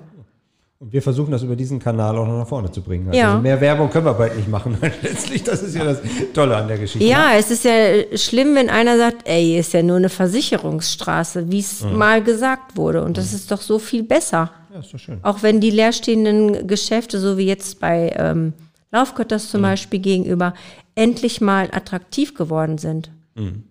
Und 0.79 0.93
wir 0.93 1.01
versuchen 1.01 1.31
das 1.31 1.43
über 1.43 1.57
diesen 1.57 1.77
Kanal 1.77 2.17
auch 2.17 2.25
noch 2.25 2.37
nach 2.37 2.47
vorne 2.47 2.71
zu 2.71 2.81
bringen. 2.81 3.09
Also 3.09 3.19
ja. 3.19 3.37
mehr 3.37 3.59
Werbung 3.59 3.89
können 3.89 4.05
wir 4.05 4.13
bald 4.13 4.37
nicht 4.37 4.47
machen. 4.47 4.77
Letztlich, 5.01 5.43
das 5.43 5.61
ist 5.61 5.75
ja 5.75 5.83
das 5.83 5.99
Tolle 6.33 6.55
an 6.55 6.69
der 6.69 6.77
Geschichte. 6.77 7.05
Ja, 7.05 7.33
es 7.33 7.51
ist 7.51 7.65
ja 7.65 8.17
schlimm, 8.17 8.55
wenn 8.55 8.69
einer 8.69 8.97
sagt, 8.97 9.27
ey, 9.27 9.59
ist 9.59 9.73
ja 9.73 9.83
nur 9.83 9.97
eine 9.97 10.07
Versicherungsstraße, 10.07 11.51
wie 11.51 11.59
es 11.59 11.81
mhm. 11.81 11.97
mal 11.97 12.23
gesagt 12.23 12.77
wurde. 12.77 13.03
Und 13.03 13.17
das 13.17 13.31
mhm. 13.31 13.35
ist 13.35 13.51
doch 13.51 13.61
so 13.61 13.77
viel 13.77 14.03
besser. 14.03 14.51
Ja, 14.73 14.79
ist 14.79 14.93
doch 14.93 14.99
schön. 14.99 15.19
Auch 15.21 15.43
wenn 15.43 15.59
die 15.59 15.71
leerstehenden 15.71 16.65
Geschäfte, 16.65 17.19
so 17.19 17.37
wie 17.37 17.45
jetzt 17.45 17.81
bei 17.81 18.15
ähm, 18.17 18.53
Laufgötters 18.93 19.49
zum 19.49 19.59
mhm. 19.59 19.65
Beispiel 19.65 19.99
gegenüber, 19.99 20.53
endlich 20.95 21.41
mal 21.41 21.67
attraktiv 21.73 22.35
geworden 22.35 22.77
sind. 22.77 23.11
Mhm. 23.35 23.63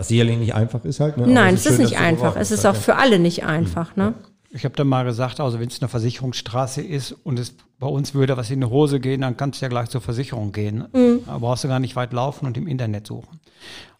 Was 0.00 0.08
sicherlich 0.08 0.38
nicht 0.38 0.54
einfach 0.54 0.82
ist 0.86 0.98
halt. 0.98 1.18
Ne? 1.18 1.26
Nein, 1.26 1.54
es 1.54 1.66
ist, 1.66 1.76
schön, 1.76 1.84
nicht 1.84 1.98
einfach. 1.98 2.34
Es 2.36 2.50
ist 2.50 2.64
auch 2.64 2.74
für 2.74 2.96
alle 2.96 3.18
nicht 3.18 3.44
einfach. 3.44 3.94
Mhm. 3.96 4.02
Ne? 4.02 4.14
Ich 4.50 4.64
habe 4.64 4.74
da 4.74 4.82
mal 4.82 5.04
gesagt, 5.04 5.40
also 5.40 5.60
wenn 5.60 5.68
es 5.68 5.82
eine 5.82 5.90
Versicherungsstraße 5.90 6.80
ist 6.80 7.14
und 7.22 7.38
es 7.38 7.54
bei 7.78 7.86
uns 7.86 8.14
würde 8.14 8.34
was 8.38 8.50
in 8.50 8.62
die 8.62 8.66
Hose 8.66 8.98
gehen, 8.98 9.20
dann 9.20 9.36
kannst 9.36 9.60
du 9.60 9.66
ja 9.66 9.68
gleich 9.68 9.90
zur 9.90 10.00
Versicherung 10.00 10.52
gehen. 10.52 10.86
Mhm. 10.94 11.20
Da 11.26 11.36
brauchst 11.36 11.64
du 11.64 11.68
gar 11.68 11.80
nicht 11.80 11.96
weit 11.96 12.14
laufen 12.14 12.46
und 12.46 12.56
im 12.56 12.66
Internet 12.66 13.06
suchen. 13.06 13.40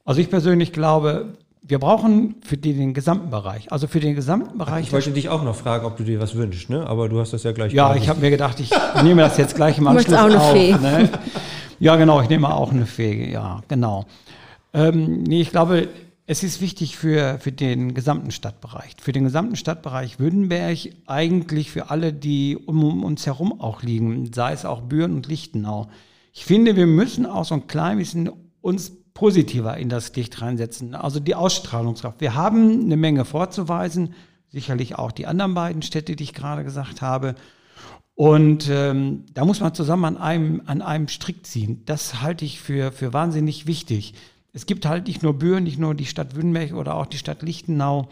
Also 0.06 0.22
ich 0.22 0.30
persönlich 0.30 0.72
glaube, 0.72 1.34
wir 1.60 1.78
brauchen 1.78 2.36
für 2.42 2.56
die, 2.56 2.72
den 2.72 2.94
gesamten 2.94 3.28
Bereich, 3.28 3.70
also 3.70 3.86
für 3.86 4.00
den 4.00 4.14
gesamten 4.14 4.56
Bereich. 4.56 4.86
Ich 4.86 4.92
wollte 4.94 5.10
dich 5.10 5.28
auch 5.28 5.44
noch 5.44 5.54
fragen, 5.54 5.84
ob 5.84 5.98
du 5.98 6.04
dir 6.04 6.18
was 6.18 6.34
wünschst, 6.34 6.70
ne? 6.70 6.86
aber 6.86 7.10
du 7.10 7.20
hast 7.20 7.34
das 7.34 7.42
ja 7.42 7.52
gleich 7.52 7.74
Ja, 7.74 7.94
ich 7.94 8.08
habe 8.08 8.20
mir 8.20 8.30
gedacht, 8.30 8.58
ich 8.58 8.70
nehme 9.02 9.20
das 9.20 9.36
jetzt 9.36 9.54
gleich 9.54 9.76
im 9.76 9.86
Anschluss 9.86 10.16
auch 10.16 10.24
eine 10.24 10.40
auf. 10.40 10.52
Fee. 10.52 10.72
Ne? 10.72 11.10
Ja, 11.78 11.96
genau, 11.96 12.20
ich 12.20 12.28
nehme 12.28 12.52
auch 12.52 12.72
eine 12.72 12.86
Fee, 12.86 13.30
ja, 13.30 13.62
genau. 13.68 14.06
Ähm, 14.72 15.22
nee, 15.22 15.40
ich 15.40 15.50
glaube, 15.50 15.88
es 16.26 16.44
ist 16.44 16.60
wichtig 16.60 16.96
für, 16.96 17.40
für 17.40 17.50
den 17.50 17.92
gesamten 17.92 18.30
Stadtbereich, 18.30 18.94
für 19.00 19.10
den 19.10 19.24
gesamten 19.24 19.56
Stadtbereich 19.56 20.20
Württemberg, 20.20 20.78
eigentlich 21.06 21.72
für 21.72 21.90
alle, 21.90 22.12
die 22.12 22.56
um 22.56 23.02
uns 23.02 23.26
herum 23.26 23.60
auch 23.60 23.82
liegen, 23.82 24.32
sei 24.32 24.52
es 24.52 24.64
auch 24.64 24.82
Büren 24.82 25.14
und 25.14 25.26
Lichtenau. 25.26 25.88
Ich 26.32 26.44
finde, 26.44 26.76
wir 26.76 26.86
müssen 26.86 27.26
auch 27.26 27.44
so 27.44 27.56
ein 27.56 27.66
klein 27.66 27.98
bisschen 27.98 28.30
uns 28.60 28.92
positiver 29.12 29.76
in 29.76 29.88
das 29.88 30.14
Licht 30.14 30.40
reinsetzen, 30.40 30.94
also 30.94 31.18
die 31.18 31.34
Ausstrahlungskraft. 31.34 32.20
Wir 32.20 32.36
haben 32.36 32.84
eine 32.84 32.96
Menge 32.96 33.24
vorzuweisen, 33.24 34.14
sicherlich 34.50 34.94
auch 34.94 35.10
die 35.10 35.26
anderen 35.26 35.54
beiden 35.54 35.82
Städte, 35.82 36.14
die 36.14 36.22
ich 36.22 36.34
gerade 36.34 36.62
gesagt 36.62 37.02
habe. 37.02 37.34
Und 38.14 38.68
ähm, 38.70 39.24
da 39.34 39.44
muss 39.44 39.58
man 39.58 39.74
zusammen 39.74 40.04
an 40.04 40.16
einem, 40.16 40.62
an 40.66 40.80
einem 40.80 41.08
Strick 41.08 41.44
ziehen. 41.44 41.82
Das 41.86 42.22
halte 42.22 42.44
ich 42.44 42.60
für, 42.60 42.92
für 42.92 43.12
wahnsinnig 43.12 43.66
wichtig 43.66 44.14
es 44.52 44.66
gibt 44.66 44.86
halt 44.86 45.06
nicht 45.06 45.22
nur 45.22 45.34
Büren, 45.34 45.64
nicht 45.64 45.78
nur 45.78 45.94
die 45.94 46.06
Stadt 46.06 46.34
Wünnberg 46.36 46.72
oder 46.74 46.94
auch 46.94 47.06
die 47.06 47.18
Stadt 47.18 47.42
Lichtenau. 47.42 48.08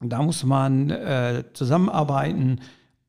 Da 0.00 0.22
muss 0.22 0.44
man 0.44 0.90
äh, 0.90 1.44
zusammenarbeiten, 1.54 2.60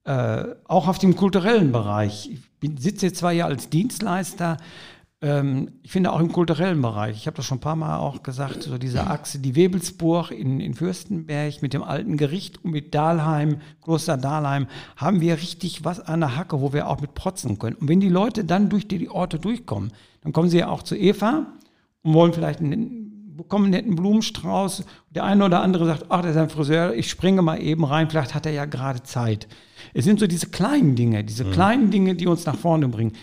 äh, 0.06 0.46
auch 0.66 0.88
auf 0.88 0.98
dem 0.98 1.16
kulturellen 1.16 1.72
Bereich. 1.72 2.30
Ich 2.32 2.60
bin, 2.60 2.78
sitze 2.78 3.08
jetzt 3.08 3.18
zwar 3.18 3.34
hier 3.34 3.46
als 3.46 3.70
Dienstleister, 3.70 4.58
ähm, 5.22 5.72
ich 5.82 5.92
finde 5.92 6.12
auch 6.12 6.20
im 6.20 6.32
kulturellen 6.32 6.82
Bereich, 6.82 7.18
ich 7.18 7.28
habe 7.28 7.36
das 7.38 7.46
schon 7.46 7.58
ein 7.58 7.62
paar 7.62 7.76
Mal 7.76 7.98
auch 7.98 8.22
gesagt, 8.22 8.64
so 8.64 8.78
diese 8.78 9.08
Achse, 9.08 9.40
die 9.40 9.56
Webelsburg 9.56 10.32
in, 10.32 10.60
in 10.60 10.74
Fürstenberg 10.74 11.62
mit 11.62 11.74
dem 11.74 11.84
alten 11.84 12.16
Gericht 12.16 12.64
und 12.64 12.72
mit 12.72 12.94
Dahlheim, 12.94 13.58
Kloster 13.82 14.18
Dahlheim, 14.18 14.68
haben 14.96 15.22
wir 15.22 15.36
richtig 15.36 15.84
was 15.84 16.00
an 16.00 16.20
der 16.20 16.38
Hacke, 16.38 16.62
wo 16.62 16.74
wir 16.74 16.88
auch 16.88 17.02
mit 17.02 17.16
protzen 17.16 17.58
können. 17.58 17.76
Und 17.78 17.88
wenn 17.88 18.00
die 18.00 18.10
Leute 18.10 18.46
dann 18.46 18.70
durch 18.70 18.88
die 18.88 19.10
Orte 19.10 19.40
durchkommen, 19.40 19.92
dann 20.22 20.32
kommen 20.32 20.50
sie 20.50 20.60
ja 20.60 20.70
auch 20.70 20.84
zu 20.84 20.96
Eva 20.96 21.48
und 22.06 22.14
wollen 22.14 22.34
vielleicht 22.34 22.60
einen, 22.60 23.34
bekommen 23.36 23.66
einen 23.66 23.72
netten 23.72 23.96
Blumenstrauß. 23.96 24.86
Der 25.10 25.24
eine 25.24 25.44
oder 25.44 25.62
andere 25.62 25.86
sagt, 25.88 26.06
ach, 26.10 26.22
der 26.22 26.32
ist 26.32 26.38
ein 26.38 26.50
Friseur, 26.50 26.94
ich 26.94 27.10
springe 27.10 27.42
mal 27.42 27.62
eben 27.62 27.84
rein, 27.84 28.10
vielleicht 28.10 28.36
hat 28.36 28.46
er 28.46 28.52
ja 28.52 28.66
gerade 28.66 29.02
Zeit. 29.04 29.48
Es 29.94 30.06
sind 30.06 30.20
so 30.20 30.28
diese 30.28 30.48
kleinen 30.48 30.96
Dinge, 30.96 31.24
diese 31.24 31.46
mhm. 31.46 31.52
kleinen 31.52 31.92
Dinge, 31.92 32.16
die 32.16 32.28
uns 32.28 32.46
nach 32.46 32.56
vorne 32.56 32.88
bringen. 32.88 33.14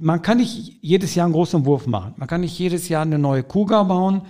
man 0.00 0.22
kann 0.22 0.38
nicht 0.38 0.78
jedes 0.80 1.14
Jahr 1.14 1.26
einen 1.26 1.34
großen 1.34 1.66
Wurf 1.66 1.86
machen. 1.86 2.14
Man 2.16 2.26
kann 2.26 2.40
nicht 2.40 2.58
jedes 2.58 2.88
Jahr 2.88 3.02
eine 3.02 3.18
neue 3.18 3.42
Kuga 3.42 3.82
bauen. 3.82 4.22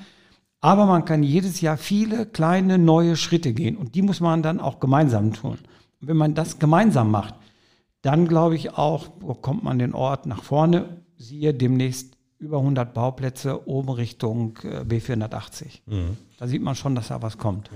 Aber 0.60 0.86
man 0.86 1.04
kann 1.04 1.22
jedes 1.22 1.60
Jahr 1.60 1.76
viele 1.76 2.26
kleine 2.26 2.76
neue 2.76 3.14
Schritte 3.14 3.52
gehen. 3.52 3.76
Und 3.76 3.94
die 3.94 4.02
muss 4.02 4.20
man 4.20 4.42
dann 4.42 4.58
auch 4.58 4.80
gemeinsam 4.80 5.32
tun. 5.32 5.58
Und 6.00 6.08
wenn 6.08 6.16
man 6.16 6.34
das 6.34 6.58
gemeinsam 6.58 7.10
macht, 7.10 7.34
dann 8.02 8.26
glaube 8.26 8.56
ich 8.56 8.76
auch, 8.76 9.08
bekommt 9.08 9.62
man 9.62 9.78
den 9.78 9.94
Ort 9.94 10.26
nach 10.26 10.42
vorne. 10.42 11.02
Siehe 11.16 11.54
demnächst 11.54 12.15
über 12.38 12.58
100 12.58 12.92
Bauplätze 12.92 13.66
oben 13.66 13.90
Richtung 13.90 14.58
äh, 14.62 14.80
B480. 14.80 15.80
Mhm. 15.86 16.16
Da 16.38 16.46
sieht 16.46 16.62
man 16.62 16.74
schon, 16.74 16.94
dass 16.94 17.08
da 17.08 17.22
was 17.22 17.38
kommt. 17.38 17.70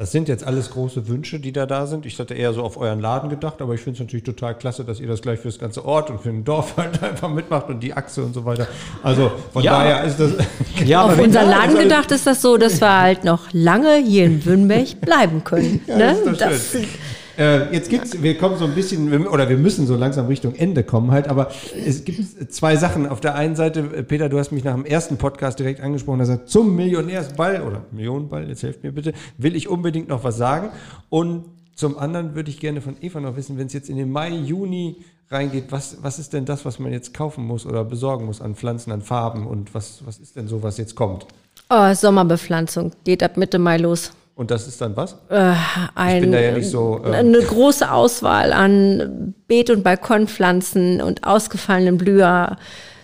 Das 0.00 0.12
sind 0.12 0.28
jetzt 0.28 0.44
alles 0.44 0.70
große 0.70 1.08
Wünsche, 1.08 1.40
die 1.40 1.52
da 1.52 1.66
da 1.66 1.86
sind. 1.86 2.06
Ich 2.06 2.18
hatte 2.18 2.32
eher 2.32 2.54
so 2.54 2.62
auf 2.62 2.78
euren 2.78 3.00
Laden 3.00 3.28
gedacht, 3.28 3.60
aber 3.60 3.74
ich 3.74 3.82
finde 3.82 3.96
es 3.96 4.00
natürlich 4.00 4.24
total 4.24 4.56
klasse, 4.56 4.82
dass 4.82 4.98
ihr 4.98 5.06
das 5.06 5.20
gleich 5.20 5.40
für 5.40 5.48
das 5.48 5.58
ganze 5.58 5.84
Ort 5.84 6.08
und 6.08 6.22
für 6.22 6.30
den 6.30 6.42
Dorf 6.42 6.74
halt 6.78 7.02
einfach 7.02 7.28
mitmacht 7.28 7.68
und 7.68 7.80
die 7.80 7.92
Achse 7.92 8.24
und 8.24 8.32
so 8.32 8.46
weiter. 8.46 8.66
Also 9.02 9.30
von 9.52 9.62
ja. 9.62 9.72
daher 9.72 10.04
ist 10.04 10.18
das. 10.18 10.32
Ja, 10.86 11.02
auf 11.02 11.18
unseren 11.18 11.50
Laden 11.50 11.76
gedacht 11.76 12.10
ist 12.12 12.26
das 12.26 12.40
so, 12.40 12.56
dass 12.56 12.80
wir 12.80 12.98
halt 12.98 13.24
noch 13.24 13.52
lange 13.52 13.96
hier 13.96 14.24
in 14.24 14.42
Wünnberg 14.46 15.02
bleiben 15.02 15.44
können. 15.44 15.82
ja, 15.86 15.96
ne? 15.98 16.16
das, 16.24 16.38
das 16.38 16.76
äh, 17.38 17.72
jetzt 17.72 17.90
gibt's, 17.90 18.22
wir 18.22 18.36
kommen 18.36 18.56
so 18.56 18.64
ein 18.64 18.74
bisschen, 18.74 19.26
oder 19.26 19.48
wir 19.48 19.56
müssen 19.56 19.86
so 19.86 19.96
langsam 19.96 20.26
Richtung 20.26 20.54
Ende 20.54 20.82
kommen 20.82 21.10
halt, 21.10 21.28
aber 21.28 21.50
es 21.74 22.04
gibt 22.04 22.52
zwei 22.52 22.76
Sachen. 22.76 23.08
Auf 23.08 23.20
der 23.20 23.34
einen 23.34 23.56
Seite, 23.56 23.80
äh, 23.80 24.02
Peter, 24.02 24.28
du 24.28 24.38
hast 24.38 24.52
mich 24.52 24.64
nach 24.64 24.74
dem 24.74 24.84
ersten 24.84 25.16
Podcast 25.16 25.58
direkt 25.58 25.80
angesprochen, 25.80 26.18
dass 26.18 26.28
er 26.28 26.46
zum 26.46 26.76
Millionärsball 26.76 27.62
oder 27.62 27.84
Millionenball, 27.92 28.48
jetzt 28.48 28.62
helft 28.62 28.82
mir 28.82 28.92
bitte, 28.92 29.12
will 29.38 29.56
ich 29.56 29.68
unbedingt 29.68 30.08
noch 30.08 30.24
was 30.24 30.36
sagen. 30.36 30.70
Und 31.08 31.44
zum 31.74 31.98
anderen 31.98 32.34
würde 32.34 32.50
ich 32.50 32.60
gerne 32.60 32.80
von 32.80 32.96
Eva 33.00 33.20
noch 33.20 33.36
wissen, 33.36 33.56
wenn 33.58 33.66
es 33.66 33.72
jetzt 33.72 33.88
in 33.88 33.96
den 33.96 34.10
Mai, 34.10 34.30
Juni 34.30 34.96
reingeht, 35.30 35.66
was, 35.70 35.98
was 36.02 36.18
ist 36.18 36.32
denn 36.32 36.44
das, 36.44 36.64
was 36.64 36.78
man 36.78 36.92
jetzt 36.92 37.14
kaufen 37.14 37.46
muss 37.46 37.64
oder 37.64 37.84
besorgen 37.84 38.26
muss 38.26 38.40
an 38.40 38.54
Pflanzen, 38.54 38.92
an 38.92 39.00
Farben 39.00 39.46
und 39.46 39.74
was, 39.74 40.04
was 40.04 40.18
ist 40.18 40.36
denn 40.36 40.48
so, 40.48 40.62
was 40.62 40.76
jetzt 40.76 40.94
kommt? 40.96 41.26
Oh, 41.68 41.94
Sommerbepflanzung 41.94 42.92
geht 43.04 43.22
ab 43.22 43.36
Mitte 43.36 43.58
Mai 43.58 43.76
los. 43.76 44.12
Und 44.40 44.50
das 44.50 44.66
ist 44.66 44.80
dann 44.80 44.96
was? 44.96 45.18
Äh, 45.28 45.52
ein, 45.94 46.14
ich 46.14 46.20
bin 46.22 46.32
da 46.32 46.40
ja 46.40 46.52
nicht 46.52 46.70
so. 46.70 47.02
Äh 47.04 47.14
eine 47.14 47.42
große 47.42 47.92
Auswahl 47.92 48.54
an 48.54 49.34
Beet- 49.46 49.68
und 49.68 49.82
Balkonpflanzen 49.82 51.02
und 51.02 51.24
ausgefallenen 51.24 51.98
Blüher 51.98 52.56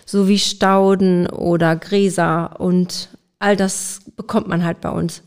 sowie 0.03 0.39
Stauden 0.39 1.29
oder 1.29 1.75
Gräser 1.75 2.59
und 2.59 3.09
all 3.37 3.55
das 3.55 4.01
bekommt 4.15 4.47
man 4.47 4.65
halt 4.65 4.81
bei 4.81 4.89
uns. 4.89 5.21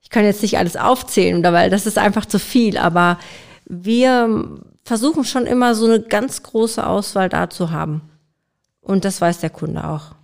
Ich 0.00 0.08
kann 0.08 0.24
jetzt 0.24 0.40
nicht 0.40 0.56
alles 0.56 0.76
aufzählen, 0.76 1.42
weil 1.42 1.68
das 1.68 1.84
ist 1.84 1.98
einfach 1.98 2.24
zu 2.24 2.38
viel, 2.38 2.78
aber 2.78 3.18
wir 3.66 4.62
versuchen 4.82 5.24
schon 5.24 5.44
immer 5.44 5.74
so 5.74 5.84
eine 5.84 6.00
ganz 6.00 6.42
große 6.42 6.86
Auswahl 6.86 7.28
da 7.28 7.50
zu 7.50 7.70
haben. 7.70 8.00
Und 8.80 9.04
das 9.04 9.20
weiß 9.20 9.40
der 9.40 9.50
Kunde 9.50 9.86
auch. 9.86 10.14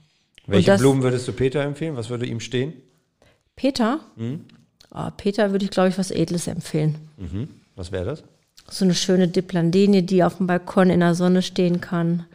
Welche 0.46 0.68
das, 0.68 0.80
Blumen 0.80 1.02
würdest 1.02 1.28
du 1.28 1.34
Peter 1.34 1.60
empfehlen? 1.60 1.94
Was 1.94 2.08
würde 2.08 2.24
ihm 2.24 2.40
stehen? 2.40 2.72
Peter? 3.56 4.00
Mhm. 4.16 4.44
Oh, 4.94 5.08
Peter 5.16 5.50
würde 5.50 5.64
ich, 5.64 5.70
glaube 5.70 5.88
ich, 5.88 5.98
was 5.98 6.10
Edles 6.10 6.46
empfehlen. 6.46 6.96
Mhm. 7.16 7.48
Was 7.74 7.90
wäre 7.90 8.04
das? 8.04 8.22
So 8.68 8.84
eine 8.84 8.94
schöne 8.94 9.28
Diplandenie, 9.28 10.02
die 10.02 10.22
auf 10.22 10.36
dem 10.36 10.46
Balkon 10.46 10.90
in 10.90 11.00
der 11.00 11.14
Sonne 11.14 11.42
stehen 11.42 11.80
kann. 11.80 12.26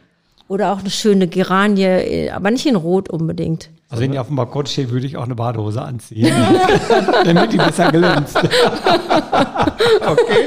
Oder 0.48 0.72
auch 0.72 0.80
eine 0.80 0.90
schöne 0.90 1.28
Geranie, 1.28 2.30
aber 2.30 2.50
nicht 2.50 2.66
in 2.66 2.76
Rot 2.76 3.08
unbedingt. 3.08 3.70
Also 3.88 4.02
wenn 4.02 4.12
die 4.12 4.18
auf 4.18 4.26
dem 4.26 4.36
Balkon 4.36 4.66
steht, 4.66 4.90
würde 4.90 5.06
ich 5.06 5.16
auch 5.16 5.24
eine 5.24 5.34
Badehose 5.34 5.80
anziehen. 5.82 6.32
damit 7.24 7.52
die 7.52 7.58
besser 7.58 7.90
glänzt. 7.92 8.36
okay, 8.36 8.50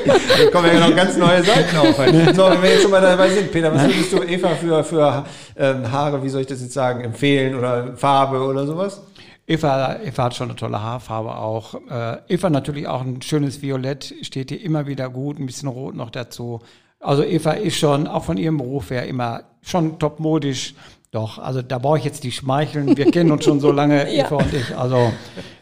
dann 0.06 0.52
kommen 0.52 0.68
ja 0.74 0.88
noch 0.88 0.96
ganz 0.96 1.16
neue 1.16 1.44
Seiten 1.44 1.78
auf. 1.78 1.96
So, 1.96 2.50
wenn 2.50 2.62
wir 2.62 2.70
jetzt 2.72 2.82
schon 2.82 2.92
mal 2.92 3.02
dabei 3.02 3.30
sind, 3.30 3.52
Peter, 3.52 3.74
was 3.74 3.84
würdest 3.84 4.14
du 4.14 4.24
Eva 4.24 4.50
für, 4.50 4.84
für 4.84 5.26
ähm, 5.58 5.92
Haare, 5.92 6.24
wie 6.24 6.30
soll 6.30 6.42
ich 6.42 6.48
das 6.48 6.62
jetzt 6.62 6.74
sagen, 6.74 7.04
empfehlen 7.04 7.56
oder 7.56 7.96
Farbe 7.96 8.44
oder 8.44 8.66
sowas? 8.66 9.02
Eva, 9.48 10.00
Eva 10.04 10.24
hat 10.24 10.36
schon 10.36 10.50
eine 10.50 10.56
tolle 10.56 10.82
Haarfarbe 10.82 11.38
auch. 11.38 11.76
Äh, 11.90 12.18
Eva 12.28 12.50
natürlich 12.50 12.88
auch 12.88 13.02
ein 13.02 13.22
schönes 13.22 13.62
Violett, 13.62 14.14
steht 14.22 14.52
ihr 14.52 14.62
immer 14.62 14.88
wieder 14.88 15.10
gut, 15.10 15.40
ein 15.40 15.46
bisschen 15.46 15.70
Rot 15.70 15.96
noch 15.96 16.10
dazu. 16.10 16.62
Also 17.00 17.24
Eva 17.24 17.52
ist 17.52 17.78
schon, 17.78 18.08
auch 18.08 18.24
von 18.24 18.38
ihrem 18.38 18.58
Beruf 18.58 18.90
her, 18.90 19.06
immer 19.06 19.44
schon 19.62 20.00
topmodisch. 20.00 20.74
Doch, 21.12 21.38
also 21.38 21.62
da 21.62 21.78
brauche 21.78 22.00
ich 22.00 22.04
jetzt 22.04 22.24
die 22.24 22.32
Schmeicheln. 22.32 22.98
Wir 22.98 23.12
kennen 23.12 23.32
uns 23.32 23.46
schon 23.46 23.60
so 23.60 23.72
lange, 23.72 24.12
ja. 24.14 24.26
Eva 24.26 24.38
und 24.38 24.54
ich. 24.54 24.76
Also 24.76 25.14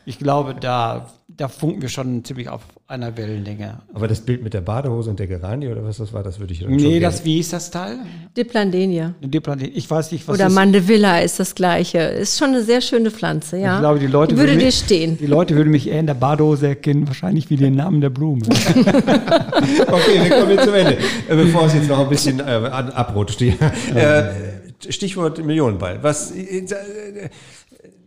ich 0.06 0.18
glaube, 0.18 0.56
da 0.56 1.08
da 1.38 1.48
funken 1.48 1.82
wir 1.82 1.90
schon 1.90 2.24
ziemlich 2.24 2.48
auf 2.48 2.62
einer 2.88 3.18
Wellenlänge. 3.18 3.80
Aber 3.94 4.08
das 4.08 4.22
Bild 4.22 4.44
mit 4.44 4.54
der 4.54 4.62
Badehose 4.62 5.10
und 5.10 5.20
der 5.20 5.28
Geranie 5.28 5.68
oder 5.68 5.84
was 5.84 5.98
das 5.98 6.14
war, 6.14 6.22
das 6.22 6.40
würde 6.40 6.54
ich 6.54 6.60
dann 6.60 6.72
Nee, 6.72 7.00
das, 7.00 7.26
wie 7.26 7.40
ist 7.40 7.54
das 7.54 7.72
Teil? 7.72 8.00
Diplandenia. 8.38 9.16
Diplandenia. 9.22 9.74
Ich 9.76 9.90
weiß 9.90 10.12
nicht, 10.12 10.28
was 10.28 10.36
Oder 10.36 10.50
Mandevilla 10.50 11.20
ist 11.20 11.40
das 11.40 11.56
gleiche. 11.56 12.00
Ist 12.00 12.38
schon 12.38 12.50
eine 12.50 12.64
sehr 12.64 12.82
schöne 12.82 13.10
Pflanze, 13.10 13.58
ja. 13.58 13.76
Ich 13.76 13.80
glaube, 13.80 14.00
die 14.00 14.08
Leute 14.08 14.38
würde 14.38 14.58
dir 14.58 14.66
mich, 14.66 14.78
stehen. 14.78 15.18
Die 15.18 15.26
Leute 15.26 15.56
würden 15.56 15.72
mich 15.72 15.88
eher 15.88 16.00
in 16.00 16.08
der 16.08 16.14
Badehose 16.14 16.68
erkennen, 16.68 17.08
wahrscheinlich 17.08 17.50
wie 17.50 17.58
den 17.58 17.76
Namen 17.76 18.02
der 18.02 18.12
Blumen. 18.12 18.44
okay, 18.48 20.22
wir 20.24 20.30
kommen 20.30 20.52
jetzt 20.52 20.66
zum 20.66 20.74
Ende. 20.74 20.98
Äh, 21.28 21.36
bevor 21.36 21.66
es 21.66 21.74
jetzt 21.74 21.88
noch 21.88 22.00
ein 22.00 22.10
bisschen 22.10 22.40
äh, 22.40 22.44
abrutscht. 22.44 23.44
Äh, 23.96 24.92
Stichwort 24.92 25.44
Millionenball. 25.44 26.00
Was... 26.02 26.32
Äh, 26.32 26.66
äh 26.66 27.30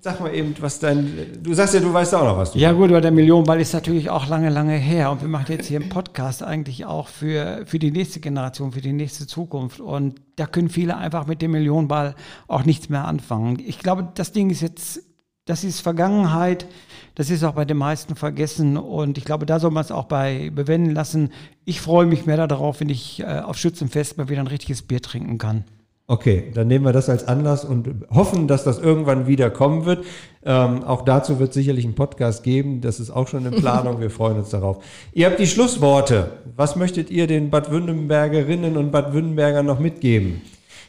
Sag 0.07 0.21
mal 0.21 0.33
eben, 0.33 0.55
was 0.61 0.79
dein. 0.79 1.43
Du 1.43 1.53
sagst 1.53 1.75
ja, 1.75 1.81
du 1.81 1.93
weißt 1.93 2.15
auch 2.15 2.23
noch 2.23 2.37
was. 2.37 2.55
ja, 2.55 2.71
gut, 2.71 2.91
aber 2.91 3.01
der 3.01 3.11
Millionenball 3.11 3.61
ist 3.61 3.75
natürlich 3.75 4.09
auch 4.09 4.29
lange, 4.29 4.51
lange 4.51 4.77
her. 4.77 5.11
Und 5.11 5.21
wir 5.21 5.27
machen 5.27 5.47
jetzt 5.49 5.67
hier 5.67 5.81
einen 5.81 5.89
Podcast 5.89 6.45
eigentlich 6.45 6.85
auch 6.85 7.09
für, 7.09 7.67
für 7.67 7.81
die 7.81 7.91
nächste 7.91 8.21
Generation, 8.21 8.71
für 8.71 8.81
die 8.81 8.93
nächste 8.93 9.27
Zukunft. 9.27 9.81
Und 9.81 10.21
da 10.37 10.47
können 10.47 10.69
viele 10.69 10.97
einfach 10.97 11.27
mit 11.27 11.43
dem 11.43 11.51
Millionenball 11.51 12.15
auch 12.47 12.63
nichts 12.65 12.89
mehr 12.89 13.05
anfangen. 13.05 13.59
Ich 13.59 13.81
glaube, 13.81 14.07
das 14.15 14.31
Ding 14.31 14.51
ist 14.51 14.61
jetzt, 14.61 15.03
das 15.45 15.65
ist 15.65 15.81
Vergangenheit. 15.81 16.69
Das 17.17 17.29
ist 17.29 17.43
auch 17.43 17.55
bei 17.55 17.65
den 17.65 17.79
meisten 17.79 18.15
vergessen. 18.15 18.77
Und 18.77 19.19
ich 19.19 19.25
glaube, 19.25 19.45
da 19.45 19.59
soll 19.59 19.73
man 19.73 19.83
es 19.83 19.91
auch 19.91 20.05
bei 20.05 20.53
bewenden 20.55 20.95
lassen. 20.95 21.33
Ich 21.65 21.81
freue 21.81 22.07
mich 22.07 22.27
mehr 22.27 22.47
darauf, 22.47 22.79
wenn 22.79 22.91
ich 22.91 23.19
äh, 23.25 23.41
auf 23.41 23.59
Schützenfest 23.59 24.19
mal 24.19 24.29
wieder 24.29 24.39
ein 24.39 24.47
richtiges 24.47 24.83
Bier 24.83 25.03
trinken 25.03 25.39
kann. 25.39 25.65
Okay, 26.09 26.53
dann 26.55 26.69
nehmen 26.69 26.85
wir 26.85 26.93
das 26.93 27.09
als 27.09 27.27
Anlass 27.27 27.65
und 27.65 28.07
hoffen, 28.15 28.47
dass 28.47 28.63
das 28.63 28.79
irgendwann 28.79 29.27
wieder 29.27 29.51
kommen 29.51 29.87
wird. 29.87 30.05
Ähm, 30.45 30.85
auch 30.85 31.03
dazu 31.03 31.41
wird 31.41 31.53
sicherlich 31.53 31.85
ein 31.85 31.97
Podcast 31.97 32.45
geben. 32.45 32.81
Das 32.81 33.01
ist 33.01 33.11
auch 33.11 33.27
schon 33.27 33.45
in 33.45 33.61
Planung. 33.61 34.01
Wir 34.01 34.11
freuen 34.11 34.39
uns 34.39 34.51
darauf. 34.51 34.85
Ihr 35.13 35.27
habt 35.27 35.41
die 35.41 35.49
Schlussworte. 35.49 36.31
Was 36.55 36.77
möchtet 36.77 37.11
ihr 37.11 37.27
den 37.27 37.51
Bad 37.51 37.73
Württembergerinnen 37.73 38.77
und 38.77 38.93
Bad 38.93 39.13
Württembergern 39.15 39.67
noch 39.67 39.81
mitgeben? 39.81 40.43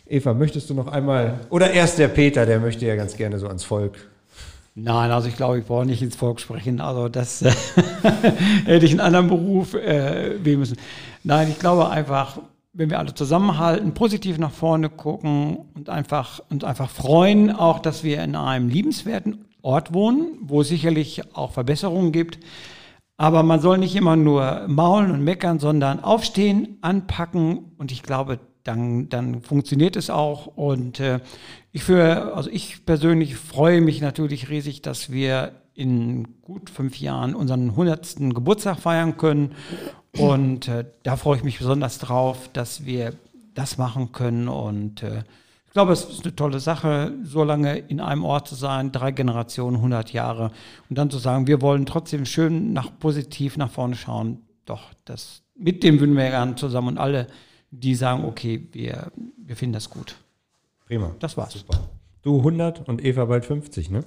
Eva, 0.07 0.35
möchtest 0.35 0.69
du 0.69 0.75
noch 0.75 0.87
einmal, 0.87 1.39
oder 1.49 1.71
erst 1.71 1.97
der 1.97 2.09
Peter, 2.09 2.45
der 2.45 2.59
möchte 2.59 2.85
ja 2.85 2.95
ganz 2.95 3.17
gerne 3.17 3.39
so 3.39 3.47
ans 3.47 3.63
Volk. 3.63 3.97
Nein, 4.75 5.09
also 5.09 5.27
ich 5.27 5.35
glaube, 5.35 5.57
ich 5.57 5.65
brauche 5.65 5.87
nicht 5.87 6.03
ins 6.03 6.15
Volk 6.15 6.39
sprechen. 6.39 6.79
Also 6.79 7.09
das 7.09 7.43
hätte 8.65 8.85
ich 8.85 8.91
einen 8.91 8.99
anderen 8.99 9.27
Beruf 9.27 9.73
äh, 9.73 10.35
wählen 10.45 10.59
müssen. 10.59 10.77
Nein, 11.23 11.49
ich 11.49 11.57
glaube 11.57 11.89
einfach, 11.89 12.37
wenn 12.77 12.91
wir 12.91 12.99
alle 12.99 13.15
zusammenhalten, 13.15 13.95
positiv 13.95 14.37
nach 14.37 14.51
vorne 14.51 14.89
gucken 14.89 15.57
und 15.73 15.89
einfach, 15.89 16.41
und 16.51 16.63
einfach 16.63 16.91
freuen, 16.91 17.51
auch, 17.51 17.79
dass 17.79 18.03
wir 18.03 18.23
in 18.23 18.35
einem 18.35 18.69
liebenswerten 18.69 19.45
Ort 19.63 19.95
wohnen, 19.95 20.37
wo 20.41 20.61
es 20.61 20.67
sicherlich 20.67 21.35
auch 21.35 21.51
Verbesserungen 21.51 22.11
gibt. 22.11 22.37
Aber 23.17 23.41
man 23.41 23.61
soll 23.61 23.79
nicht 23.79 23.95
immer 23.95 24.15
nur 24.15 24.65
maulen 24.67 25.09
und 25.09 25.23
meckern, 25.23 25.57
sondern 25.57 26.03
aufstehen, 26.03 26.77
anpacken 26.81 27.71
und 27.79 27.91
ich 27.91 28.03
glaube, 28.03 28.39
dann, 28.63 29.09
dann 29.09 29.41
funktioniert 29.41 29.95
es 29.95 30.11
auch. 30.11 30.45
Und 30.45 30.99
äh, 30.99 31.19
ich 31.71 31.83
für, 31.83 32.35
also 32.35 32.51
ich 32.51 32.85
persönlich 32.85 33.37
freue 33.37 33.81
mich 33.81 34.01
natürlich 34.01 34.49
riesig, 34.49 34.83
dass 34.83 35.11
wir 35.11 35.53
in 35.73 36.41
gut 36.41 36.69
fünf 36.69 36.99
Jahren 36.99 37.33
unseren 37.33 37.69
100. 37.71 38.17
Geburtstag 38.35 38.79
feiern 38.79 39.17
können 39.17 39.53
und 40.19 40.67
äh, 40.67 40.85
da 41.03 41.15
freue 41.15 41.37
ich 41.37 41.43
mich 41.43 41.59
besonders 41.59 41.99
drauf, 41.99 42.49
dass 42.53 42.85
wir 42.85 43.13
das 43.53 43.77
machen 43.77 44.11
können. 44.11 44.47
Und 44.47 45.03
äh, 45.03 45.23
ich 45.65 45.73
glaube, 45.73 45.93
es 45.93 46.05
ist 46.05 46.23
eine 46.23 46.35
tolle 46.35 46.59
Sache, 46.59 47.13
so 47.23 47.43
lange 47.43 47.77
in 47.77 47.99
einem 47.99 48.23
Ort 48.23 48.47
zu 48.47 48.55
sein, 48.55 48.91
drei 48.91 49.11
Generationen, 49.11 49.77
100 49.77 50.13
Jahre. 50.13 50.51
Und 50.89 50.97
dann 50.97 51.09
zu 51.09 51.17
sagen, 51.17 51.47
wir 51.47 51.61
wollen 51.61 51.85
trotzdem 51.85 52.25
schön 52.25 52.73
nach 52.73 52.91
positiv 52.99 53.57
nach 53.57 53.71
vorne 53.71 53.95
schauen. 53.95 54.41
Doch, 54.65 54.83
das 55.05 55.43
mit 55.55 55.83
dem 55.83 55.99
Wünnbergern 55.99 56.57
zusammen 56.57 56.89
und 56.89 56.97
alle, 56.97 57.27
die 57.71 57.95
sagen, 57.95 58.25
okay, 58.25 58.67
wir, 58.71 59.11
wir 59.37 59.55
finden 59.55 59.73
das 59.73 59.89
gut. 59.89 60.15
Prima. 60.85 61.15
Das 61.19 61.35
war's. 61.35 61.53
Super. 61.53 61.79
Du 62.21 62.37
100 62.37 62.87
und 62.87 63.03
Eva 63.03 63.25
bald 63.25 63.45
50, 63.45 63.89
ne? 63.89 64.03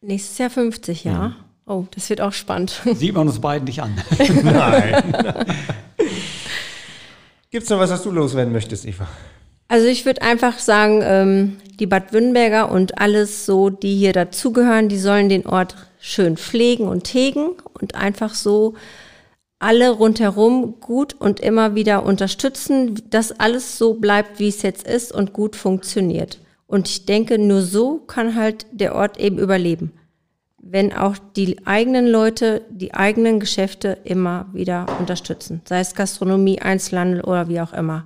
Nächstes 0.00 0.38
Jahr 0.38 0.50
50, 0.50 1.04
ja. 1.04 1.28
Mhm. 1.28 1.34
Oh, 1.66 1.84
das 1.94 2.10
wird 2.10 2.20
auch 2.20 2.32
spannend. 2.32 2.80
Sieht 2.94 3.14
man 3.14 3.26
uns 3.26 3.40
beiden 3.40 3.64
nicht 3.64 3.80
an. 3.80 3.94
Nein. 4.42 5.14
Gibt 7.50 7.64
es 7.64 7.70
noch 7.70 7.78
was, 7.78 7.90
was 7.90 8.02
du 8.02 8.10
loswerden 8.10 8.52
möchtest, 8.52 8.84
Eva? 8.84 9.08
Also 9.68 9.86
ich 9.86 10.04
würde 10.04 10.22
einfach 10.22 10.58
sagen, 10.58 11.00
ähm, 11.02 11.56
die 11.78 11.86
Bad 11.86 12.12
Württemberger 12.12 12.70
und 12.70 12.98
alles 12.98 13.46
so, 13.46 13.70
die 13.70 13.96
hier 13.96 14.12
dazugehören, 14.12 14.88
die 14.88 14.98
sollen 14.98 15.28
den 15.28 15.46
Ort 15.46 15.74
schön 15.98 16.36
pflegen 16.36 16.86
und 16.86 17.08
hegen 17.08 17.50
und 17.80 17.94
einfach 17.94 18.34
so 18.34 18.74
alle 19.58 19.90
rundherum 19.90 20.80
gut 20.80 21.14
und 21.14 21.40
immer 21.40 21.74
wieder 21.74 22.04
unterstützen, 22.04 23.00
dass 23.08 23.32
alles 23.32 23.78
so 23.78 23.94
bleibt, 23.94 24.38
wie 24.38 24.48
es 24.48 24.60
jetzt 24.62 24.86
ist 24.86 25.12
und 25.12 25.32
gut 25.32 25.56
funktioniert. 25.56 26.38
Und 26.66 26.88
ich 26.88 27.06
denke, 27.06 27.38
nur 27.38 27.62
so 27.62 27.98
kann 27.98 28.34
halt 28.34 28.66
der 28.72 28.94
Ort 28.94 29.18
eben 29.18 29.38
überleben. 29.38 29.92
Wenn 30.66 30.92
auch 30.94 31.16
die 31.36 31.66
eigenen 31.66 32.06
Leute 32.06 32.62
die 32.70 32.94
eigenen 32.94 33.38
Geschäfte 33.38 33.98
immer 34.04 34.46
wieder 34.54 34.86
unterstützen. 34.98 35.60
Sei 35.66 35.80
es 35.80 35.94
Gastronomie, 35.94 36.58
Einzelhandel 36.60 37.20
oder 37.20 37.48
wie 37.48 37.60
auch 37.60 37.72
immer. 37.74 38.04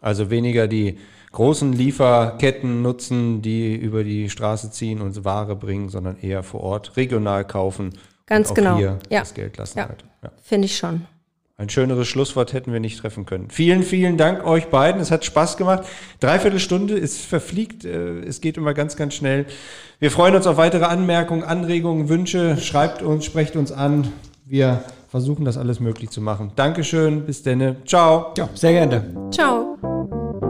Also 0.00 0.30
weniger 0.30 0.68
die 0.68 0.98
großen 1.32 1.72
Lieferketten 1.72 2.80
nutzen, 2.82 3.42
die 3.42 3.74
über 3.76 4.04
die 4.04 4.30
Straße 4.30 4.70
ziehen 4.70 5.02
und 5.02 5.22
Ware 5.24 5.54
bringen, 5.54 5.90
sondern 5.90 6.18
eher 6.18 6.42
vor 6.42 6.60
Ort 6.60 6.96
regional 6.96 7.44
kaufen. 7.46 7.90
Ganz 8.26 8.48
und 8.48 8.52
auch 8.52 8.56
genau. 8.56 8.76
Hier 8.76 8.98
Ja. 9.10 9.20
das 9.20 9.34
Geld 9.34 9.56
lassen 9.58 9.78
Ja. 9.78 9.88
halt. 9.88 10.04
Ja. 10.22 10.30
Finde 10.42 10.66
ich 10.66 10.76
schon. 10.78 11.06
Ein 11.60 11.68
schöneres 11.70 12.06
Schlusswort 12.06 12.52
hätten 12.52 12.72
wir 12.72 12.78
nicht 12.78 13.00
treffen 13.00 13.26
können. 13.26 13.50
Vielen, 13.50 13.82
vielen 13.82 14.16
Dank 14.16 14.46
euch 14.46 14.66
beiden. 14.68 15.00
Es 15.00 15.10
hat 15.10 15.24
Spaß 15.24 15.56
gemacht. 15.56 15.82
Dreiviertel 16.20 16.60
Stunde 16.60 16.94
ist 16.94 17.20
verfliegt. 17.20 17.84
äh, 17.84 18.20
Es 18.20 18.40
geht 18.40 18.56
immer 18.56 18.74
ganz, 18.74 18.94
ganz 18.94 19.14
schnell. 19.14 19.44
Wir 19.98 20.12
freuen 20.12 20.36
uns 20.36 20.46
auf 20.46 20.56
weitere 20.56 20.84
Anmerkungen, 20.84 21.42
Anregungen, 21.42 22.08
Wünsche. 22.08 22.56
Schreibt 22.58 23.02
uns, 23.02 23.24
sprecht 23.24 23.56
uns 23.56 23.72
an. 23.72 24.12
Wir 24.46 24.84
versuchen 25.08 25.44
das 25.44 25.58
alles 25.58 25.80
möglich 25.80 26.10
zu 26.10 26.20
machen. 26.20 26.52
Dankeschön. 26.54 27.26
Bis 27.26 27.42
denne. 27.42 27.74
Ciao. 27.84 28.32
Ja, 28.38 28.48
sehr 28.54 28.72
gerne. 28.72 29.28
Ciao. 29.32 30.47